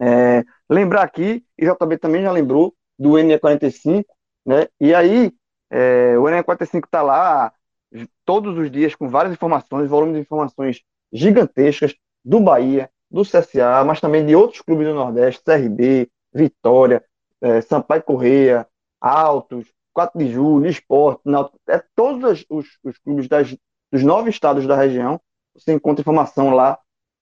é, 0.00 0.44
lembrar 0.68 1.02
aqui, 1.02 1.44
e 1.58 1.64
JB 1.64 1.98
também 1.98 2.22
já 2.22 2.30
lembrou, 2.30 2.74
do 2.98 3.12
NE45, 3.12 4.04
né, 4.44 4.68
e 4.78 4.94
aí 4.94 5.32
é, 5.70 6.18
o 6.18 6.22
NE45 6.22 6.84
está 6.84 7.02
lá 7.02 7.52
todos 8.24 8.56
os 8.58 8.70
dias 8.70 8.94
com 8.94 9.08
várias 9.08 9.32
informações, 9.32 9.88
volume 9.88 10.14
de 10.14 10.20
informações 10.20 10.82
gigantescas 11.12 11.94
do 12.24 12.40
Bahia, 12.40 12.90
do 13.10 13.22
CSA, 13.22 13.84
mas 13.86 14.00
também 14.00 14.26
de 14.26 14.34
outros 14.34 14.60
clubes 14.60 14.86
do 14.86 14.94
Nordeste, 14.94 15.42
CRB, 15.44 16.10
Vitória, 16.34 17.04
é, 17.40 17.60
Sampaio 17.60 18.02
Correia, 18.02 18.66
Altos, 19.00 19.66
4 19.94 20.18
de 20.18 20.30
julho, 20.30 20.68
esporte, 20.68 21.22
é 21.68 21.82
todos 21.94 22.44
os, 22.50 22.66
os 22.84 22.98
clubes 22.98 23.28
das, 23.28 23.56
dos 23.90 24.02
nove 24.02 24.28
estados 24.28 24.66
da 24.66 24.76
região. 24.76 25.20
Você 25.54 25.72
encontra 25.72 26.02
informação 26.02 26.50
lá, 26.50 26.78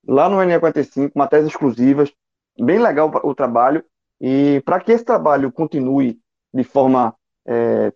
lá 0.06 0.28
no 0.28 0.38
NE45, 0.38 1.12
matérias 1.14 1.48
exclusivas, 1.48 2.12
bem 2.58 2.80
legal 2.80 3.12
o 3.22 3.34
trabalho. 3.34 3.84
E 4.20 4.60
para 4.64 4.80
que 4.80 4.90
esse 4.90 5.04
trabalho 5.04 5.52
continue 5.52 6.18
de 6.52 6.64
forma 6.64 7.14
é, 7.46 7.92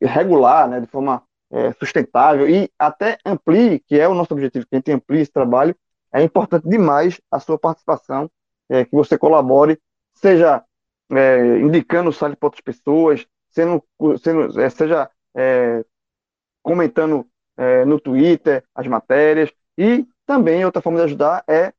regular, 0.00 0.68
né, 0.68 0.80
de 0.80 0.86
forma 0.86 1.22
é, 1.50 1.72
sustentável 1.72 2.48
e 2.48 2.70
até 2.78 3.18
amplie, 3.24 3.80
que 3.80 3.98
é 3.98 4.08
o 4.08 4.14
nosso 4.14 4.32
objetivo, 4.32 4.66
que 4.66 4.74
a 4.74 4.78
gente 4.78 4.92
amplie 4.92 5.22
esse 5.22 5.32
trabalho, 5.32 5.74
é 6.12 6.22
importante 6.22 6.68
demais 6.68 7.20
a 7.30 7.38
sua 7.40 7.58
participação, 7.58 8.30
é, 8.68 8.84
que 8.84 8.92
você 8.94 9.16
colabore, 9.18 9.78
seja 10.14 10.64
é, 11.10 11.58
indicando 11.58 12.10
o 12.10 12.12
site 12.12 12.36
para 12.36 12.46
outras 12.46 12.62
pessoas, 12.62 13.26
sendo, 13.50 13.82
sendo 14.22 14.60
é, 14.60 14.68
seja 14.70 15.10
é, 15.36 15.84
comentando 16.62 17.26
é, 17.56 17.84
no 17.84 18.00
Twitter 18.00 18.64
as 18.74 18.86
matérias 18.86 19.50
e 19.76 20.06
também 20.26 20.64
outra 20.64 20.82
forma 20.82 20.98
de 20.98 21.04
ajudar 21.06 21.44
é 21.48 21.72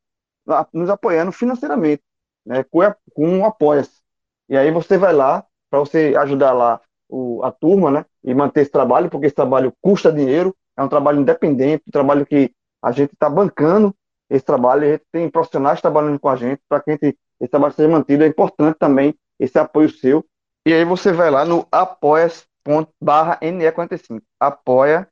nos 0.73 0.89
apoiando 0.89 1.31
financeiramente, 1.31 2.01
né, 2.43 2.63
com, 2.63 2.79
com 3.13 3.39
o 3.39 3.45
Apoia-se. 3.45 4.01
E 4.47 4.57
aí 4.57 4.71
você 4.71 4.97
vai 4.97 5.13
lá 5.13 5.45
para 5.69 5.79
você 5.79 6.15
ajudar 6.17 6.53
lá 6.53 6.81
o, 7.09 7.43
a 7.43 7.51
turma, 7.51 7.91
né, 7.91 8.05
e 8.23 8.33
manter 8.33 8.61
esse 8.61 8.71
trabalho, 8.71 9.09
porque 9.09 9.25
esse 9.25 9.35
trabalho 9.35 9.73
custa 9.81 10.11
dinheiro, 10.11 10.55
é 10.77 10.83
um 10.83 10.87
trabalho 10.87 11.19
independente, 11.19 11.83
um 11.87 11.91
trabalho 11.91 12.25
que 12.25 12.53
a 12.81 12.91
gente 12.91 13.13
está 13.13 13.29
bancando 13.29 13.93
esse 14.29 14.45
trabalho, 14.45 14.83
a 14.83 14.91
gente 14.91 15.03
tem 15.11 15.29
profissionais 15.29 15.81
trabalhando 15.81 16.19
com 16.19 16.29
a 16.29 16.35
gente 16.35 16.61
para 16.69 16.79
que 16.81 16.91
gente, 16.91 17.17
esse 17.41 17.49
trabalho 17.49 17.73
seja 17.73 17.89
mantido. 17.89 18.23
É 18.23 18.27
importante 18.27 18.77
também 18.77 19.15
esse 19.39 19.57
apoio 19.57 19.89
seu 19.89 20.23
e 20.65 20.73
aí 20.73 20.85
você 20.85 21.11
vai 21.11 21.31
lá 21.31 21.43
no 21.43 21.67
apoia.barra 21.71 23.39
NE45. 23.41 24.21
apoia.se 24.39 25.07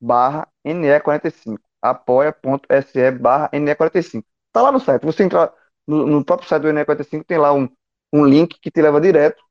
barra 0.00 0.48
NE45. 0.66 1.58
apoia.se 1.82 3.10
barra 3.12 3.50
NE45. 3.50 4.24
Tá 4.50 4.62
lá 4.62 4.72
no 4.72 4.80
site. 4.80 5.04
Você 5.04 5.24
entrar 5.24 5.52
no, 5.86 6.06
no 6.06 6.24
próprio 6.24 6.48
site 6.48 6.62
do 6.62 6.68
NE45, 6.68 7.24
tem 7.26 7.38
lá 7.38 7.52
um, 7.52 7.68
um 8.12 8.24
link 8.24 8.58
que 8.60 8.70
te 8.70 8.80
leva 8.80 9.00
direto 9.00 9.42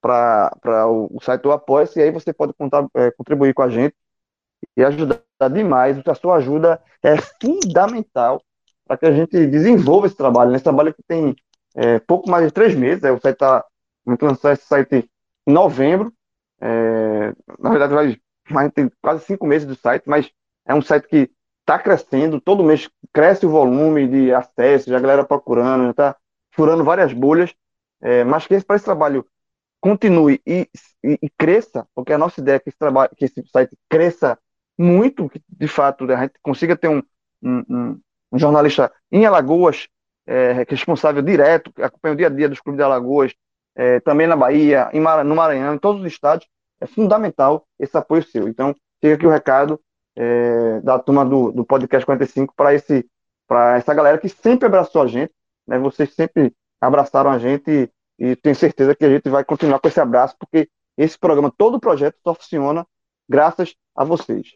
para 0.00 0.86
o, 0.88 1.08
o, 1.16 1.22
site 1.22 1.42
do 1.42 1.52
apoia 1.52 1.88
e 1.96 2.00
aí 2.00 2.10
você 2.10 2.32
pode 2.32 2.52
contar, 2.54 2.86
é, 2.94 3.10
contribuir 3.10 3.52
com 3.54 3.62
a 3.62 3.68
gente 3.68 3.94
e 4.76 4.84
ajudar 4.84 5.20
demais. 5.52 6.00
A 6.06 6.14
sua 6.14 6.36
ajuda 6.36 6.80
é 7.02 7.16
fundamental 7.40 8.42
para 8.86 8.96
que 8.96 9.06
a 9.06 9.12
gente 9.12 9.46
desenvolva 9.46 10.06
esse 10.06 10.16
trabalho. 10.16 10.54
Esse 10.54 10.64
trabalho 10.64 10.94
que 10.94 11.02
tem 11.02 11.34
é, 11.74 11.98
pouco 11.98 12.30
mais 12.30 12.46
de 12.46 12.52
três 12.52 12.74
meses, 12.74 13.04
é, 13.04 13.12
o 13.12 13.20
site 13.20 13.34
está 13.34 13.64
Vamos 14.08 14.22
lançar 14.22 14.54
esse 14.54 14.64
site 14.64 15.10
em 15.46 15.52
novembro. 15.52 16.10
É, 16.60 17.34
na 17.58 17.68
verdade, 17.68 17.92
vai, 17.92 18.16
mais, 18.48 18.72
tem 18.72 18.90
quase 19.02 19.22
cinco 19.24 19.46
meses 19.46 19.68
do 19.68 19.74
site, 19.74 20.04
mas 20.06 20.30
é 20.66 20.74
um 20.74 20.80
site 20.80 21.06
que 21.06 21.30
está 21.60 21.78
crescendo, 21.78 22.40
todo 22.40 22.64
mês 22.64 22.88
cresce 23.12 23.44
o 23.44 23.50
volume 23.50 24.08
de 24.08 24.32
acessos, 24.32 24.92
a 24.92 24.98
galera 24.98 25.24
procurando, 25.24 25.84
já 25.84 25.90
está 25.90 26.16
furando 26.52 26.82
várias 26.82 27.12
bolhas, 27.12 27.54
é, 28.00 28.24
mas 28.24 28.46
que 28.46 28.54
esse, 28.54 28.64
para 28.64 28.76
esse 28.76 28.84
trabalho 28.86 29.26
continue 29.80 30.40
e, 30.46 30.68
e, 31.04 31.18
e, 31.22 31.30
cresça, 31.38 31.86
porque 31.94 32.12
a 32.12 32.18
nossa 32.18 32.40
ideia 32.40 32.56
é 32.56 32.58
que 32.58 32.68
esse, 32.68 32.78
trabalho, 32.78 33.10
que 33.16 33.24
esse 33.24 33.42
site 33.50 33.76
cresça 33.88 34.38
muito, 34.76 35.28
que 35.28 35.40
de 35.48 35.68
fato 35.68 36.10
a 36.10 36.16
gente 36.22 36.34
consiga 36.42 36.76
ter 36.76 36.88
um, 36.88 37.02
um, 37.42 38.00
um 38.32 38.38
jornalista 38.38 38.92
em 39.10 39.24
Alagoas, 39.24 39.88
é, 40.26 40.64
responsável 40.68 41.22
direto, 41.22 41.72
que 41.72 41.82
acompanha 41.82 42.14
o 42.14 42.16
dia 42.16 42.26
a 42.26 42.30
dia 42.30 42.48
dos 42.48 42.60
clubes 42.60 42.78
de 42.78 42.82
Alagoas, 42.82 43.34
é, 43.74 44.00
também 44.00 44.26
na 44.26 44.36
Bahia, 44.36 44.90
em 44.92 45.00
Mar 45.00 45.24
no 45.24 45.34
Maranhão, 45.34 45.74
em 45.74 45.78
todos 45.78 46.02
os 46.02 46.06
estados, 46.06 46.46
é 46.80 46.86
fundamental 46.86 47.66
esse 47.78 47.96
apoio 47.96 48.22
seu. 48.22 48.48
Então, 48.48 48.74
fica 49.00 49.14
aqui 49.14 49.26
o 49.26 49.30
recado 49.30 49.80
é, 50.16 50.80
da 50.80 50.98
turma 50.98 51.24
do, 51.24 51.52
do 51.52 51.64
Podcast 51.64 52.04
45 52.04 52.54
para 52.56 52.74
esse 52.74 53.08
para 53.46 53.78
essa 53.78 53.94
galera 53.94 54.18
que 54.18 54.28
sempre 54.28 54.66
abraçou 54.66 55.00
a 55.00 55.06
gente, 55.06 55.32
né? 55.66 55.78
Vocês 55.78 56.14
sempre 56.14 56.54
abraçaram 56.78 57.30
a 57.30 57.38
gente 57.38 57.90
e, 58.18 58.34
tenho 58.36 58.56
certeza 58.56 58.94
que 58.94 59.04
a 59.04 59.10
gente 59.10 59.28
vai 59.28 59.44
continuar 59.44 59.78
com 59.78 59.88
esse 59.88 60.00
abraço, 60.00 60.34
porque 60.38 60.68
esse 60.96 61.18
programa, 61.18 61.52
todo 61.56 61.76
o 61.76 61.80
projeto 61.80 62.16
só 62.22 62.34
funciona 62.34 62.86
graças 63.28 63.74
a 63.94 64.04
vocês. 64.04 64.54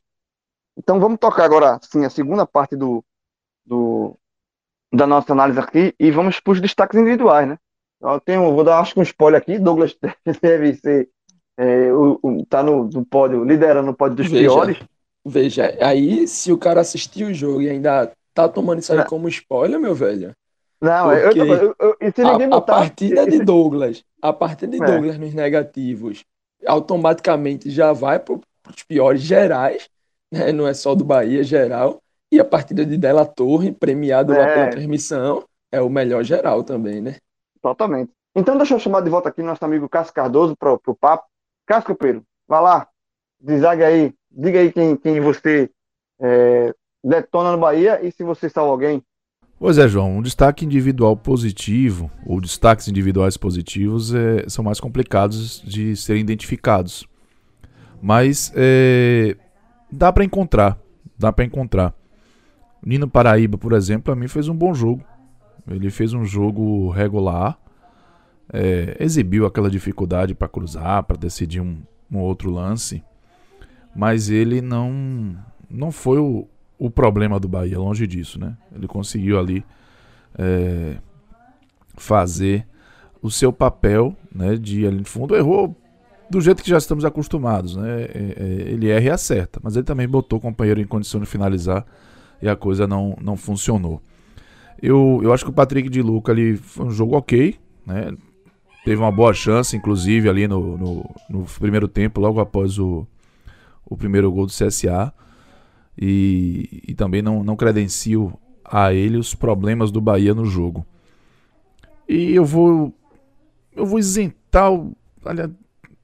Então 0.77 0.99
vamos 0.99 1.19
tocar 1.19 1.45
agora 1.45 1.79
sim 1.83 2.05
a 2.05 2.11
segunda 2.11 2.47
parte 2.47 2.75
do, 2.75 3.05
do 3.65 4.17
da 4.93 5.07
nossa 5.07 5.33
análise 5.33 5.59
aqui 5.59 5.95
e 5.99 6.11
vamos 6.11 6.41
para 6.41 6.53
os 6.53 6.61
destaques 6.61 6.99
individuais, 6.99 7.49
né? 7.49 7.59
Eu 8.01 8.21
tenho, 8.21 8.53
vou 8.53 8.65
dar 8.65 8.81
acho 8.81 8.95
que 8.95 9.01
um 9.01 9.05
spoiler 9.05 9.41
aqui, 9.41 9.59
Douglas 9.59 9.97
deve 10.43 10.75
ser 10.75 11.09
é, 11.57 11.93
o, 11.93 12.19
o, 12.23 12.47
tá 12.47 12.63
no, 12.63 12.85
no 12.85 13.05
pódio, 13.05 13.45
liderando 13.45 13.91
o 13.91 13.95
pódio 13.95 14.17
dos 14.17 14.29
Veja, 14.29 14.49
piores. 14.49 14.79
Veja, 15.25 15.79
aí 15.81 16.27
se 16.27 16.51
o 16.51 16.59
cara 16.59 16.81
assistiu 16.81 17.29
o 17.29 17.35
jogo 17.35 17.63
e 17.63 17.71
ainda 17.71 18.13
tá 18.35 18.49
tomando 18.49 18.81
isso 18.81 18.93
aí 18.93 18.99
Não. 18.99 19.07
como 19.07 19.29
spoiler, 19.29 19.79
meu 19.79 19.95
velho. 19.95 20.35
Não, 20.83 21.13
eu, 21.13 21.23
Porque 21.25 21.39
eu, 21.41 21.47
eu, 21.47 21.97
eu- 22.01 22.13
se 22.13 22.23
A, 22.23 22.33
ninguém 22.33 22.47
a 22.47 22.51
botar. 22.51 22.75
partida 22.75 23.25
de 23.25 23.37
esse- 23.37 23.45
Douglas, 23.45 24.05
a 24.21 24.33
partida 24.33 24.77
de 24.77 24.83
É. 24.83 24.87
Douglas 24.87 25.19
nos 25.19 25.33
negativos, 25.33 26.25
automaticamente 26.67 27.71
já 27.71 27.93
vai 27.93 28.19
para 28.19 28.35
os 28.35 28.83
piores 28.83 29.21
gerais, 29.23 29.89
né? 30.33 30.51
Não 30.53 30.67
é 30.67 30.75
só 30.75 30.95
do 30.95 31.05
Bahia, 31.05 31.43
geral. 31.45 32.01
E 32.31 32.41
a 32.41 32.45
partida 32.45 32.85
de 32.85 32.97
Della 32.97 33.27
Torre, 33.27 33.73
premiado 33.73 34.33
lá 34.33 34.43
É. 34.49 34.55
pela 34.55 34.71
transmissão, 34.71 35.45
é 35.71 35.81
o 35.81 35.89
melhor 35.89 36.25
geral 36.25 36.65
também, 36.65 37.01
né? 37.01 37.17
Totalmente. 37.61 38.11
Então 38.35 38.57
deixa 38.57 38.75
eu 38.75 38.79
chamar 38.81 39.03
de 39.03 39.11
volta 39.11 39.29
aqui 39.29 39.43
nosso 39.43 39.65
amigo 39.65 39.89
Cássio 39.89 40.15
Cardoso 40.15 40.57
para 40.57 40.73
o 40.73 40.95
papo. 40.97 41.25
Cássio 41.67 41.89
Copeiro, 41.89 42.25
vai 42.49 42.61
lá, 42.61 42.89
desague 43.41 43.85
aí, 43.85 44.13
diga 44.31 44.59
aí 44.59 44.73
quem, 44.73 44.97
quem 44.97 45.21
você 45.21 45.71
é, 46.21 46.75
detona 47.05 47.53
no 47.53 47.59
Bahia 47.59 48.01
e 48.05 48.11
se 48.11 48.25
você 48.25 48.49
salva 48.49 48.73
alguém. 48.73 49.03
Pois 49.63 49.79
é, 49.79 49.87
João, 49.87 50.17
um 50.19 50.23
destaque 50.23 50.65
individual 50.65 51.17
positivo, 51.17 52.11
ou 52.27 52.41
destaques 52.41 52.89
individuais 52.89 53.37
positivos, 53.37 54.13
é, 54.13 54.49
são 54.49 54.65
mais 54.65 54.81
complicados 54.81 55.63
de 55.65 55.95
serem 55.95 56.21
identificados. 56.21 57.07
Mas 58.03 58.53
é, 58.57 59.37
dá 59.89 60.13
para 60.13 60.25
encontrar, 60.25 60.77
dá 61.17 61.33
para 61.33 61.45
encontrar. 61.45 61.95
Nino 62.85 63.07
Paraíba, 63.07 63.57
por 63.57 63.73
exemplo, 63.73 64.03
para 64.03 64.17
mim 64.17 64.27
fez 64.27 64.49
um 64.49 64.55
bom 64.57 64.75
jogo. 64.75 65.05
Ele 65.71 65.91
fez 65.91 66.13
um 66.13 66.25
jogo 66.25 66.91
regular, 66.91 67.57
é, 68.53 68.97
exibiu 68.99 69.47
aquela 69.47 69.71
dificuldade 69.71 70.35
para 70.35 70.49
cruzar, 70.49 71.05
para 71.05 71.17
decidir 71.17 71.61
um, 71.61 71.81
um 72.11 72.19
outro 72.19 72.51
lance, 72.51 73.01
mas 73.95 74.29
ele 74.29 74.61
não, 74.61 75.37
não 75.71 75.93
foi 75.93 76.19
o, 76.19 76.49
o 76.83 76.91
problema 76.91 77.39
do 77.39 77.47
Bahia, 77.47 77.79
longe 77.79 78.09
disso, 78.09 78.41
né? 78.41 78.57
Ele 78.75 78.89
conseguiu 78.89 79.39
ali 79.39 79.65
é, 80.37 80.97
fazer 81.97 82.67
o 83.23 83.31
seu 83.31 83.53
papel, 83.53 84.17
né? 84.35 84.57
De 84.57 84.85
ali 84.85 84.99
no 84.99 85.05
fundo 85.05 85.37
errou 85.37 85.77
do 86.29 86.41
jeito 86.41 86.61
que 86.61 86.69
já 86.69 86.79
estamos 86.79 87.05
acostumados, 87.05 87.77
né? 87.77 88.03
É, 88.03 88.35
é, 88.37 88.73
ele 88.73 88.89
erra 88.89 89.05
e 89.05 89.11
acerta, 89.11 89.61
mas 89.63 89.77
ele 89.77 89.85
também 89.85 90.09
botou 90.09 90.41
o 90.41 90.43
companheiro 90.43 90.81
em 90.81 90.85
condição 90.85 91.21
de 91.21 91.27
finalizar 91.27 91.87
e 92.43 92.49
a 92.49 92.57
coisa 92.57 92.85
não, 92.85 93.17
não 93.21 93.37
funcionou. 93.37 94.03
Eu, 94.83 95.21
eu 95.23 95.33
acho 95.33 95.45
que 95.45 95.51
o 95.51 95.55
Patrick 95.55 95.89
de 95.89 96.03
Luca 96.03 96.33
ali 96.33 96.57
foi 96.57 96.87
um 96.87 96.91
jogo 96.91 97.17
ok, 97.17 97.55
né? 97.87 98.13
Teve 98.85 99.01
uma 99.01 99.13
boa 99.13 99.33
chance, 99.33 99.77
inclusive, 99.77 100.29
ali 100.29 100.49
no, 100.49 100.77
no, 100.77 101.15
no 101.31 101.45
primeiro 101.61 101.87
tempo, 101.87 102.21
logo 102.21 102.41
após 102.41 102.77
o, 102.77 103.07
o 103.87 103.97
primeiro 103.97 104.33
gol 104.33 104.47
do 104.47 104.53
CSA 104.53 105.15
e, 105.99 106.83
e 106.89 106.95
também 106.95 107.23
não, 107.23 107.43
não 107.45 107.57
credencio 107.57 108.33
a 108.65 108.93
ele 108.93 109.17
os 109.19 109.35
problemas 109.35 109.91
do 109.91 110.01
Bahia 110.01 110.35
no 110.35 110.45
jogo. 110.45 110.87
E 112.09 112.35
eu 112.35 112.45
vou 112.45 112.95
eu 113.75 113.87
vou 113.87 113.99
isentar 113.99 114.73
o, 114.73 114.95
aliás, 115.25 115.51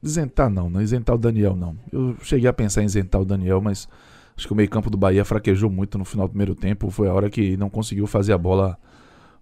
isentar 0.03 0.49
não, 0.51 0.71
não 0.71 0.81
isentar 0.81 1.15
o 1.17 1.19
Daniel 1.19 1.55
não. 1.57 1.77
Eu 1.93 2.17
cheguei 2.23 2.49
a 2.49 2.53
pensar 2.53 2.83
em 2.83 2.87
isentar 2.87 3.21
o 3.21 3.25
Daniel, 3.25 3.61
mas 3.61 3.89
acho 4.37 4.47
que 4.47 4.53
o 4.53 4.57
meio-campo 4.57 4.89
do 4.91 4.97
Bahia 4.97 5.25
fraquejou 5.25 5.69
muito 5.71 5.99
no 5.99 6.05
final 6.05 6.27
do 6.27 6.31
primeiro 6.31 6.55
tempo, 6.55 6.91
foi 6.91 7.09
a 7.09 7.13
hora 7.13 7.29
que 7.29 7.57
não 7.57 7.69
conseguiu 7.69 8.07
fazer 8.07 8.33
a 8.33 8.39
bola 8.39 8.79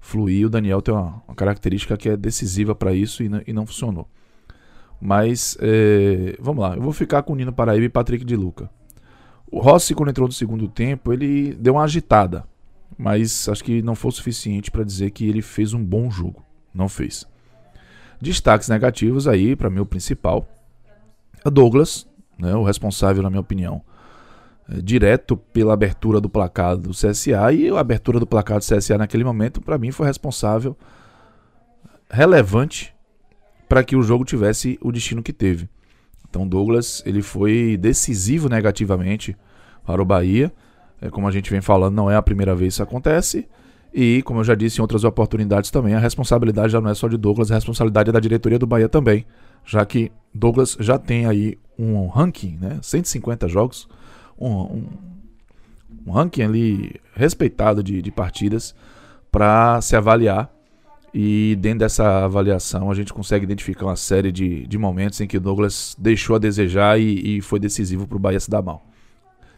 fluir. 0.01 0.47
O 0.47 0.51
Daniel 0.51 0.81
tem 0.83 0.95
uma, 0.95 1.23
uma 1.29 1.35
característica 1.35 1.97
que 1.97 2.09
é 2.09 2.17
decisiva 2.17 2.75
para 2.75 2.93
isso 2.95 3.23
e, 3.23 3.29
não- 3.29 3.43
e 3.47 3.53
não 3.53 3.67
funcionou. 3.67 4.09
Mas 5.01 5.57
é, 5.61 6.37
vamos 6.41 6.63
lá, 6.63 6.75
eu 6.75 6.83
vou 6.83 6.93
ficar 6.93 7.23
com 7.23 7.33
o 7.35 7.37
Nino 7.37 7.53
Paraíba 7.53 7.85
e 7.85 7.89
Patrick 7.89 8.25
de 8.25 8.35
Luca. 8.35 8.71
O 9.51 9.61
Rossi, 9.61 9.95
quando 9.95 10.11
entrou 10.11 10.27
no 10.27 10.33
segundo 10.33 10.69
tempo, 10.69 11.13
ele 11.13 11.55
deu 11.55 11.75
uma 11.75 11.85
agitada. 11.85 12.45
Mas 12.99 13.49
acho 13.49 13.63
que 13.63 13.83
não 13.83 13.95
foi 13.95 14.11
suficiente 14.11 14.71
para 14.71 14.85
dizer 14.85 15.11
que 15.11 15.29
ele 15.29 15.43
fez 15.43 15.73
um 15.73 15.83
bom 15.83 16.11
jogo. 16.11 16.43
Não 16.75 16.89
fez. 16.89 17.27
Destaques 18.21 18.69
negativos 18.69 19.29
aí, 19.29 19.55
para 19.55 19.71
mim, 19.71 19.81
o 19.81 19.87
principal. 19.87 20.49
É 21.45 21.51
Douglas, 21.51 22.07
né, 22.39 22.55
o 22.55 22.65
responsável, 22.65 23.23
na 23.23 23.31
minha 23.31 23.41
opinião, 23.41 23.83
é, 24.69 24.81
direto 24.81 25.37
pela 25.37 25.75
abertura 25.75 26.21
do 26.21 26.29
placar 26.29 26.77
do 26.77 26.91
CSA. 26.91 27.53
E 27.53 27.69
a 27.69 27.79
abertura 27.79 28.19
do 28.19 28.27
placar 28.27 28.59
do 28.59 28.65
CSA 28.65 28.99
naquele 28.99 29.25
momento, 29.25 29.61
para 29.61 29.79
mim, 29.79 29.93
foi 29.93 30.07
responsável, 30.07 30.77
relevante, 32.11 32.95
para 33.69 33.85
que 33.85 33.97
o 33.97 34.03
jogo 34.03 34.25
tivesse 34.25 34.79
o 34.81 34.91
destino 34.91 35.23
que 35.23 35.33
teve. 35.33 35.69
Então 36.37 36.47
Douglas 36.47 37.03
ele 37.07 37.23
foi 37.23 37.79
decisivo 37.79 38.47
negativamente 38.49 39.35
para 39.85 40.03
o 40.03 40.05
Bahia. 40.05 40.53
É, 41.01 41.09
como 41.09 41.27
a 41.27 41.31
gente 41.31 41.51
vem 41.51 41.63
falando, 41.63 41.95
não 41.95 42.11
é 42.11 42.17
a 42.17 42.21
primeira 42.21 42.55
vez 42.55 42.69
que 42.69 42.75
isso 42.75 42.83
acontece. 42.83 43.49
E, 43.93 44.21
como 44.23 44.41
eu 44.41 44.45
já 44.45 44.55
disse 44.55 44.79
em 44.79 44.83
outras 44.83 45.05
oportunidades 45.05 45.71
também, 45.71 45.95
a 45.95 45.99
responsabilidade 45.99 46.73
já 46.73 46.81
não 46.81 46.91
é 46.91 46.95
só 46.95 47.09
de 47.09 47.17
Douglas, 47.17 47.51
a 47.51 47.55
responsabilidade 47.55 48.11
é 48.11 48.13
da 48.13 48.21
diretoria 48.21 48.59
do 48.59 48.67
Bahia 48.67 48.89
também. 48.89 49.25
Já 49.65 49.87
que 49.87 50.13
Douglas 50.35 50.77
já 50.79 50.99
tem 50.99 51.25
aí 51.25 51.59
um 51.79 52.07
ranking, 52.07 52.59
né? 52.61 52.79
150 52.83 53.49
jogos, 53.49 53.89
um, 54.39 54.51
um, 54.51 54.87
um 56.07 56.13
ranking 56.13 56.43
ali 56.43 57.01
respeitado 57.15 57.83
de, 57.83 58.03
de 58.03 58.11
partidas 58.11 58.75
para 59.33 59.81
se 59.81 59.97
avaliar. 59.97 60.51
E 61.15 61.57
dentro 61.61 61.81
dessa 61.81 62.25
avaliação 62.25 62.91
a 62.91 62.95
gente 62.95 63.13
consegue 63.13 63.45
identificar 63.45 63.87
uma 63.87 63.97
série 63.97 64.31
de, 64.31 64.67
de 64.67 64.79
momentos 64.79 65.21
em 65.21 65.27
que 65.27 65.39
Douglas 65.39 65.97
deixou 65.99 66.37
a 66.37 66.39
desejar 66.39 67.01
e, 67.01 67.39
e 67.39 67.41
foi 67.41 67.59
decisivo 67.59 68.07
para 68.07 68.17
o 68.17 68.21
Bahia 68.21 68.41
se 68.41 68.51
dar 68.51 68.63
mal. 68.63 68.87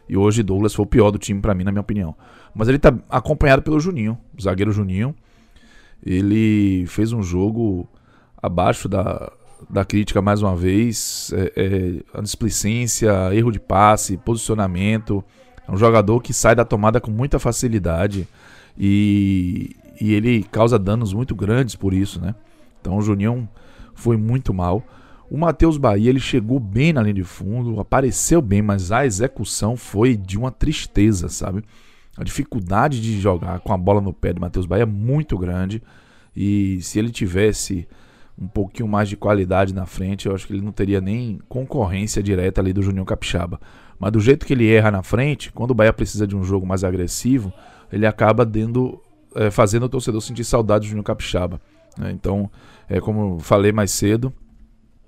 E 0.09 0.17
hoje 0.17 0.43
Douglas 0.43 0.75
foi 0.75 0.85
o 0.85 0.89
pior 0.89 1.11
do 1.11 1.19
time 1.19 1.41
para 1.41 1.55
mim, 1.55 1.65
na 1.65 1.71
minha 1.71 1.81
opinião. 1.81 2.15
Mas 2.55 2.69
ele 2.69 2.77
está 2.79 2.95
acompanhado 3.11 3.63
pelo 3.63 3.79
Juninho, 3.79 4.19
o 4.37 4.43
zagueiro 4.43 4.73
Juninho. 4.73 5.15
Ele 6.05 6.87
fez 6.87 7.13
um 7.13 7.23
jogo 7.23 7.89
abaixo 8.41 8.89
da, 8.89 9.31
da 9.69 9.85
crítica 9.85 10.23
mais 10.23 10.43
uma 10.43 10.57
vez. 10.57 11.33
É, 11.35 11.53
é, 11.57 12.19
a 12.19 12.23
displicência, 12.23 13.13
erro 13.35 13.51
de 13.51 13.61
passe, 13.61 14.17
posicionamento. 14.17 15.23
É 15.67 15.73
um 15.73 15.77
jogador 15.77 16.21
que 16.23 16.33
sai 16.33 16.55
da 16.55 16.65
tomada 16.65 17.01
com 17.01 17.11
muita 17.11 17.39
facilidade 17.39 18.27
e, 18.79 19.77
e 20.01 20.13
ele 20.13 20.43
causa 20.45 20.79
danos 20.79 21.13
muito 21.13 21.35
grandes 21.35 21.75
por 21.75 21.93
isso, 21.93 22.21
né? 22.21 22.35
Então 22.81 22.97
o 22.97 23.03
Juninho 23.03 23.49
foi 23.95 24.17
muito 24.17 24.55
mal. 24.55 24.85
O 25.31 25.37
Matheus 25.37 25.77
Bahia 25.77 26.09
ele 26.09 26.21
chegou 26.21 26.59
bem 26.59 26.93
na 26.93 27.03
linha 27.03 27.15
de 27.15 27.25
fundo, 27.25 27.79
apareceu 27.81 28.41
bem, 28.41 28.63
mas 28.63 28.91
a 28.91 29.05
execução 29.05 29.77
foi 29.77 30.17
de 30.17 30.39
uma 30.39 30.51
tristeza, 30.51 31.29
sabe? 31.29 31.63
A 32.17 32.25
dificuldade 32.25 33.01
de 33.01 33.21
jogar 33.21 33.61
com 33.61 33.73
a 33.73 33.79
bola 33.79 34.01
no 34.01 34.13
pé 34.13 34.33
do 34.33 34.41
Matheus 34.41 34.67
Bahia 34.67 34.83
é 34.83 34.87
muito 34.87 35.37
grande. 35.37 35.83
E 36.35 36.81
se 36.83 36.99
ele 36.99 37.11
tivesse 37.11 37.87
um 38.41 38.47
pouquinho 38.47 38.89
mais 38.89 39.09
de 39.09 39.17
qualidade 39.17 39.75
na 39.75 39.85
frente, 39.85 40.27
eu 40.27 40.35
acho 40.35 40.47
que 40.47 40.53
ele 40.53 40.63
não 40.63 40.73
teria 40.73 41.01
nem 41.01 41.41
concorrência 41.49 42.23
direta 42.23 42.61
ali 42.61 42.73
do 42.73 42.83
Juninho 42.83 43.05
Capixaba. 43.05 43.61
Mas 43.99 44.13
do 44.13 44.21
jeito 44.21 44.47
que 44.47 44.53
ele 44.53 44.73
erra 44.73 44.91
na 44.91 45.03
frente, 45.03 45.53
quando 45.53 45.73
o 45.73 45.75
Bahia 45.75 45.93
precisa 45.93 46.27
de 46.27 46.37
um 46.37 46.45
jogo 46.45 46.65
mais 46.65 46.85
agressivo, 46.85 47.53
ele 47.93 48.07
acaba 48.07 48.45
dando, 48.47 49.01
é, 49.35 49.51
fazendo 49.51 49.85
o 49.85 49.89
torcedor 49.89 50.21
sentir 50.21 50.45
saudade 50.45 50.87
do 50.87 50.89
Juninho 50.89 51.05
Capixaba. 51.05 51.61
né? 51.97 52.11
Então, 52.13 52.51
é 52.89 53.01
como 53.01 53.39
falei 53.41 53.73
mais 53.73 53.91
cedo, 53.91 54.33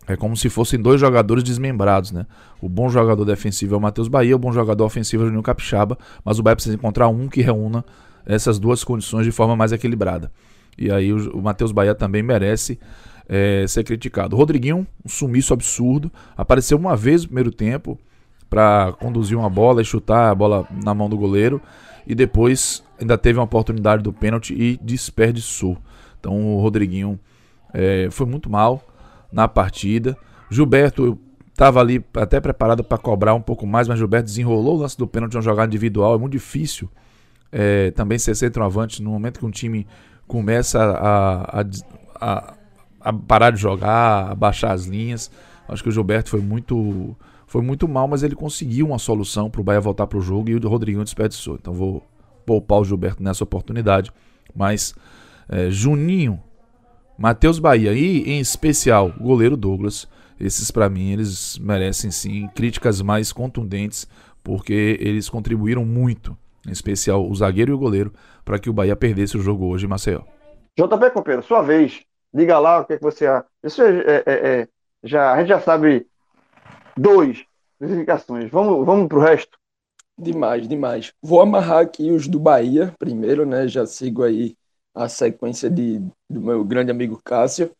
é 0.07 0.17
como 0.17 0.37
se 0.37 0.49
fossem 0.49 0.81
dois 0.81 1.01
jogadores 1.01 1.45
desmembrados, 1.45 2.11
né? 2.11 2.27
O 2.61 2.69
bom 2.69 2.89
jogador 2.89 3.25
defensivo 3.25 3.75
é 3.75 3.79
o 3.79 3.81
Matheus 3.81 4.09
Bahia, 4.09 4.35
o 4.35 4.39
bom 4.39 4.53
jogador 4.53 4.85
ofensivo 4.85 5.23
é 5.23 5.25
o 5.25 5.27
Juninho 5.29 5.43
Capixaba, 5.43 5.97
mas 6.25 6.39
o 6.39 6.43
Bahia 6.43 6.57
precisa 6.57 6.75
encontrar 6.75 7.09
um 7.09 7.29
que 7.29 7.41
reúna 7.41 7.85
essas 8.27 8.59
duas 8.59 8.83
condições 8.83 9.25
de 9.25 9.33
forma 9.33 9.57
mais 9.57 9.73
equilibrada. 9.73 10.33
E 10.77 10.91
aí 10.91 11.13
o, 11.13 11.39
o 11.39 11.43
Matheus 11.43 11.73
Bahia 11.73 11.95
também 11.95 12.23
merece 12.23 12.79
é, 13.29 13.65
ser 13.69 13.85
criticado. 13.85 14.35
O 14.35 14.39
Rodriguinho, 14.39 14.87
um 15.05 15.09
sumiço 15.09 15.55
absurdo, 15.55 16.11
apareceu 16.37 16.77
uma 16.77 16.97
vez 16.97 17.23
no 17.23 17.29
primeiro 17.29 17.53
tempo 17.53 17.99
para 18.49 18.93
conduzir 18.99 19.39
uma 19.39 19.49
bola 19.49 19.81
e 19.81 19.85
chutar 19.85 20.31
a 20.31 20.35
bola 20.35 20.67
na 20.83 20.93
mão 20.93 21.09
do 21.09 21.17
goleiro 21.17 21.63
e 22.05 22.15
depois 22.15 22.83
ainda 23.01 23.17
teve 23.17 23.39
uma 23.39 23.45
oportunidade 23.45 24.03
do 24.03 24.13
pênalti 24.13 24.55
e 24.55 24.79
desperdiçou. 24.83 25.77
Então 26.19 26.55
o 26.55 26.61
Rodriguinho 26.61 27.19
é, 27.73 28.09
foi 28.11 28.27
muito 28.27 28.51
mal 28.51 28.83
na 29.33 29.49
partida. 29.49 30.17
Gilberto 30.51 31.19
estava 31.49 31.81
ali 31.81 32.05
até 32.15 32.41
preparado 32.41 32.85
para 32.85 32.99
cobrar 32.99 33.35
um 33.35 33.41
pouco 33.41 33.67
mais, 33.67 33.89
mas 33.89 33.99
Gilberto 33.99 34.27
desenrolou 34.27 34.77
o 34.77 34.81
lance 34.81 34.97
do 34.97 35.07
pênalti 35.07 35.35
uma 35.35 35.43
jogada 35.43 35.69
individual. 35.69 36.15
É 36.15 36.19
muito 36.19 36.33
difícil 36.33 36.89
é, 37.51 37.91
também 37.93 38.19
ser 38.19 38.35
centroavante 38.35 39.03
no 39.03 39.11
momento 39.11 39.41
que 39.41 39.47
um 39.47 39.51
time 39.51 39.87
começa 40.27 40.81
a, 40.81 41.61
a, 41.61 41.65
a, 42.21 42.55
a, 43.01 43.13
parar 43.13 43.51
de 43.51 43.61
jogar, 43.61 44.31
a 44.31 44.35
baixar 44.35 44.73
as 44.73 44.85
linhas. 44.85 45.31
Acho 45.69 45.83
que 45.83 45.89
o 45.89 45.93
Gilberto 45.93 46.31
foi 46.31 46.41
muito, 46.41 47.17
foi 47.47 47.63
muito 47.63 47.89
mal, 47.89 48.07
mas 48.09 48.23
ele 48.23 48.35
conseguiu 48.35 48.87
uma 48.87 48.99
solução 48.99 49.51
para 49.51 49.61
o 49.61 49.65
Bahia 49.65 49.81
voltar 49.81 50.07
para 50.07 50.19
o 50.19 50.21
jogo 50.21 50.51
e 50.51 50.55
o 50.55 50.69
Rodriguinho 50.69 51.05
desperdiçou. 51.05 51.57
Então 51.57 51.73
vou 51.73 52.05
poupar 52.45 52.81
o 52.81 52.85
Gilberto 52.85 53.23
nessa 53.23 53.45
oportunidade. 53.45 54.13
Mas 54.55 54.95
é, 55.49 55.71
Juninho, 55.71 56.43
Matheus 57.19 57.59
Bahia 57.59 57.93
e, 57.93 58.23
em 58.31 58.41
especial, 58.41 59.13
o 59.19 59.25
goleiro 59.25 59.57
Douglas 59.57 60.09
esses 60.41 60.71
para 60.71 60.89
mim 60.89 61.13
eles 61.13 61.59
merecem 61.59 62.11
sim 62.11 62.49
críticas 62.55 63.03
mais 63.03 63.31
contundentes 63.31 64.09
porque 64.43 64.97
eles 64.99 65.29
contribuíram 65.29 65.85
muito, 65.85 66.35
em 66.67 66.73
especial 66.73 67.29
o 67.29 67.35
zagueiro 67.35 67.73
e 67.73 67.75
o 67.75 67.79
goleiro, 67.79 68.11
para 68.43 68.59
que 68.59 68.71
o 68.71 68.73
Bahia 68.73 68.97
perdesse 68.97 69.37
o 69.37 69.43
jogo 69.43 69.67
hoje 69.67 69.85
em 69.85 69.89
Maceió. 69.89 70.23
JP 70.79 71.11
Copeiro, 71.13 71.43
sua 71.43 71.61
vez. 71.61 72.01
Diga 72.33 72.59
lá 72.59 72.81
o 72.81 72.87
que, 72.87 72.95
é 72.95 72.97
que 72.97 73.03
você 73.03 73.27
acha. 73.27 73.45
Isso 73.63 73.83
é, 73.83 73.99
é, 73.99 74.23
é, 74.25 74.33
é, 74.33 74.69
já, 75.05 75.33
a 75.33 75.39
gente 75.39 75.49
já 75.49 75.61
sabe 75.61 76.07
dois 76.97 77.45
classificações. 77.79 78.51
Vamos, 78.51 78.87
vamos 78.87 79.09
para 79.09 79.19
o 79.19 79.21
resto? 79.21 79.59
Demais, 80.23 80.69
demais. 80.69 81.13
Vou 81.23 81.41
amarrar 81.41 81.79
aqui 81.79 82.11
os 82.11 82.29
do 82.29 82.39
Bahia 82.39 82.95
primeiro, 82.99 83.47
né? 83.47 83.67
Já 83.67 83.87
sigo 83.87 84.23
aí 84.23 84.55
a 84.95 85.09
sequência 85.09 85.71
de, 85.71 85.99
do 86.29 86.41
meu 86.43 86.63
grande 86.65 86.91
amigo 86.91 87.19
Cássio, 87.25 87.71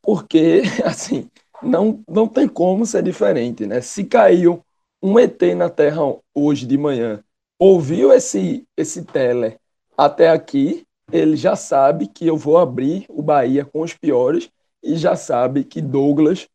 porque, 0.00 0.62
assim, 0.84 1.28
não, 1.62 2.02
não 2.08 2.26
tem 2.26 2.48
como 2.48 2.86
ser 2.86 3.02
diferente, 3.02 3.66
né? 3.66 3.80
Se 3.82 4.04
caiu 4.04 4.64
um 5.02 5.18
ET 5.18 5.54
na 5.54 5.68
Terra 5.68 6.00
hoje 6.34 6.66
de 6.66 6.78
manhã, 6.78 7.22
ouviu 7.58 8.12
esse, 8.12 8.66
esse 8.76 9.04
tele 9.04 9.58
até 9.96 10.30
aqui, 10.30 10.86
ele 11.12 11.36
já 11.36 11.54
sabe 11.54 12.06
que 12.06 12.26
eu 12.26 12.36
vou 12.36 12.56
abrir 12.56 13.04
o 13.10 13.20
Bahia 13.22 13.64
com 13.64 13.82
os 13.82 13.92
piores 13.92 14.48
e 14.82 14.96
já 14.96 15.16
sabe 15.16 15.64
que 15.64 15.82
Douglas 15.82 16.48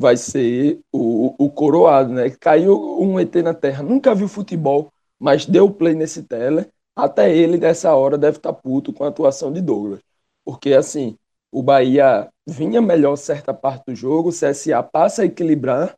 vai 0.00 0.16
ser 0.16 0.80
o, 0.90 1.34
o 1.38 1.50
coroado, 1.50 2.10
né? 2.10 2.30
Caiu 2.30 2.98
um 2.98 3.20
ET 3.20 3.34
na 3.36 3.52
Terra, 3.52 3.82
nunca 3.82 4.14
viu 4.14 4.26
futebol, 4.26 4.90
mas 5.18 5.44
deu 5.44 5.70
play 5.70 5.94
nesse 5.94 6.22
tele. 6.22 6.66
Até 6.96 7.36
ele, 7.36 7.58
dessa 7.58 7.94
hora, 7.94 8.16
deve 8.16 8.38
estar 8.38 8.52
tá 8.54 8.58
puto 8.58 8.94
com 8.94 9.04
a 9.04 9.08
atuação 9.08 9.52
de 9.52 9.60
Douglas. 9.60 10.00
Porque, 10.42 10.72
assim, 10.72 11.18
o 11.52 11.62
Bahia 11.62 12.30
vinha 12.46 12.80
melhor 12.80 13.16
certa 13.16 13.52
parte 13.52 13.84
do 13.88 13.94
jogo, 13.94 14.30
o 14.30 14.32
CSA 14.32 14.82
passa 14.82 15.20
a 15.20 15.26
equilibrar, 15.26 15.94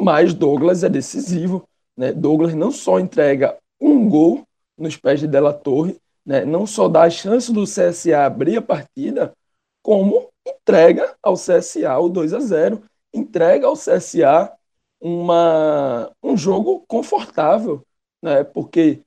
mas 0.00 0.34
Douglas 0.34 0.82
é 0.82 0.88
decisivo. 0.88 1.64
Né? 1.96 2.12
Douglas 2.12 2.54
não 2.54 2.72
só 2.72 2.98
entrega 2.98 3.56
um 3.80 4.08
gol 4.08 4.42
nos 4.76 4.96
pés 4.96 5.20
de 5.20 5.28
Della 5.28 5.52
Torre, 5.52 5.96
né? 6.26 6.44
não 6.44 6.66
só 6.66 6.88
dá 6.88 7.02
a 7.02 7.10
chance 7.10 7.52
do 7.52 7.62
CSA 7.62 8.26
abrir 8.26 8.56
a 8.56 8.62
partida, 8.62 9.32
como 9.80 10.28
entrega 10.44 11.14
ao 11.22 11.34
CSA 11.34 11.96
o 12.00 12.08
2 12.08 12.34
a 12.34 12.40
0 12.40 12.82
entrega 13.12 13.66
ao 13.66 13.74
CSA 13.74 14.52
uma, 15.00 16.10
um 16.22 16.36
jogo 16.36 16.84
confortável, 16.86 17.84
né? 18.22 18.44
porque 18.44 19.02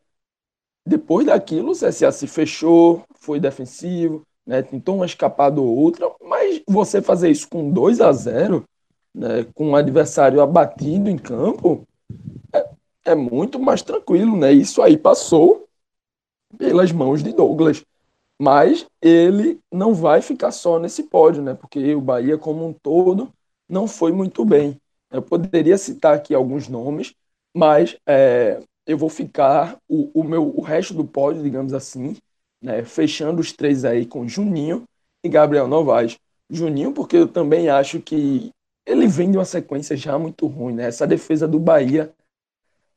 depois 0.86 1.26
daquilo 1.26 1.72
o 1.72 1.76
CSA 1.76 2.12
se 2.12 2.28
fechou, 2.28 3.04
foi 3.16 3.39
defensivo, 3.39 4.26
né? 4.45 4.64
Tentou 4.64 4.95
uma 4.95 5.06
escapada 5.06 5.62
ou 5.62 5.68
outra, 5.68 6.12
mas 6.22 6.62
você 6.68 7.02
fazer 7.02 7.30
isso 7.30 7.47
com 7.47 7.72
2 7.72 8.02
a 8.02 8.12
0 8.12 8.66
né? 9.14 9.45
com 9.54 9.70
um 9.70 9.76
adversário 9.76 10.41
abatido 10.41 11.10
em 11.10 11.18
campo, 11.18 11.88
é, 12.54 12.70
é 13.06 13.16
muito 13.16 13.60
mais 13.60 13.82
tranquilo, 13.82 14.36
né? 14.38 14.52
Isso 14.52 14.82
aí 14.82 14.97
passou 14.97 15.68
pelas 16.58 16.91
mãos 16.91 17.24
de 17.24 17.32
Douglas. 17.34 17.84
Mas 18.41 18.88
ele 18.99 19.60
não 19.72 19.93
vai 19.93 20.22
ficar 20.22 20.52
só 20.52 20.80
nesse 20.80 21.04
pódio, 21.04 21.43
né? 21.43 21.54
Porque 21.54 21.93
o 21.93 22.02
Bahia, 22.02 22.38
como 22.39 22.66
um 22.66 22.74
todo, 22.74 23.32
não 23.72 23.88
foi 23.88 24.11
muito 24.11 24.43
bem. 24.43 24.78
Eu 25.09 25.22
poderia 25.22 25.78
citar 25.78 26.13
aqui 26.15 26.36
alguns 26.36 26.67
nomes, 26.67 27.13
mas 27.55 27.97
é, 28.05 28.61
eu 28.86 28.97
vou 28.97 29.09
ficar 29.09 29.78
o, 29.88 30.11
o, 30.19 30.24
meu, 30.24 30.47
o 30.55 30.61
resto 30.61 30.93
do 30.93 31.05
pódio, 31.05 31.41
digamos 31.41 31.74
assim, 31.74 32.17
né, 32.61 32.84
fechando 32.84 33.39
os 33.39 33.51
três 33.53 33.86
aí 33.86 34.05
com 34.05 34.28
Juninho 34.28 34.84
e 35.24 35.30
Gabriel 35.30 35.67
Novaes. 35.67 36.17
Juninho, 36.49 36.93
porque 36.93 37.15
eu 37.17 37.28
também 37.28 37.69
acho 37.69 38.01
que 38.01 38.51
ele 38.86 39.07
vem 39.07 39.32
de 39.32 39.38
uma 39.38 39.45
sequência 39.45 39.95
já 39.95 40.19
muito 40.19 40.47
ruim, 40.47 40.74
né? 40.74 40.86
Essa 40.88 41.07
defesa 41.07 41.47
do 41.47 41.59
Bahia 41.59 42.13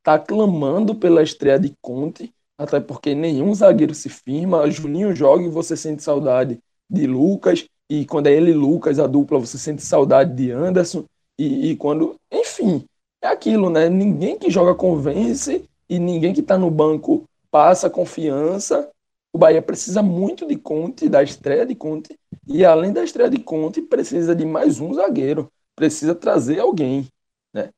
tá 0.02 0.18
clamando 0.18 0.94
pela 0.94 1.22
estreia 1.22 1.58
de 1.58 1.72
Conte, 1.80 2.32
até 2.58 2.80
porque 2.80 3.14
nenhum 3.14 3.54
zagueiro 3.54 3.94
se 3.94 4.08
firma. 4.08 4.68
Juninho 4.70 5.14
joga 5.14 5.44
e 5.44 5.48
você 5.48 5.76
sente 5.76 6.02
saudade 6.02 6.58
de 6.90 7.06
Lucas, 7.06 7.66
e 7.88 8.06
quando 8.06 8.26
é 8.26 8.32
ele 8.32 8.50
e 8.50 8.54
Lucas, 8.54 8.98
a 8.98 9.06
dupla, 9.06 9.38
você 9.38 9.58
sente 9.58 9.82
saudade 9.82 10.34
de 10.34 10.50
Anderson, 10.50 11.04
e, 11.38 11.70
e 11.70 11.76
quando. 11.76 12.16
Enfim, 12.30 12.84
é 13.22 13.28
aquilo, 13.28 13.70
né? 13.70 13.88
Ninguém 13.88 14.38
que 14.38 14.50
joga 14.50 14.74
convence 14.74 15.64
e 15.88 15.98
ninguém 15.98 16.32
que 16.32 16.42
tá 16.42 16.56
no 16.56 16.70
banco 16.70 17.24
passa 17.50 17.90
confiança 17.90 18.90
o 19.34 19.38
Bahia 19.38 19.60
precisa 19.60 20.00
muito 20.00 20.46
de 20.46 20.54
Conte, 20.54 21.08
da 21.08 21.20
estreia 21.20 21.66
de 21.66 21.74
Conte, 21.74 22.16
e 22.46 22.64
além 22.64 22.92
da 22.92 23.02
estreia 23.02 23.28
de 23.28 23.40
Conte, 23.40 23.82
precisa 23.82 24.32
de 24.32 24.46
mais 24.46 24.78
um 24.78 24.94
zagueiro, 24.94 25.52
precisa 25.74 26.14
trazer 26.14 26.60
alguém. 26.60 27.08
Né? 27.52 27.70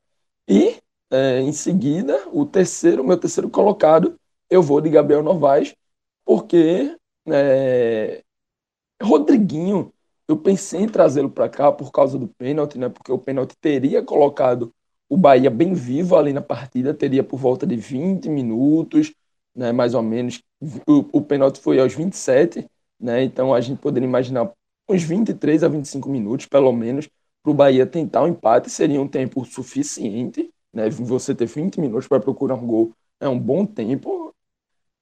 E, 0.47 0.77
é, 1.11 1.41
em 1.41 1.53
seguida, 1.53 2.29
o 2.31 2.45
terceiro, 2.45 3.03
meu 3.03 3.17
terceiro 3.17 3.49
colocado, 3.49 4.21
eu 4.51 4.63
vou 4.63 4.83
de 4.83 4.91
Gabriel 4.91 5.23
Novaes, 5.23 5.75
porque 6.27 6.95
é, 7.27 8.23
Rodriguinho, 9.03 9.95
eu 10.29 10.37
pensei 10.37 10.81
em 10.81 10.89
trazê-lo 10.89 11.31
para 11.31 11.49
cá 11.49 11.71
por 11.73 11.91
causa 11.93 12.19
do 12.19 12.29
pênalti, 12.29 12.79
né? 12.79 12.89
porque 12.89 13.13
o 13.13 13.19
pênalti 13.19 13.57
teria 13.61 14.03
colocado 14.03 14.73
o 15.09 15.17
Bahia 15.17 15.51
bem 15.51 15.73
vivo 15.73 16.17
ali 16.17 16.33
na 16.33 16.43
partida, 16.43 16.93
teria 16.93 17.23
por 17.23 17.39
volta 17.39 17.67
de 17.67 17.77
20 17.77 18.29
minutos, 18.29 19.13
né, 19.55 19.71
mais 19.73 19.95
ou 19.95 20.03
menos. 20.03 20.43
O, 20.87 21.19
o 21.19 21.23
pênalti 21.23 21.61
foi 21.61 21.79
aos 21.79 21.95
27, 21.95 22.67
né, 22.99 23.23
então 23.23 23.55
a 23.55 23.61
gente 23.61 23.81
poderia 23.81 24.09
imaginar 24.09 24.51
uns 24.89 25.03
23 25.03 25.63
a 25.63 25.69
25 25.69 26.09
minutos, 26.09 26.47
pelo 26.47 26.73
menos, 26.73 27.09
para 27.43 27.51
o 27.53 27.55
Bahia 27.55 27.87
tentar 27.87 28.23
um 28.25 28.29
empate, 28.29 28.69
seria 28.71 29.01
um 29.01 29.09
tempo 29.09 29.45
suficiente. 29.45 30.51
Né, 30.73 30.91
você 30.91 31.35
ter 31.35 31.47
20 31.47 31.81
minutos 31.81 32.09
para 32.09 32.21
procurar 32.21 32.55
um 32.57 32.67
gol 32.67 32.93
é 33.21 33.29
um 33.29 33.39
bom 33.39 33.65
tempo, 33.65 34.35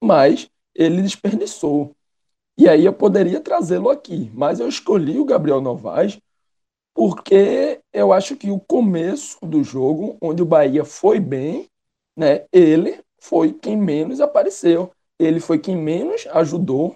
mas 0.03 0.49
ele 0.75 1.03
desperdiçou. 1.03 1.95
E 2.57 2.69
aí 2.69 2.85
eu 2.85 2.93
poderia 2.93 3.41
trazê-lo 3.41 3.91
aqui, 3.91 4.31
mas 4.33 4.61
eu 4.61 4.69
escolhi 4.69 5.19
o 5.19 5.25
Gabriel 5.25 5.61
Novaes 5.61 6.19
porque 6.95 7.81
eu 7.93 8.13
acho 8.13 8.37
que 8.37 8.51
o 8.51 8.61
começo 8.61 9.45
do 9.45 9.65
jogo, 9.65 10.17
onde 10.21 10.43
o 10.43 10.47
Bahia 10.47 10.85
foi 10.85 11.19
bem, 11.19 11.67
né, 12.17 12.45
ele 12.53 13.01
foi 13.21 13.53
quem 13.53 13.77
menos 13.77 14.21
apareceu, 14.21 14.93
ele 15.19 15.41
foi 15.41 15.59
quem 15.59 15.77
menos 15.77 16.27
ajudou, 16.31 16.95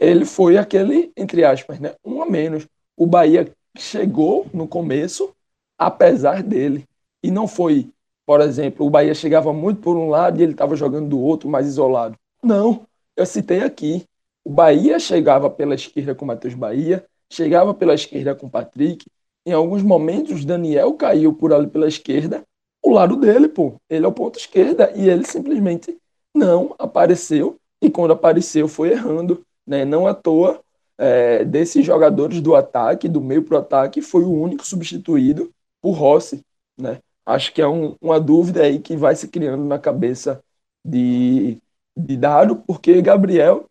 ele 0.00 0.24
foi 0.24 0.56
aquele, 0.56 1.12
entre 1.14 1.44
aspas, 1.44 1.78
né, 1.78 1.94
um 2.02 2.22
a 2.22 2.26
menos. 2.26 2.66
O 2.96 3.06
Bahia 3.06 3.52
chegou 3.76 4.46
no 4.52 4.66
começo, 4.66 5.34
apesar 5.76 6.42
dele, 6.42 6.86
e 7.22 7.30
não 7.30 7.46
foi, 7.46 7.90
por 8.24 8.40
exemplo, 8.40 8.86
o 8.86 8.90
Bahia 8.90 9.14
chegava 9.14 9.52
muito 9.52 9.80
por 9.82 9.96
um 9.96 10.08
lado 10.08 10.40
e 10.40 10.42
ele 10.42 10.52
estava 10.52 10.74
jogando 10.74 11.08
do 11.10 11.20
outro, 11.20 11.48
mais 11.50 11.66
isolado. 11.66 12.16
Não, 12.42 12.86
eu 13.16 13.26
citei 13.26 13.60
aqui, 13.60 14.06
o 14.44 14.50
Bahia 14.50 14.98
chegava 14.98 15.48
pela 15.48 15.74
esquerda 15.74 16.14
com 16.14 16.26
Matheus 16.26 16.54
Bahia, 16.54 17.04
chegava 17.30 17.72
pela 17.74 17.94
esquerda 17.94 18.34
com 18.34 18.48
Patrick, 18.48 19.06
em 19.46 19.52
alguns 19.52 19.82
momentos 19.82 20.44
Daniel 20.44 20.94
caiu 20.94 21.32
por 21.32 21.52
ali 21.52 21.66
pela 21.66 21.88
esquerda 21.88 22.44
o 22.82 22.90
lado 22.90 23.16
dele, 23.16 23.48
pô. 23.48 23.80
Ele 23.88 24.04
é 24.04 24.08
o 24.08 24.12
ponto 24.12 24.38
esquerda 24.38 24.92
e 24.94 25.08
ele 25.08 25.24
simplesmente 25.24 25.96
não 26.34 26.74
apareceu 26.78 27.56
e 27.80 27.90
quando 27.90 28.12
apareceu 28.12 28.68
foi 28.68 28.92
errando, 28.92 29.44
né? 29.66 29.84
Não 29.84 30.06
à 30.06 30.14
toa 30.14 30.60
é, 30.98 31.44
desses 31.44 31.84
jogadores 31.84 32.40
do 32.40 32.54
ataque, 32.54 33.08
do 33.08 33.20
meio 33.20 33.42
para 33.42 33.56
o 33.56 33.58
ataque, 33.58 34.02
foi 34.02 34.22
o 34.22 34.32
único 34.32 34.66
substituído 34.66 35.50
por 35.80 35.92
Rossi, 35.92 36.42
né? 36.78 36.98
Acho 37.26 37.52
que 37.54 37.62
é 37.62 37.66
um, 37.66 37.96
uma 38.00 38.20
dúvida 38.20 38.62
aí 38.62 38.78
que 38.78 38.96
vai 38.96 39.16
se 39.16 39.28
criando 39.28 39.64
na 39.64 39.78
cabeça 39.78 40.42
de, 40.84 41.58
de 41.96 42.16
Dado, 42.16 42.56
porque 42.56 43.00
Gabriel 43.00 43.64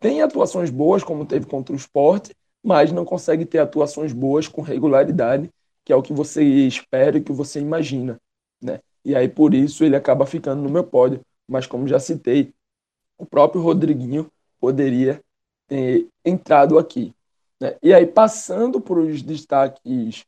tem 0.00 0.22
atuações 0.22 0.70
boas, 0.70 1.04
como 1.04 1.26
teve 1.26 1.46
contra 1.46 1.72
o 1.72 1.76
esporte, 1.76 2.34
mas 2.62 2.90
não 2.90 3.04
consegue 3.04 3.44
ter 3.44 3.58
atuações 3.58 4.12
boas 4.12 4.48
com 4.48 4.62
regularidade, 4.62 5.50
que 5.84 5.92
é 5.92 5.96
o 5.96 6.02
que 6.02 6.12
você 6.12 6.42
espera 6.42 7.18
e 7.18 7.22
que 7.22 7.32
você 7.32 7.60
imagina 7.60 8.18
né? 8.60 8.80
E 9.04 9.14
aí 9.14 9.28
por 9.28 9.54
isso 9.54 9.84
ele 9.84 9.96
acaba 9.96 10.26
ficando 10.26 10.62
no 10.62 10.68
meu 10.68 10.84
pódio. 10.84 11.20
Mas 11.48 11.66
como 11.66 11.88
já 11.88 11.98
citei, 11.98 12.52
o 13.18 13.26
próprio 13.26 13.62
Rodriguinho 13.62 14.30
poderia 14.60 15.22
ter 15.66 16.06
entrado 16.24 16.78
aqui. 16.78 17.14
Né? 17.60 17.76
E 17.82 17.94
aí 17.94 18.06
passando 18.06 18.80
para 18.80 18.98
os 19.00 19.22
destaques 19.22 20.24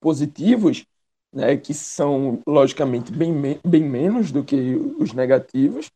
positivos, 0.00 0.84
né, 1.32 1.56
que 1.56 1.74
são 1.74 2.40
logicamente 2.46 3.12
bem, 3.12 3.32
bem 3.64 3.82
menos 3.82 4.30
do 4.30 4.44
que 4.44 4.76
os 4.98 5.12
negativos, 5.12 5.90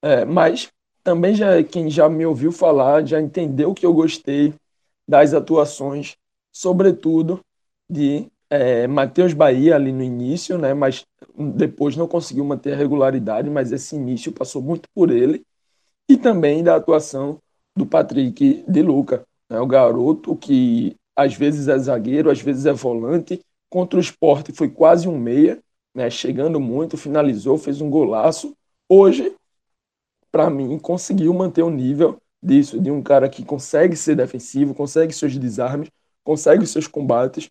é, 0.00 0.24
mas 0.24 0.70
também 1.02 1.34
já 1.34 1.62
quem 1.62 1.90
já 1.90 2.08
me 2.08 2.24
ouviu 2.24 2.52
falar 2.52 3.04
já 3.04 3.20
entendeu 3.20 3.74
que 3.74 3.84
eu 3.84 3.92
gostei 3.92 4.54
das 5.08 5.34
atuações, 5.34 6.16
sobretudo 6.52 7.40
de 7.90 8.26
é, 8.48 8.86
Matheus 8.86 9.32
Bahia 9.32 9.74
ali 9.74 9.92
no 9.92 10.02
início, 10.02 10.58
né, 10.58 10.74
mas 10.74 11.04
depois 11.36 11.96
não 11.96 12.06
conseguiu 12.06 12.44
manter 12.44 12.74
a 12.74 12.76
regularidade, 12.76 13.48
mas 13.50 13.72
esse 13.72 13.96
início 13.96 14.32
passou 14.32 14.62
muito 14.62 14.88
por 14.94 15.10
ele, 15.10 15.42
e 16.08 16.16
também 16.16 16.62
da 16.62 16.76
atuação 16.76 17.38
do 17.76 17.86
Patrick 17.86 18.64
de 18.68 18.82
Luca, 18.82 19.24
né, 19.48 19.58
o 19.58 19.66
garoto 19.66 20.36
que 20.36 20.94
às 21.16 21.34
vezes 21.34 21.68
é 21.68 21.78
zagueiro, 21.78 22.30
às 22.30 22.40
vezes 22.40 22.66
é 22.66 22.72
volante, 22.72 23.40
contra 23.70 23.98
o 23.98 24.02
esporte 24.02 24.52
foi 24.52 24.68
quase 24.68 25.08
um 25.08 25.18
meia, 25.18 25.58
né, 25.94 26.10
chegando 26.10 26.60
muito, 26.60 26.96
finalizou, 26.96 27.56
fez 27.58 27.80
um 27.80 27.90
golaço. 27.90 28.54
Hoje, 28.88 29.34
para 30.32 30.48
mim, 30.50 30.78
conseguiu 30.78 31.32
manter 31.34 31.62
o 31.62 31.70
nível 31.70 32.20
disso, 32.42 32.80
de 32.80 32.90
um 32.90 33.02
cara 33.02 33.28
que 33.28 33.44
consegue 33.44 33.94
ser 33.94 34.16
defensivo, 34.16 34.74
consegue 34.74 35.12
seus 35.12 35.36
desarmes, 35.36 35.90
consegue 36.24 36.66
seus 36.66 36.86
combates, 36.86 37.50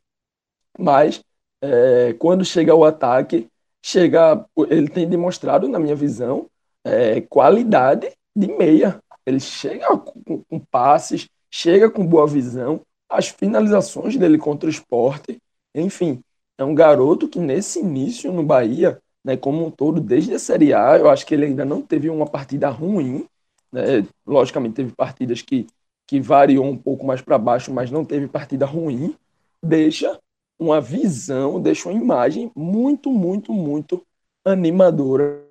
mas 0.77 1.23
é, 1.61 2.13
quando 2.13 2.43
chega 2.43 2.73
ao 2.73 2.83
ataque, 2.83 3.47
chega, 3.83 4.43
ele 4.69 4.89
tem 4.89 5.07
demonstrado, 5.07 5.67
na 5.67 5.79
minha 5.79 5.95
visão, 5.95 6.49
é, 6.83 7.21
qualidade 7.21 8.11
de 8.35 8.47
meia. 8.47 8.99
Ele 9.25 9.39
chega 9.39 9.95
com, 9.97 10.43
com 10.43 10.59
passes, 10.59 11.29
chega 11.49 11.89
com 11.89 12.05
boa 12.05 12.27
visão, 12.27 12.81
as 13.07 13.27
finalizações 13.27 14.17
dele 14.17 14.37
contra 14.37 14.67
o 14.67 14.71
esporte, 14.71 15.37
enfim, 15.75 16.21
é 16.57 16.63
um 16.63 16.73
garoto 16.73 17.27
que 17.27 17.39
nesse 17.39 17.79
início 17.79 18.31
no 18.31 18.43
Bahia, 18.43 18.99
né, 19.23 19.37
como 19.37 19.65
um 19.65 19.71
todo, 19.71 20.01
desde 20.01 20.33
a 20.33 20.39
Série 20.39 20.73
A, 20.73 20.97
eu 20.97 21.09
acho 21.09 21.25
que 21.25 21.33
ele 21.33 21.45
ainda 21.45 21.65
não 21.65 21.81
teve 21.81 22.09
uma 22.09 22.25
partida 22.25 22.69
ruim, 22.69 23.25
né, 23.71 24.05
logicamente 24.25 24.75
teve 24.75 24.91
partidas 24.93 25.41
que, 25.41 25.67
que 26.07 26.19
variou 26.19 26.65
um 26.65 26.77
pouco 26.77 27.05
mais 27.05 27.21
para 27.21 27.37
baixo, 27.37 27.73
mas 27.73 27.91
não 27.91 28.03
teve 28.03 28.27
partida 28.27 28.65
ruim, 28.65 29.15
deixa 29.61 30.19
uma 30.59 30.79
visão, 30.79 31.59
deixa 31.59 31.89
uma 31.89 31.99
imagem 31.99 32.51
muito, 32.55 33.11
muito, 33.11 33.53
muito 33.53 34.03
animadora 34.45 35.43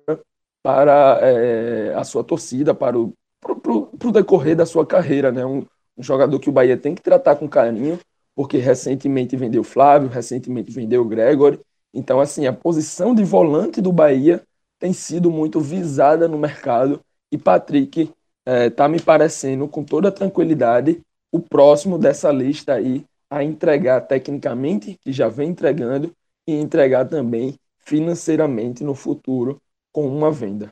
para 0.63 1.19
é, 1.21 1.93
a 1.95 2.03
sua 2.03 2.23
torcida, 2.23 2.73
para 2.73 2.97
o 2.97 3.13
pro, 3.41 3.87
pro 3.87 4.11
decorrer 4.11 4.55
da 4.55 4.65
sua 4.65 4.85
carreira, 4.85 5.31
né? 5.31 5.45
Um, 5.45 5.65
um, 5.97 6.03
jogador 6.03 6.39
que 6.39 6.49
o 6.49 6.51
Bahia 6.51 6.77
tem 6.77 6.93
que 6.93 7.01
tratar 7.01 7.35
com 7.35 7.47
carinho, 7.47 7.99
porque 8.35 8.57
recentemente 8.57 9.35
vendeu 9.35 9.63
Flávio, 9.63 10.09
recentemente 10.09 10.71
vendeu 10.71 11.03
Gregory. 11.05 11.59
Então, 11.93 12.19
assim, 12.19 12.47
a 12.47 12.53
posição 12.53 13.13
de 13.13 13.23
volante 13.23 13.81
do 13.81 13.91
Bahia 13.91 14.43
tem 14.79 14.93
sido 14.93 15.29
muito 15.29 15.59
visada 15.59 16.27
no 16.27 16.37
mercado 16.37 17.01
e 17.31 17.37
Patrick 17.37 18.11
está 18.45 18.85
é, 18.85 18.87
me 18.87 18.99
parecendo, 18.99 19.67
com 19.67 19.83
toda 19.83 20.11
tranquilidade, 20.11 21.01
o 21.31 21.39
próximo 21.39 21.97
dessa 21.97 22.31
lista 22.31 22.73
aí 22.73 23.05
a 23.29 23.43
entregar 23.43 24.01
tecnicamente, 24.01 24.97
que 25.01 25.13
já 25.13 25.29
vem 25.29 25.49
entregando, 25.49 26.13
e 26.45 26.53
entregar 26.53 27.05
também 27.05 27.55
financeiramente 27.77 28.83
no 28.83 28.93
futuro 28.93 29.61
com 29.91 30.07
uma 30.07 30.31
venda. 30.31 30.69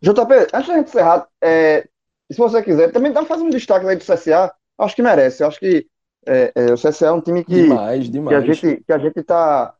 JP, 0.00 0.34
antes 0.54 0.68
da 0.68 0.76
gente 0.76 0.88
encerrar, 0.88 1.28
é, 1.42 1.88
se 2.30 2.38
você 2.38 2.62
quiser, 2.62 2.92
também 2.92 3.12
dá 3.12 3.24
fazer 3.24 3.42
um 3.42 3.50
destaque 3.50 3.86
aí 3.86 3.96
do 3.96 4.04
CSA, 4.04 4.52
acho 4.78 4.96
que 4.96 5.02
merece, 5.02 5.42
acho 5.42 5.58
que 5.58 5.86
é, 6.26 6.52
é, 6.54 6.72
o 6.72 6.76
CSA 6.76 7.06
é 7.06 7.12
um 7.12 7.20
time 7.20 7.44
que, 7.44 7.54
demais, 7.62 8.08
demais. 8.08 8.28
que 8.28 8.50
a 8.50 8.54
gente 8.54 8.84
que 8.84 8.92
a 8.92 8.98
gente 8.98 9.20
está 9.20 9.74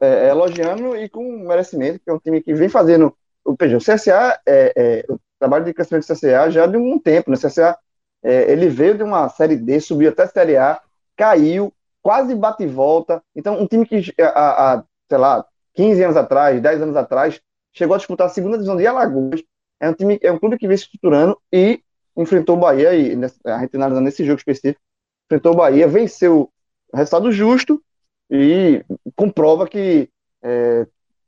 é, 0.00 0.28
elogiando 0.28 0.96
e 0.96 1.08
com 1.08 1.22
merecimento, 1.46 2.00
que 2.00 2.10
é 2.10 2.12
um 2.12 2.18
time 2.18 2.42
que 2.42 2.54
vem 2.54 2.68
fazendo, 2.68 3.14
o, 3.44 3.52
o 3.52 3.78
CSA, 3.78 4.40
é, 4.46 4.72
é, 4.76 5.04
o 5.08 5.18
trabalho 5.38 5.64
de 5.64 5.74
crescimento 5.74 6.06
do 6.06 6.14
CSA 6.14 6.50
já 6.50 6.66
de 6.66 6.76
um 6.76 6.98
tempo, 6.98 7.30
né? 7.30 7.36
O 7.36 7.40
CSA, 7.40 7.76
ele 8.22 8.68
veio 8.70 8.96
de 8.96 9.02
uma 9.02 9.28
Série 9.28 9.56
D, 9.56 9.80
subiu 9.80 10.08
até 10.08 10.22
a 10.22 10.28
Série 10.28 10.56
A, 10.56 10.80
caiu, 11.14 11.72
quase 12.02 12.34
bate 12.34 12.62
e 12.62 12.66
volta. 12.66 13.22
Então, 13.36 13.60
um 13.60 13.66
time 13.66 13.84
que 13.84 14.14
há, 14.18 14.82
sei 15.08 15.18
lá, 15.18 15.44
15 15.74 16.04
anos 16.04 16.16
atrás, 16.16 16.60
10 16.60 16.82
anos 16.82 16.96
atrás, 16.96 17.40
chegou 17.72 17.94
a 17.94 17.98
disputar 17.98 18.26
a 18.26 18.30
segunda 18.30 18.56
divisão 18.56 18.76
de 18.76 18.86
Alagoas. 18.86 19.42
É 19.80 19.90
um 19.90 19.92
time, 19.92 20.18
é 20.22 20.32
um 20.32 20.38
clube 20.38 20.56
que 20.56 20.66
vem 20.66 20.76
se 20.76 20.84
estruturando 20.84 21.38
e 21.52 21.82
enfrentou 22.16 22.56
o 22.56 22.60
Bahia, 22.60 22.94
e 22.94 23.12
a 23.44 23.58
gente 23.58 23.76
analisando 23.76 24.04
nesse 24.04 24.24
jogo 24.24 24.38
específico, 24.38 24.80
enfrentou 25.26 25.52
o 25.52 25.56
Bahia, 25.56 25.88
venceu 25.88 26.50
resultado 26.94 27.30
justo 27.32 27.82
e 28.30 28.84
comprova 29.14 29.68
que 29.68 30.08
é, 30.42 30.86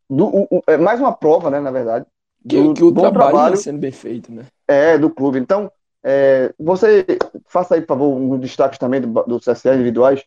do, 0.09 0.27
o, 0.27 0.63
é 0.67 0.77
mais 0.77 1.01
uma 1.01 1.13
prova, 1.13 1.51
né, 1.51 1.61
na 1.61 1.71
verdade, 1.71 2.07
do, 2.45 2.75
que, 2.75 2.81
que 2.81 2.85
o 2.85 2.93
trabalho, 2.93 3.31
trabalho 3.31 3.57
sendo 3.57 3.79
bem 3.79 3.93
feito, 3.93 4.33
né? 4.33 4.47
É, 4.69 4.97
do 4.97 5.11
clube. 5.11 5.39
Então, 5.39 5.71
é, 6.05 6.53
você 6.59 7.05
faça 7.47 7.75
aí, 7.75 7.81
por 7.81 7.89
favor, 7.89 8.17
um 8.17 8.39
destaque 8.39 8.79
também 8.79 9.01
do, 9.01 9.09
do 9.25 9.41
CSA 9.41 9.75
individuais. 9.75 10.25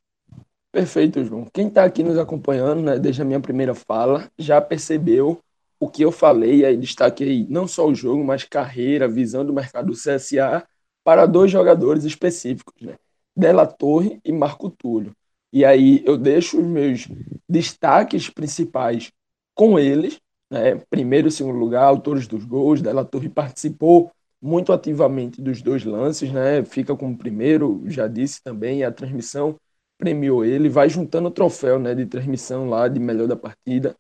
Perfeito, 0.72 1.24
João. 1.24 1.48
Quem 1.54 1.68
está 1.68 1.84
aqui 1.84 2.04
nos 2.04 2.18
acompanhando, 2.18 2.82
né, 2.82 3.00
desde 3.00 3.22
a 3.22 3.26
minha 3.26 3.40
primeira 3.40 3.74
fala, 3.74 4.30
já 4.38 4.60
percebeu 4.60 5.40
o 5.80 5.90
que 5.90 6.04
eu 6.04 6.12
falei, 6.12 6.66
aí 6.66 6.76
destaquei 6.76 7.48
não 7.50 7.66
só 7.66 7.88
o 7.88 7.96
jogo, 7.96 8.24
mas 8.24 8.44
carreira, 8.44 9.08
visão 9.08 9.46
do 9.46 9.54
mercado 9.54 9.88
do 9.88 9.94
CSA 9.94 10.68
para 11.04 11.26
dois 11.26 11.50
jogadores 11.50 12.04
específicos, 12.04 12.76
né? 12.82 12.96
Della 13.36 13.66
Torre 13.66 14.20
e 14.26 14.32
Marco 14.34 14.70
Túlio. 14.70 15.16
E 15.52 15.66
aí 15.66 16.04
eu 16.06 16.18
deixo 16.18 16.60
os 16.60 16.66
meus 16.66 17.08
destaques 17.48 18.30
principais 18.30 19.12
com 19.56 19.80
eles, 19.80 20.20
né? 20.50 20.76
Primeiro 20.90 21.28
e 21.28 21.32
segundo 21.32 21.58
lugar, 21.58 21.84
autores 21.84 22.28
dos 22.28 22.46
gols, 22.46 22.82
Della 22.82 23.06
Torre 23.06 23.30
participou 23.30 24.12
muito 24.42 24.72
ativamente 24.72 25.42
dos 25.42 25.62
dois 25.62 25.84
lances, 25.84 26.32
né? 26.32 26.64
Fica 26.64 26.96
como 26.96 27.18
primeiro, 27.18 27.84
já 27.88 28.08
disse 28.08 28.42
também, 28.42 28.84
a 28.84 28.92
transmissão 28.92 29.58
premiou 29.98 30.46
ele, 30.46 30.70
vai 30.70 30.90
juntando 30.90 31.28
o 31.28 31.32
troféu, 31.32 31.78
né, 31.78 31.94
de 31.94 32.06
transmissão 32.06 32.70
lá 32.70 32.88
de 32.88 33.00
melhor 33.00 33.28
da 33.28 33.36
partida. 33.36 33.96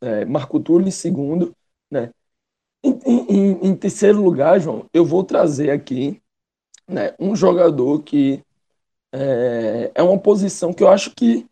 É, 0.00 0.24
Marco 0.26 0.60
Túlio 0.60 0.86
em 0.86 0.90
segundo, 0.90 1.54
né? 1.90 2.10
Em, 2.84 2.98
em, 3.06 3.68
em, 3.68 3.76
terceiro 3.76 4.22
lugar, 4.22 4.60
João, 4.60 4.86
eu 4.92 5.04
vou 5.04 5.24
trazer 5.24 5.70
aqui, 5.70 6.20
né, 6.88 7.14
um 7.18 7.34
jogador 7.34 8.02
que 8.02 8.42
é, 9.12 9.90
é 9.94 10.02
uma 10.02 10.18
posição 10.18 10.72
que 10.72 10.82
eu 10.82 10.88
acho 10.88 11.14
que 11.14 11.46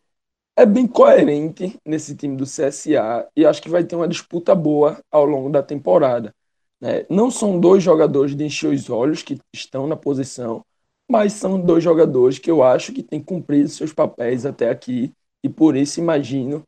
é 0.56 0.66
bem 0.66 0.86
coerente 0.86 1.78
nesse 1.86 2.16
time 2.16 2.36
do 2.36 2.44
CSA 2.44 3.28
e 3.36 3.46
acho 3.46 3.62
que 3.62 3.68
vai 3.68 3.84
ter 3.84 3.96
uma 3.96 4.09
disputa 4.09 4.54
boa 4.54 5.00
ao 5.11 5.24
longo 5.24 5.50
da 5.50 5.62
temporada. 5.62 6.34
Né? 6.80 7.06
Não 7.11 7.30
são 7.30 7.61
dois 7.61 7.82
jogadores 7.82 8.34
de 8.34 8.44
encher 8.44 8.72
os 8.72 8.90
olhos 8.90 9.22
que 9.22 9.38
estão 9.54 9.86
na 9.86 9.96
posição, 9.96 10.64
mas 11.11 11.32
são 11.34 11.61
dois 11.61 11.82
jogadores 11.82 12.38
que 12.38 12.50
eu 12.50 12.62
acho 12.62 12.92
que 12.92 13.02
têm 13.02 13.22
cumprido 13.22 13.68
seus 13.68 13.92
papéis 13.92 14.44
até 14.44 14.70
aqui 14.70 15.12
e 15.44 15.48
por 15.48 15.76
isso 15.76 16.00
imagino 16.00 16.64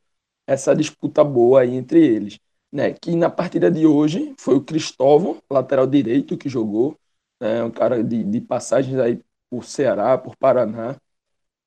essa 0.46 0.74
disputa 0.74 1.24
boa 1.24 1.62
aí 1.62 1.74
entre 1.74 2.04
eles. 2.04 2.38
Né? 2.72 2.92
Que 2.92 3.14
na 3.16 3.30
partida 3.30 3.70
de 3.70 3.86
hoje 3.86 4.34
foi 4.38 4.56
o 4.56 4.64
Cristóvão, 4.64 5.42
lateral 5.50 5.86
direito, 5.86 6.36
que 6.38 6.48
jogou, 6.48 6.96
né? 7.40 7.62
um 7.64 7.70
cara 7.70 8.02
de, 8.04 8.22
de 8.24 8.40
passagens 8.40 8.98
aí 8.98 9.20
por 9.50 9.64
Ceará, 9.64 10.16
por 10.16 10.36
Paraná. 10.36 10.96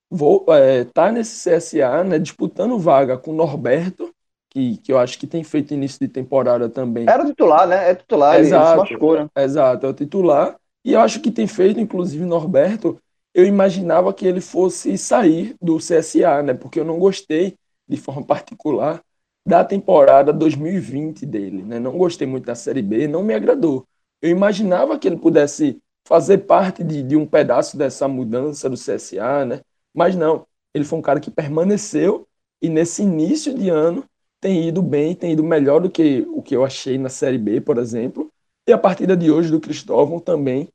Vou, 0.09 0.45
é, 0.49 0.85
tá 0.85 1.11
nesse 1.11 1.49
CSA, 1.49 2.03
né, 2.03 2.19
disputando 2.19 2.79
vaga 2.79 3.17
com 3.17 3.31
o 3.31 3.35
Norberto, 3.35 4.13
que, 4.49 4.77
que 4.77 4.91
eu 4.91 4.99
acho 4.99 5.17
que 5.17 5.25
tem 5.25 5.43
feito 5.43 5.73
início 5.73 5.99
de 5.99 6.07
temporada 6.07 6.69
também. 6.69 7.09
Era 7.09 7.25
titular, 7.25 7.67
né? 7.67 7.89
É 7.89 7.95
titular, 7.95 8.39
exato, 8.39 8.81
ele 8.81 8.87
se 8.87 8.93
machucou, 8.93 9.19
né? 9.19 9.29
Exato, 9.35 9.85
é 9.85 9.89
o 9.89 9.93
titular. 9.93 10.55
E 10.85 10.93
eu 10.93 10.99
acho 10.99 11.19
que 11.19 11.31
tem 11.31 11.47
feito, 11.47 11.79
inclusive, 11.79 12.23
Norberto, 12.23 12.99
eu 13.33 13.45
imaginava 13.45 14.13
que 14.13 14.27
ele 14.27 14.41
fosse 14.41 14.97
sair 14.97 15.55
do 15.59 15.79
CSA, 15.79 16.43
né? 16.43 16.53
Porque 16.53 16.79
eu 16.79 16.85
não 16.85 16.99
gostei, 16.99 17.57
de 17.87 17.97
forma 17.97 18.23
particular, 18.23 19.01
da 19.45 19.63
temporada 19.63 20.31
2020 20.31 21.25
dele, 21.25 21.63
né? 21.63 21.79
Não 21.79 21.97
gostei 21.97 22.27
muito 22.27 22.45
da 22.45 22.55
Série 22.55 22.81
B, 22.81 23.07
não 23.07 23.23
me 23.23 23.33
agradou. 23.33 23.85
Eu 24.21 24.29
imaginava 24.29 24.97
que 24.97 25.07
ele 25.07 25.17
pudesse 25.17 25.79
fazer 26.05 26.39
parte 26.39 26.83
de, 26.83 27.03
de 27.03 27.15
um 27.15 27.25
pedaço 27.25 27.77
dessa 27.77 28.07
mudança 28.07 28.69
do 28.69 28.77
CSA, 28.77 29.45
né? 29.45 29.61
Mas 29.93 30.15
não, 30.15 30.45
ele 30.73 30.83
foi 30.85 30.99
um 30.99 31.01
cara 31.01 31.19
que 31.19 31.31
permaneceu 31.31 32.27
e 32.61 32.69
nesse 32.69 33.03
início 33.03 33.53
de 33.53 33.69
ano 33.69 34.05
tem 34.39 34.67
ido 34.67 34.81
bem, 34.81 35.15
tem 35.15 35.33
ido 35.33 35.43
melhor 35.43 35.81
do 35.81 35.89
que 35.89 36.25
o 36.29 36.41
que 36.41 36.55
eu 36.55 36.65
achei 36.65 36.97
na 36.97 37.09
Série 37.09 37.37
B, 37.37 37.61
por 37.61 37.77
exemplo. 37.77 38.31
E 38.67 38.73
a 38.73 38.77
partida 38.77 39.15
de 39.15 39.31
hoje 39.31 39.51
do 39.51 39.59
Cristóvão 39.59 40.19
também 40.19 40.67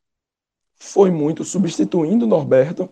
foi 0.77 1.11
muito 1.11 1.45
substituindo 1.45 2.25
o 2.25 2.29
Norberto. 2.29 2.89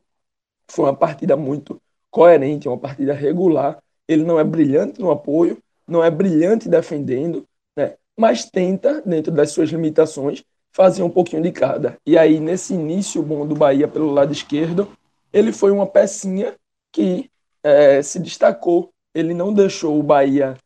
Foi 0.69 0.87
uma 0.87 0.97
partida 0.97 1.37
muito 1.37 1.81
coerente, 2.11 2.69
uma 2.69 2.79
partida 2.79 3.15
regular. 3.15 3.83
Ele 4.09 4.25
não 4.25 4.39
é 4.39 4.45
brilhante 4.45 5.01
no 5.01 5.11
apoio, 5.11 5.59
não 5.87 6.03
é 6.03 6.11
brilhante 6.11 6.69
defendendo, 6.69 7.47
né? 7.77 7.97
mas 8.17 8.45
tenta, 8.51 9.01
dentro 9.03 9.33
das 9.33 9.51
suas 9.51 9.71
limitações, 9.71 10.45
fazer 10.77 11.03
um 11.03 11.11
pouquinho 11.11 11.43
de 11.43 11.51
cada. 11.51 11.97
E 12.05 12.19
aí, 12.19 12.39
nesse 12.39 12.75
início 12.75 13.23
bom 13.23 13.47
do 13.47 13.55
Bahia 13.55 13.89
pelo 13.89 14.13
lado 14.13 14.33
esquerdo, 14.33 14.89
ele 15.33 15.51
foi 15.51 15.71
uma 15.71 15.87
pecinha 15.87 16.55
que 16.93 17.31
é, 17.65 18.03
se 18.03 18.21
destacou 18.21 18.91
ele 19.17 19.33
não 19.33 19.51
deixou 19.51 19.99
o 19.99 20.03
Bahia 20.03 20.59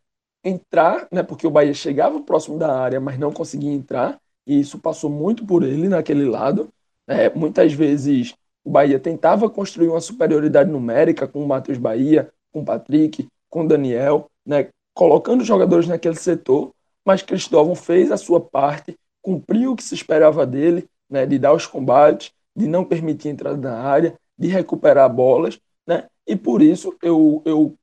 entrar, 0.44 1.06
né, 1.12 1.22
porque 1.22 1.46
o 1.46 1.50
Bahia 1.50 1.72
chegava 1.72 2.20
próximo 2.20 2.58
da 2.58 2.76
área, 2.76 2.98
mas 2.98 3.16
não 3.16 3.30
conseguia 3.30 3.70
entrar, 3.70 4.18
e 4.44 4.58
isso 4.58 4.76
passou 4.80 5.08
muito 5.08 5.46
por 5.46 5.62
ele 5.62 5.88
naquele 5.88 6.24
lado. 6.24 6.68
É, 7.06 7.30
muitas 7.30 7.72
vezes 7.72 8.34
o 8.64 8.70
Bahia 8.70 8.98
tentava 8.98 9.48
construir 9.48 9.88
uma 9.88 10.00
superioridade 10.00 10.68
numérica 10.68 11.28
com 11.28 11.44
o 11.44 11.46
Matheus 11.46 11.78
Bahia, 11.78 12.28
com 12.52 12.62
o 12.62 12.64
Patrick, 12.64 13.28
com 13.48 13.62
o 13.62 13.68
Daniel, 13.68 14.28
né, 14.44 14.68
colocando 14.92 15.44
jogadores 15.44 15.86
naquele 15.86 16.16
setor, 16.16 16.72
mas 17.04 17.22
Cristóvão 17.22 17.76
fez 17.76 18.10
a 18.10 18.16
sua 18.16 18.40
parte, 18.40 18.98
cumpriu 19.22 19.72
o 19.72 19.76
que 19.76 19.82
se 19.82 19.94
esperava 19.94 20.46
dele, 20.46 20.88
né, 21.08 21.26
de 21.26 21.38
dar 21.38 21.52
os 21.52 21.66
combates, 21.66 22.32
de 22.54 22.66
não 22.66 22.84
permitir 22.84 23.28
entrada 23.28 23.56
na 23.56 23.78
área, 23.78 24.18
de 24.38 24.48
recuperar 24.48 25.12
bolas, 25.12 25.60
né, 25.86 26.06
e 26.26 26.36
por 26.36 26.62
isso 26.62 26.96
eu, 27.02 27.42
eu 27.44 27.74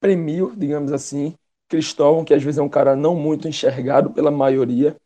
premio, 0.00 0.52
digamos 0.56 0.92
assim, 0.92 1.34
Cristóvão, 1.68 2.24
que 2.24 2.34
às 2.34 2.42
vezes 2.42 2.58
é 2.58 2.62
um 2.62 2.68
cara 2.68 2.94
não 2.94 3.16
muito 3.16 3.48
enxergado 3.48 4.10
pela 4.10 4.30
maioria, 4.30 4.96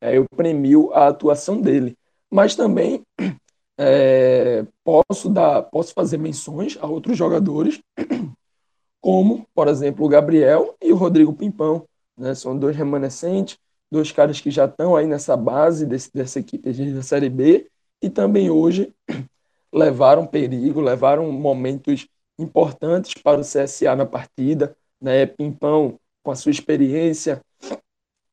é, 0.00 0.16
eu 0.16 0.26
premio 0.36 0.92
a 0.92 1.08
atuação 1.08 1.60
dele. 1.60 1.96
Mas 2.30 2.54
também 2.54 3.02
é, 3.78 4.64
posso 4.82 5.28
dar, 5.28 5.62
posso 5.62 5.92
fazer 5.92 6.18
menções 6.18 6.78
a 6.80 6.86
outros 6.86 7.16
jogadores, 7.16 7.80
como, 9.00 9.46
por 9.54 9.68
exemplo, 9.68 10.04
o 10.04 10.08
Gabriel 10.08 10.74
e 10.80 10.92
o 10.92 10.96
Rodrigo 10.96 11.32
Pimpão. 11.32 11.84
Né? 12.16 12.34
São 12.34 12.56
dois 12.56 12.76
remanescentes, 12.76 13.58
dois 13.90 14.10
caras 14.12 14.40
que 14.40 14.50
já 14.50 14.64
estão 14.64 14.96
aí 14.96 15.06
nessa 15.06 15.36
base 15.36 15.86
desse, 15.86 16.10
dessa 16.12 16.40
equipe 16.40 16.72
da 16.72 17.02
Série 17.02 17.28
B 17.28 17.68
e 18.02 18.10
também 18.10 18.50
hoje 18.50 18.92
levaram 19.72 20.26
perigo, 20.26 20.80
levaram 20.80 21.30
momentos 21.32 22.06
importantes 22.38 23.14
para 23.14 23.40
o 23.40 23.44
CSA 23.44 23.94
na 23.96 24.06
partida. 24.06 24.76
Né? 25.00 25.26
Pimpão, 25.26 25.98
com 26.22 26.30
a 26.30 26.34
sua 26.34 26.50
experiência, 26.50 27.42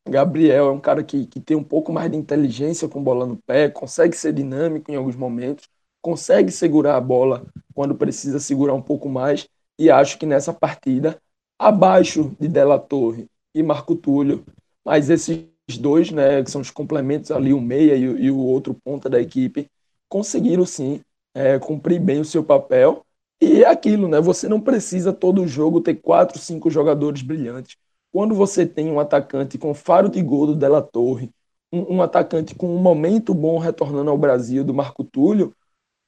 Gabriel 0.07 0.67
é 0.67 0.71
um 0.71 0.79
cara 0.79 1.03
que, 1.03 1.25
que 1.27 1.39
tem 1.39 1.55
um 1.55 1.63
pouco 1.63 1.91
mais 1.91 2.11
de 2.11 2.17
inteligência 2.17 2.87
com 2.87 3.03
bola 3.03 3.25
no 3.25 3.37
pé, 3.37 3.69
consegue 3.69 4.15
ser 4.15 4.33
dinâmico 4.33 4.91
em 4.91 4.95
alguns 4.95 5.15
momentos, 5.15 5.67
consegue 6.01 6.51
segurar 6.51 6.97
a 6.97 7.01
bola 7.01 7.45
quando 7.73 7.95
precisa 7.95 8.39
segurar 8.39 8.73
um 8.73 8.81
pouco 8.81 9.07
mais. 9.07 9.47
E 9.77 9.89
acho 9.89 10.17
que 10.17 10.25
nessa 10.25 10.53
partida, 10.53 11.21
abaixo 11.57 12.35
de 12.39 12.47
Della 12.47 12.79
Torre 12.79 13.27
e 13.53 13.61
Marco 13.61 13.95
Túlio, 13.95 14.43
mas 14.85 15.09
esses 15.09 15.47
dois, 15.79 16.11
né, 16.11 16.43
que 16.43 16.51
são 16.51 16.61
os 16.61 16.71
complementos 16.71 17.31
ali, 17.31 17.53
o 17.53 17.61
meia 17.61 17.95
e, 17.95 18.01
e 18.03 18.31
o 18.31 18.37
outro 18.37 18.73
ponta 18.73 19.09
da 19.09 19.21
equipe, 19.21 19.69
conseguiram 20.09 20.65
sim 20.65 21.01
é, 21.33 21.59
cumprir 21.59 21.99
bem 21.99 22.19
o 22.19 22.25
seu 22.25 22.43
papel. 22.43 23.05
E 23.41 23.63
é 23.63 23.67
aquilo, 23.67 24.07
né? 24.07 24.21
Você 24.21 24.47
não 24.47 24.61
precisa 24.61 25.11
todo 25.11 25.47
jogo 25.47 25.81
ter 25.81 25.95
quatro, 25.95 26.37
cinco 26.37 26.69
jogadores 26.69 27.21
brilhantes. 27.21 27.75
Quando 28.11 28.35
você 28.35 28.65
tem 28.65 28.91
um 28.91 28.99
atacante 28.99 29.57
com 29.57 29.73
faro 29.73 30.09
de 30.09 30.21
gol 30.21 30.47
do 30.47 30.55
Della 30.55 30.81
Torre, 30.81 31.31
um, 31.71 31.95
um 31.95 32.01
atacante 32.01 32.53
com 32.53 32.75
um 32.75 32.79
momento 32.79 33.33
bom 33.33 33.57
retornando 33.57 34.11
ao 34.11 34.17
Brasil 34.17 34.63
do 34.63 34.73
Marco 34.73 35.03
Túlio, 35.03 35.55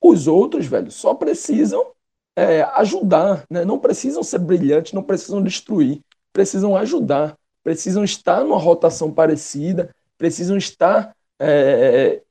os 0.02 0.28
outros, 0.28 0.66
velho, 0.66 0.92
só 0.92 1.14
precisam 1.14 1.92
é, 2.36 2.62
ajudar, 2.76 3.46
né? 3.50 3.64
Não 3.64 3.80
precisam 3.80 4.22
ser 4.22 4.40
brilhantes, 4.40 4.94
não 4.94 5.04
precisam 5.04 5.42
destruir, 5.42 6.02
precisam 6.34 6.76
ajudar, 6.76 7.38
precisam 7.64 8.04
estar 8.04 8.44
numa 8.44 8.58
rotação 8.58 9.12
parecida, 9.12 9.94
precisam 10.18 10.58
estar 10.58 11.16
é, 11.40 12.22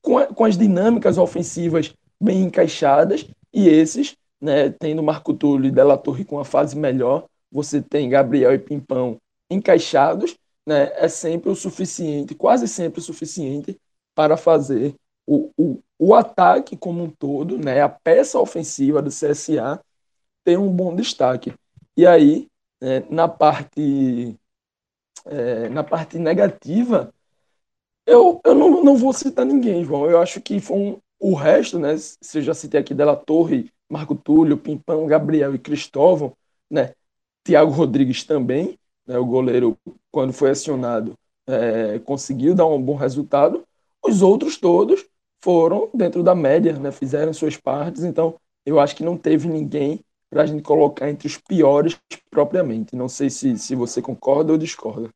com, 0.00 0.18
a, 0.18 0.26
com 0.26 0.44
as 0.44 0.56
dinâmicas 0.56 1.18
ofensivas 1.18 1.94
bem 2.20 2.42
encaixadas 2.42 3.26
e 3.52 3.68
esses, 3.68 4.16
né, 4.40 4.70
tendo 4.70 5.02
Marco 5.02 5.34
Túlio 5.34 5.68
e 5.68 5.72
Della 5.72 5.96
Torre 5.96 6.24
com 6.24 6.38
a 6.38 6.44
fase 6.44 6.76
melhor, 6.76 7.26
você 7.50 7.82
tem 7.82 8.08
Gabriel 8.08 8.54
e 8.54 8.58
Pimpão 8.58 9.18
encaixados, 9.50 10.36
né, 10.66 10.92
é 10.94 11.08
sempre 11.08 11.50
o 11.50 11.56
suficiente, 11.56 12.34
quase 12.34 12.68
sempre 12.68 13.00
o 13.00 13.02
suficiente 13.02 13.76
para 14.14 14.36
fazer 14.36 14.94
o, 15.26 15.50
o, 15.56 15.82
o 15.98 16.14
ataque 16.14 16.76
como 16.76 17.02
um 17.02 17.10
todo, 17.10 17.58
né, 17.58 17.80
a 17.80 17.88
peça 17.88 18.38
ofensiva 18.38 19.02
do 19.02 19.10
CSA 19.10 19.80
ter 20.44 20.58
um 20.58 20.72
bom 20.72 20.94
destaque. 20.94 21.52
E 21.96 22.06
aí, 22.06 22.48
né, 22.80 23.04
na 23.10 23.28
parte 23.28 24.36
é, 25.30 25.68
na 25.68 25.84
parte 25.84 26.18
negativa, 26.18 27.14
eu, 28.04 28.40
eu 28.44 28.54
não, 28.54 28.82
não 28.82 28.96
vou 28.96 29.12
citar 29.12 29.46
ninguém, 29.46 29.84
João. 29.84 30.10
Eu 30.10 30.20
acho 30.20 30.40
que 30.40 30.60
foi 30.60 30.76
um, 30.76 31.00
o 31.20 31.34
resto, 31.34 31.78
né? 31.78 31.96
Se 31.96 32.38
eu 32.38 32.42
já 32.42 32.52
citei 32.52 32.80
aqui 32.80 32.92
Della 32.92 33.16
Torre, 33.16 33.70
Marco 33.88 34.14
Túlio, 34.14 34.58
Pimpão, 34.58 35.06
Gabriel 35.06 35.54
e 35.54 35.58
Cristóvão, 35.58 36.36
né? 36.68 36.92
Tiago 37.44 37.70
Rodrigues 37.70 38.24
também, 38.24 38.78
né? 39.06 39.18
o 39.18 39.24
goleiro, 39.24 39.78
quando 40.10 40.32
foi 40.32 40.50
acionado, 40.50 41.14
é, 41.46 41.98
conseguiu 42.00 42.54
dar 42.54 42.66
um 42.66 42.82
bom 42.82 42.96
resultado. 42.96 43.64
Os 44.04 44.22
outros 44.22 44.56
todos 44.56 45.06
foram 45.42 45.88
dentro 45.94 46.22
da 46.22 46.34
média, 46.34 46.72
né? 46.78 46.90
Fizeram 46.90 47.32
suas 47.32 47.56
partes, 47.56 48.02
então 48.02 48.34
eu 48.66 48.80
acho 48.80 48.96
que 48.96 49.04
não 49.04 49.16
teve 49.16 49.48
ninguém 49.48 50.00
para 50.28 50.42
a 50.42 50.46
gente 50.46 50.62
colocar 50.62 51.08
entre 51.08 51.26
os 51.26 51.36
piores 51.36 51.98
propriamente. 52.30 52.96
Não 52.96 53.08
sei 53.08 53.30
se, 53.30 53.56
se 53.58 53.74
você 53.74 54.02
concorda 54.02 54.52
ou 54.52 54.58
discorda. 54.58 55.10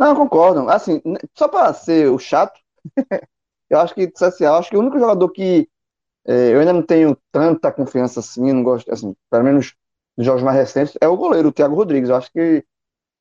Não, 0.00 0.16
concordo. 0.16 0.66
Assim, 0.70 1.02
só 1.36 1.46
para 1.46 1.74
ser 1.74 2.08
o 2.10 2.18
chato, 2.18 2.58
eu 3.68 3.78
acho 3.78 3.94
que 3.94 4.08
CSA, 4.08 4.44
eu 4.46 4.54
acho 4.54 4.70
que 4.70 4.76
o 4.76 4.80
único 4.80 4.98
jogador 4.98 5.28
que 5.30 5.68
é, 6.26 6.54
eu 6.54 6.60
ainda 6.60 6.72
não 6.72 6.82
tenho 6.82 7.16
tanta 7.30 7.70
confiança 7.70 8.20
assim, 8.20 8.52
não 8.52 8.62
gosto, 8.62 8.90
assim, 8.92 9.14
pelo 9.30 9.44
menos 9.44 9.74
nos 10.16 10.26
jogos 10.26 10.42
mais 10.42 10.56
recentes, 10.56 10.96
é 11.02 11.08
o 11.08 11.16
goleiro, 11.18 11.48
o 11.48 11.52
Thiago 11.52 11.74
Rodrigues. 11.76 12.08
Eu 12.08 12.16
acho 12.16 12.32
que 12.32 12.64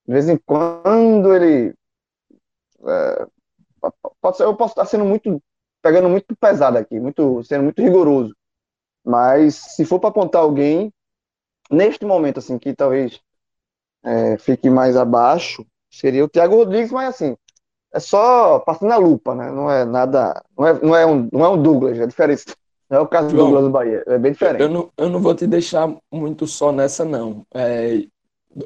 de 0.08 0.14
vez 0.14 0.30
em 0.30 0.38
quando 0.38 1.36
ele 1.36 1.76
é, 2.88 3.28
pode 4.22 4.38
ser, 4.38 4.44
eu 4.44 4.56
posso 4.56 4.72
estar 4.74 4.86
sendo 4.86 5.06
muito 5.06 5.42
pegando 5.82 6.10
muito 6.10 6.36
pesado 6.36 6.78
aqui, 6.78 7.00
muito 7.00 7.44
sendo 7.44 7.64
muito 7.66 7.82
rigoroso. 7.82 8.36
Mas 9.04 9.56
se 9.56 9.86
for 9.86 10.00
para 10.00 10.10
apontar 10.10 10.42
alguém 10.42 10.94
neste 11.72 12.06
momento 12.06 12.40
assim 12.40 12.58
que 12.60 12.74
talvez 12.74 13.22
é, 14.04 14.38
fique 14.38 14.70
mais 14.70 14.98
abaixo, 14.98 15.66
seria 15.90 16.24
o 16.24 16.30
Thiago 16.30 16.56
Rodrigues, 16.56 16.92
mas 16.92 17.16
assim, 17.16 17.36
é 17.92 18.00
só 18.00 18.60
passando 18.60 18.92
a 18.92 18.98
lupa, 18.98 19.34
né? 19.34 19.52
Não 19.52 19.70
é 19.70 19.84
nada. 19.84 20.42
Não 20.58 20.68
é, 20.68 20.80
não 20.82 20.96
é, 20.96 21.06
um, 21.06 21.30
não 21.32 21.46
é 21.46 21.50
um 21.50 21.62
Douglas, 21.62 22.00
é 22.00 22.06
diferente. 22.06 22.46
Não 22.90 23.00
é 23.00 23.02
o 23.02 23.08
caso 23.08 23.30
do 23.30 23.36
Douglas 23.36 23.64
do 23.64 23.70
Bahia, 23.70 24.04
é 24.08 24.18
bem 24.18 24.32
diferente. 24.32 24.62
Eu 24.62 24.70
não, 24.70 24.92
eu 24.98 25.10
não 25.10 25.20
vou 25.20 25.36
te 25.36 25.46
deixar 25.46 25.94
muito 26.12 26.48
só 26.48 26.72
nessa, 26.72 27.06
não. 27.06 27.46
É, 27.54 28.04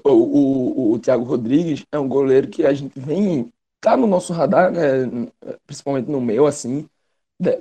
o, 0.03 0.11
o, 0.11 0.93
o 0.93 0.99
Thiago 0.99 1.23
Rodrigues 1.23 1.85
é 1.91 1.99
um 1.99 2.07
goleiro 2.07 2.47
que 2.47 2.65
a 2.65 2.73
gente 2.73 2.99
vem. 2.99 3.51
Tá 3.81 3.97
no 3.97 4.07
nosso 4.07 4.31
radar, 4.31 4.71
né? 4.71 5.27
principalmente 5.65 6.09
no 6.09 6.21
meu, 6.21 6.45
assim. 6.45 6.87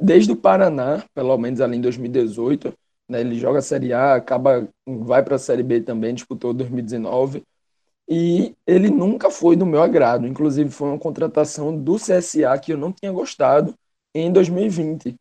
Desde 0.00 0.30
o 0.30 0.36
Paraná, 0.36 1.02
pelo 1.12 1.36
menos 1.36 1.60
ali 1.60 1.76
em 1.76 1.80
2018, 1.80 2.72
né? 3.08 3.20
ele 3.20 3.34
joga 3.34 3.58
a 3.58 3.62
Série 3.62 3.92
A, 3.92 4.14
acaba, 4.14 4.68
vai 4.86 5.24
para 5.24 5.34
a 5.34 5.38
Série 5.38 5.64
B 5.64 5.80
também, 5.80 6.14
disputou 6.14 6.54
2019 6.54 7.42
e 8.14 8.54
ele 8.66 8.90
nunca 8.90 9.30
foi 9.30 9.56
do 9.56 9.64
meu 9.64 9.82
agrado. 9.82 10.26
Inclusive, 10.26 10.68
foi 10.70 10.88
uma 10.88 10.98
contratação 10.98 11.74
do 11.74 11.98
CSA 11.98 12.58
que 12.58 12.70
eu 12.74 12.76
não 12.76 12.92
tinha 12.92 13.10
gostado 13.10 13.74
em 14.14 14.30
2020. 14.30 15.16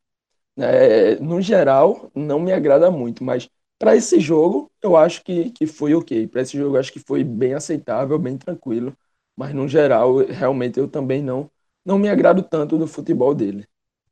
É, 0.58 1.16
no 1.16 1.42
geral, 1.42 2.12
não 2.14 2.38
me 2.38 2.52
agrada 2.52 2.92
muito, 2.92 3.24
mas 3.24 3.50
para 3.80 3.96
esse 3.96 4.20
jogo, 4.20 4.70
eu 4.84 4.98
acho 4.98 5.24
que, 5.24 5.52
que 5.52 5.66
foi 5.66 5.96
ok. 5.96 6.28
Para 6.28 6.42
esse 6.42 6.58
jogo, 6.58 6.78
acho 6.78 6.92
que 6.92 7.00
foi 7.00 7.24
bem 7.24 7.54
aceitável, 7.54 8.20
bem 8.20 8.38
tranquilo. 8.38 8.94
Mas 9.38 9.54
no 9.54 9.70
geral, 9.70 10.18
realmente 10.18 10.78
eu 10.78 10.88
também 10.88 11.24
não, 11.24 11.50
não 11.86 11.98
me 11.98 12.10
agrado 12.10 12.44
tanto 12.44 12.78
do 12.78 12.88
futebol 12.88 13.34
dele. 13.34 13.66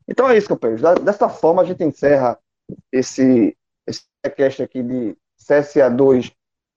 Então 0.08 0.30
é 0.30 0.38
isso, 0.38 0.48
companheiros. 0.48 0.82
Dessa 1.04 1.28
forma, 1.28 1.64
a 1.64 1.66
gente 1.66 1.84
encerra 1.84 2.40
esse, 2.94 3.58
esse 3.86 4.04
podcast 4.24 4.64
aqui 4.64 4.82
de 4.82 5.18
CSA 5.38 5.90
2, 5.90 6.32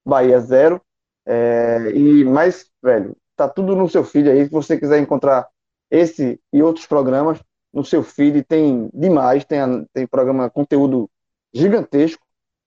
Bahia 0.05 0.41
0. 0.41 0.83
É, 1.27 1.91
e 1.95 2.25
mais, 2.25 2.67
velho, 2.83 3.17
tá 3.37 3.49
tudo 3.49 3.77
no 3.77 3.89
seu 3.89 4.05
feed 4.05 4.29
aí. 4.29 4.45
Se 4.45 4.51
você 4.51 4.79
quiser 4.79 4.99
encontrar 4.99 5.49
esse 5.91 6.41
e 6.53 6.63
outros 6.63 6.87
programas 6.87 7.41
no 7.73 7.85
seu 7.85 8.03
feed, 8.03 8.43
tem 8.45 8.91
demais, 8.93 9.45
tem, 9.45 9.61
tem 9.93 10.07
programa, 10.07 10.51
conteúdo 10.51 11.11
gigantesco 11.53 12.25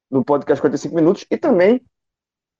no 0.10 0.24
podcast 0.24 0.62
45 0.62 0.96
minutos 0.96 1.26
e 1.30 1.38
também 1.38 1.82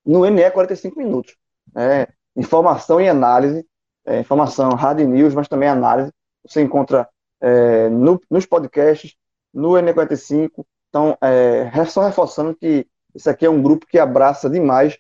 no 0.06 0.26
NE 0.30 0.52
45 0.52 0.98
minutos. 0.98 1.36
É, 1.76 2.08
informação 2.36 3.02
e 3.02 3.08
análise, 3.08 3.66
é, 4.06 4.20
informação 4.20 4.70
hard 4.76 5.00
news, 5.00 5.34
mas 5.34 5.48
também 5.48 5.70
análise. 5.70 6.12
Você 6.46 6.62
encontra 6.62 7.10
é, 7.42 7.90
no, 7.90 8.22
nos 8.30 8.46
podcasts, 8.46 9.16
no 9.54 9.72
NE45. 9.72 10.66
Então, 10.90 11.18
é, 11.22 11.86
só 11.86 12.04
reforçando 12.06 12.56
que 12.56 12.88
esse 13.14 13.30
aqui 13.30 13.46
é 13.46 13.50
um 13.50 13.62
grupo 13.62 13.88
que 13.88 13.98
abraça 13.98 14.50
demais 14.50 14.98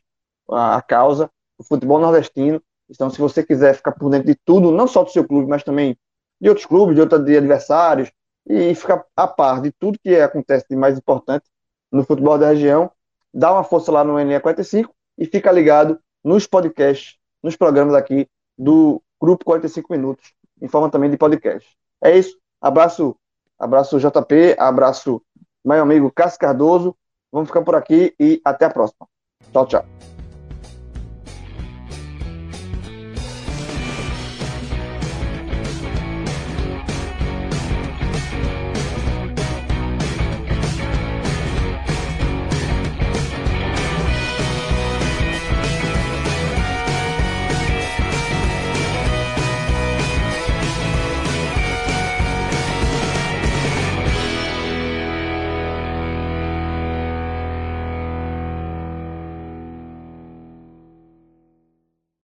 a 0.50 0.82
causa 0.82 1.30
do 1.58 1.64
futebol 1.64 2.00
nordestino. 2.00 2.62
Então, 2.90 3.10
se 3.10 3.20
você 3.20 3.44
quiser 3.44 3.76
ficar 3.76 3.94
por 3.94 4.10
dentro 4.10 4.28
de 4.28 4.36
tudo, 4.46 4.72
não 4.72 4.88
só 4.88 5.04
do 5.04 5.10
seu 5.10 5.28
clube, 5.28 5.48
mas 5.48 5.64
também 5.64 5.98
de 6.40 6.50
outros 6.50 6.66
clubes, 6.66 6.96
de 6.96 7.02
outros 7.02 7.26
de 7.26 7.38
adversários, 7.38 8.12
e 8.48 8.76
ficar 8.76 9.04
a 9.16 9.28
par 9.28 9.62
de 9.62 9.72
tudo 9.72 10.00
que 10.00 10.14
é, 10.14 10.24
acontece 10.24 10.66
de 10.70 10.76
mais 10.76 10.98
importante 10.98 11.46
no 11.92 12.04
futebol 12.04 12.38
da 12.38 12.50
região, 12.50 12.92
dá 13.34 13.52
uma 13.52 13.64
força 13.64 13.92
lá 13.92 14.04
no 14.04 14.14
NE45 14.14 14.88
e 15.18 15.26
fica 15.26 15.52
ligado 15.52 16.00
nos 16.24 16.46
podcasts, 16.46 17.18
nos 17.42 17.56
programas 17.56 17.96
aqui 17.96 18.28
do 18.58 19.02
Grupo 19.20 19.46
45 19.46 19.92
Minutos, 19.92 20.34
em 20.62 20.68
forma 20.68 20.90
também 20.90 21.10
de 21.10 21.18
podcast. 21.18 21.68
É 22.04 22.16
isso. 22.16 22.38
Abraço, 22.62 23.16
abraço 23.58 24.00
JP, 24.00 24.56
abraço 24.58 25.22
meu 25.64 25.82
amigo 25.82 26.12
Cássio 26.12 26.40
Cardoso. 26.40 26.96
Vamos 27.32 27.50
ficar 27.50 27.64
por 27.64 27.76
aqui 27.76 28.14
e 28.20 28.42
até 28.46 28.66
a 28.66 28.70
próxima. 28.70 29.08
Tchau, 29.52 29.68
tchau. 29.68 30.15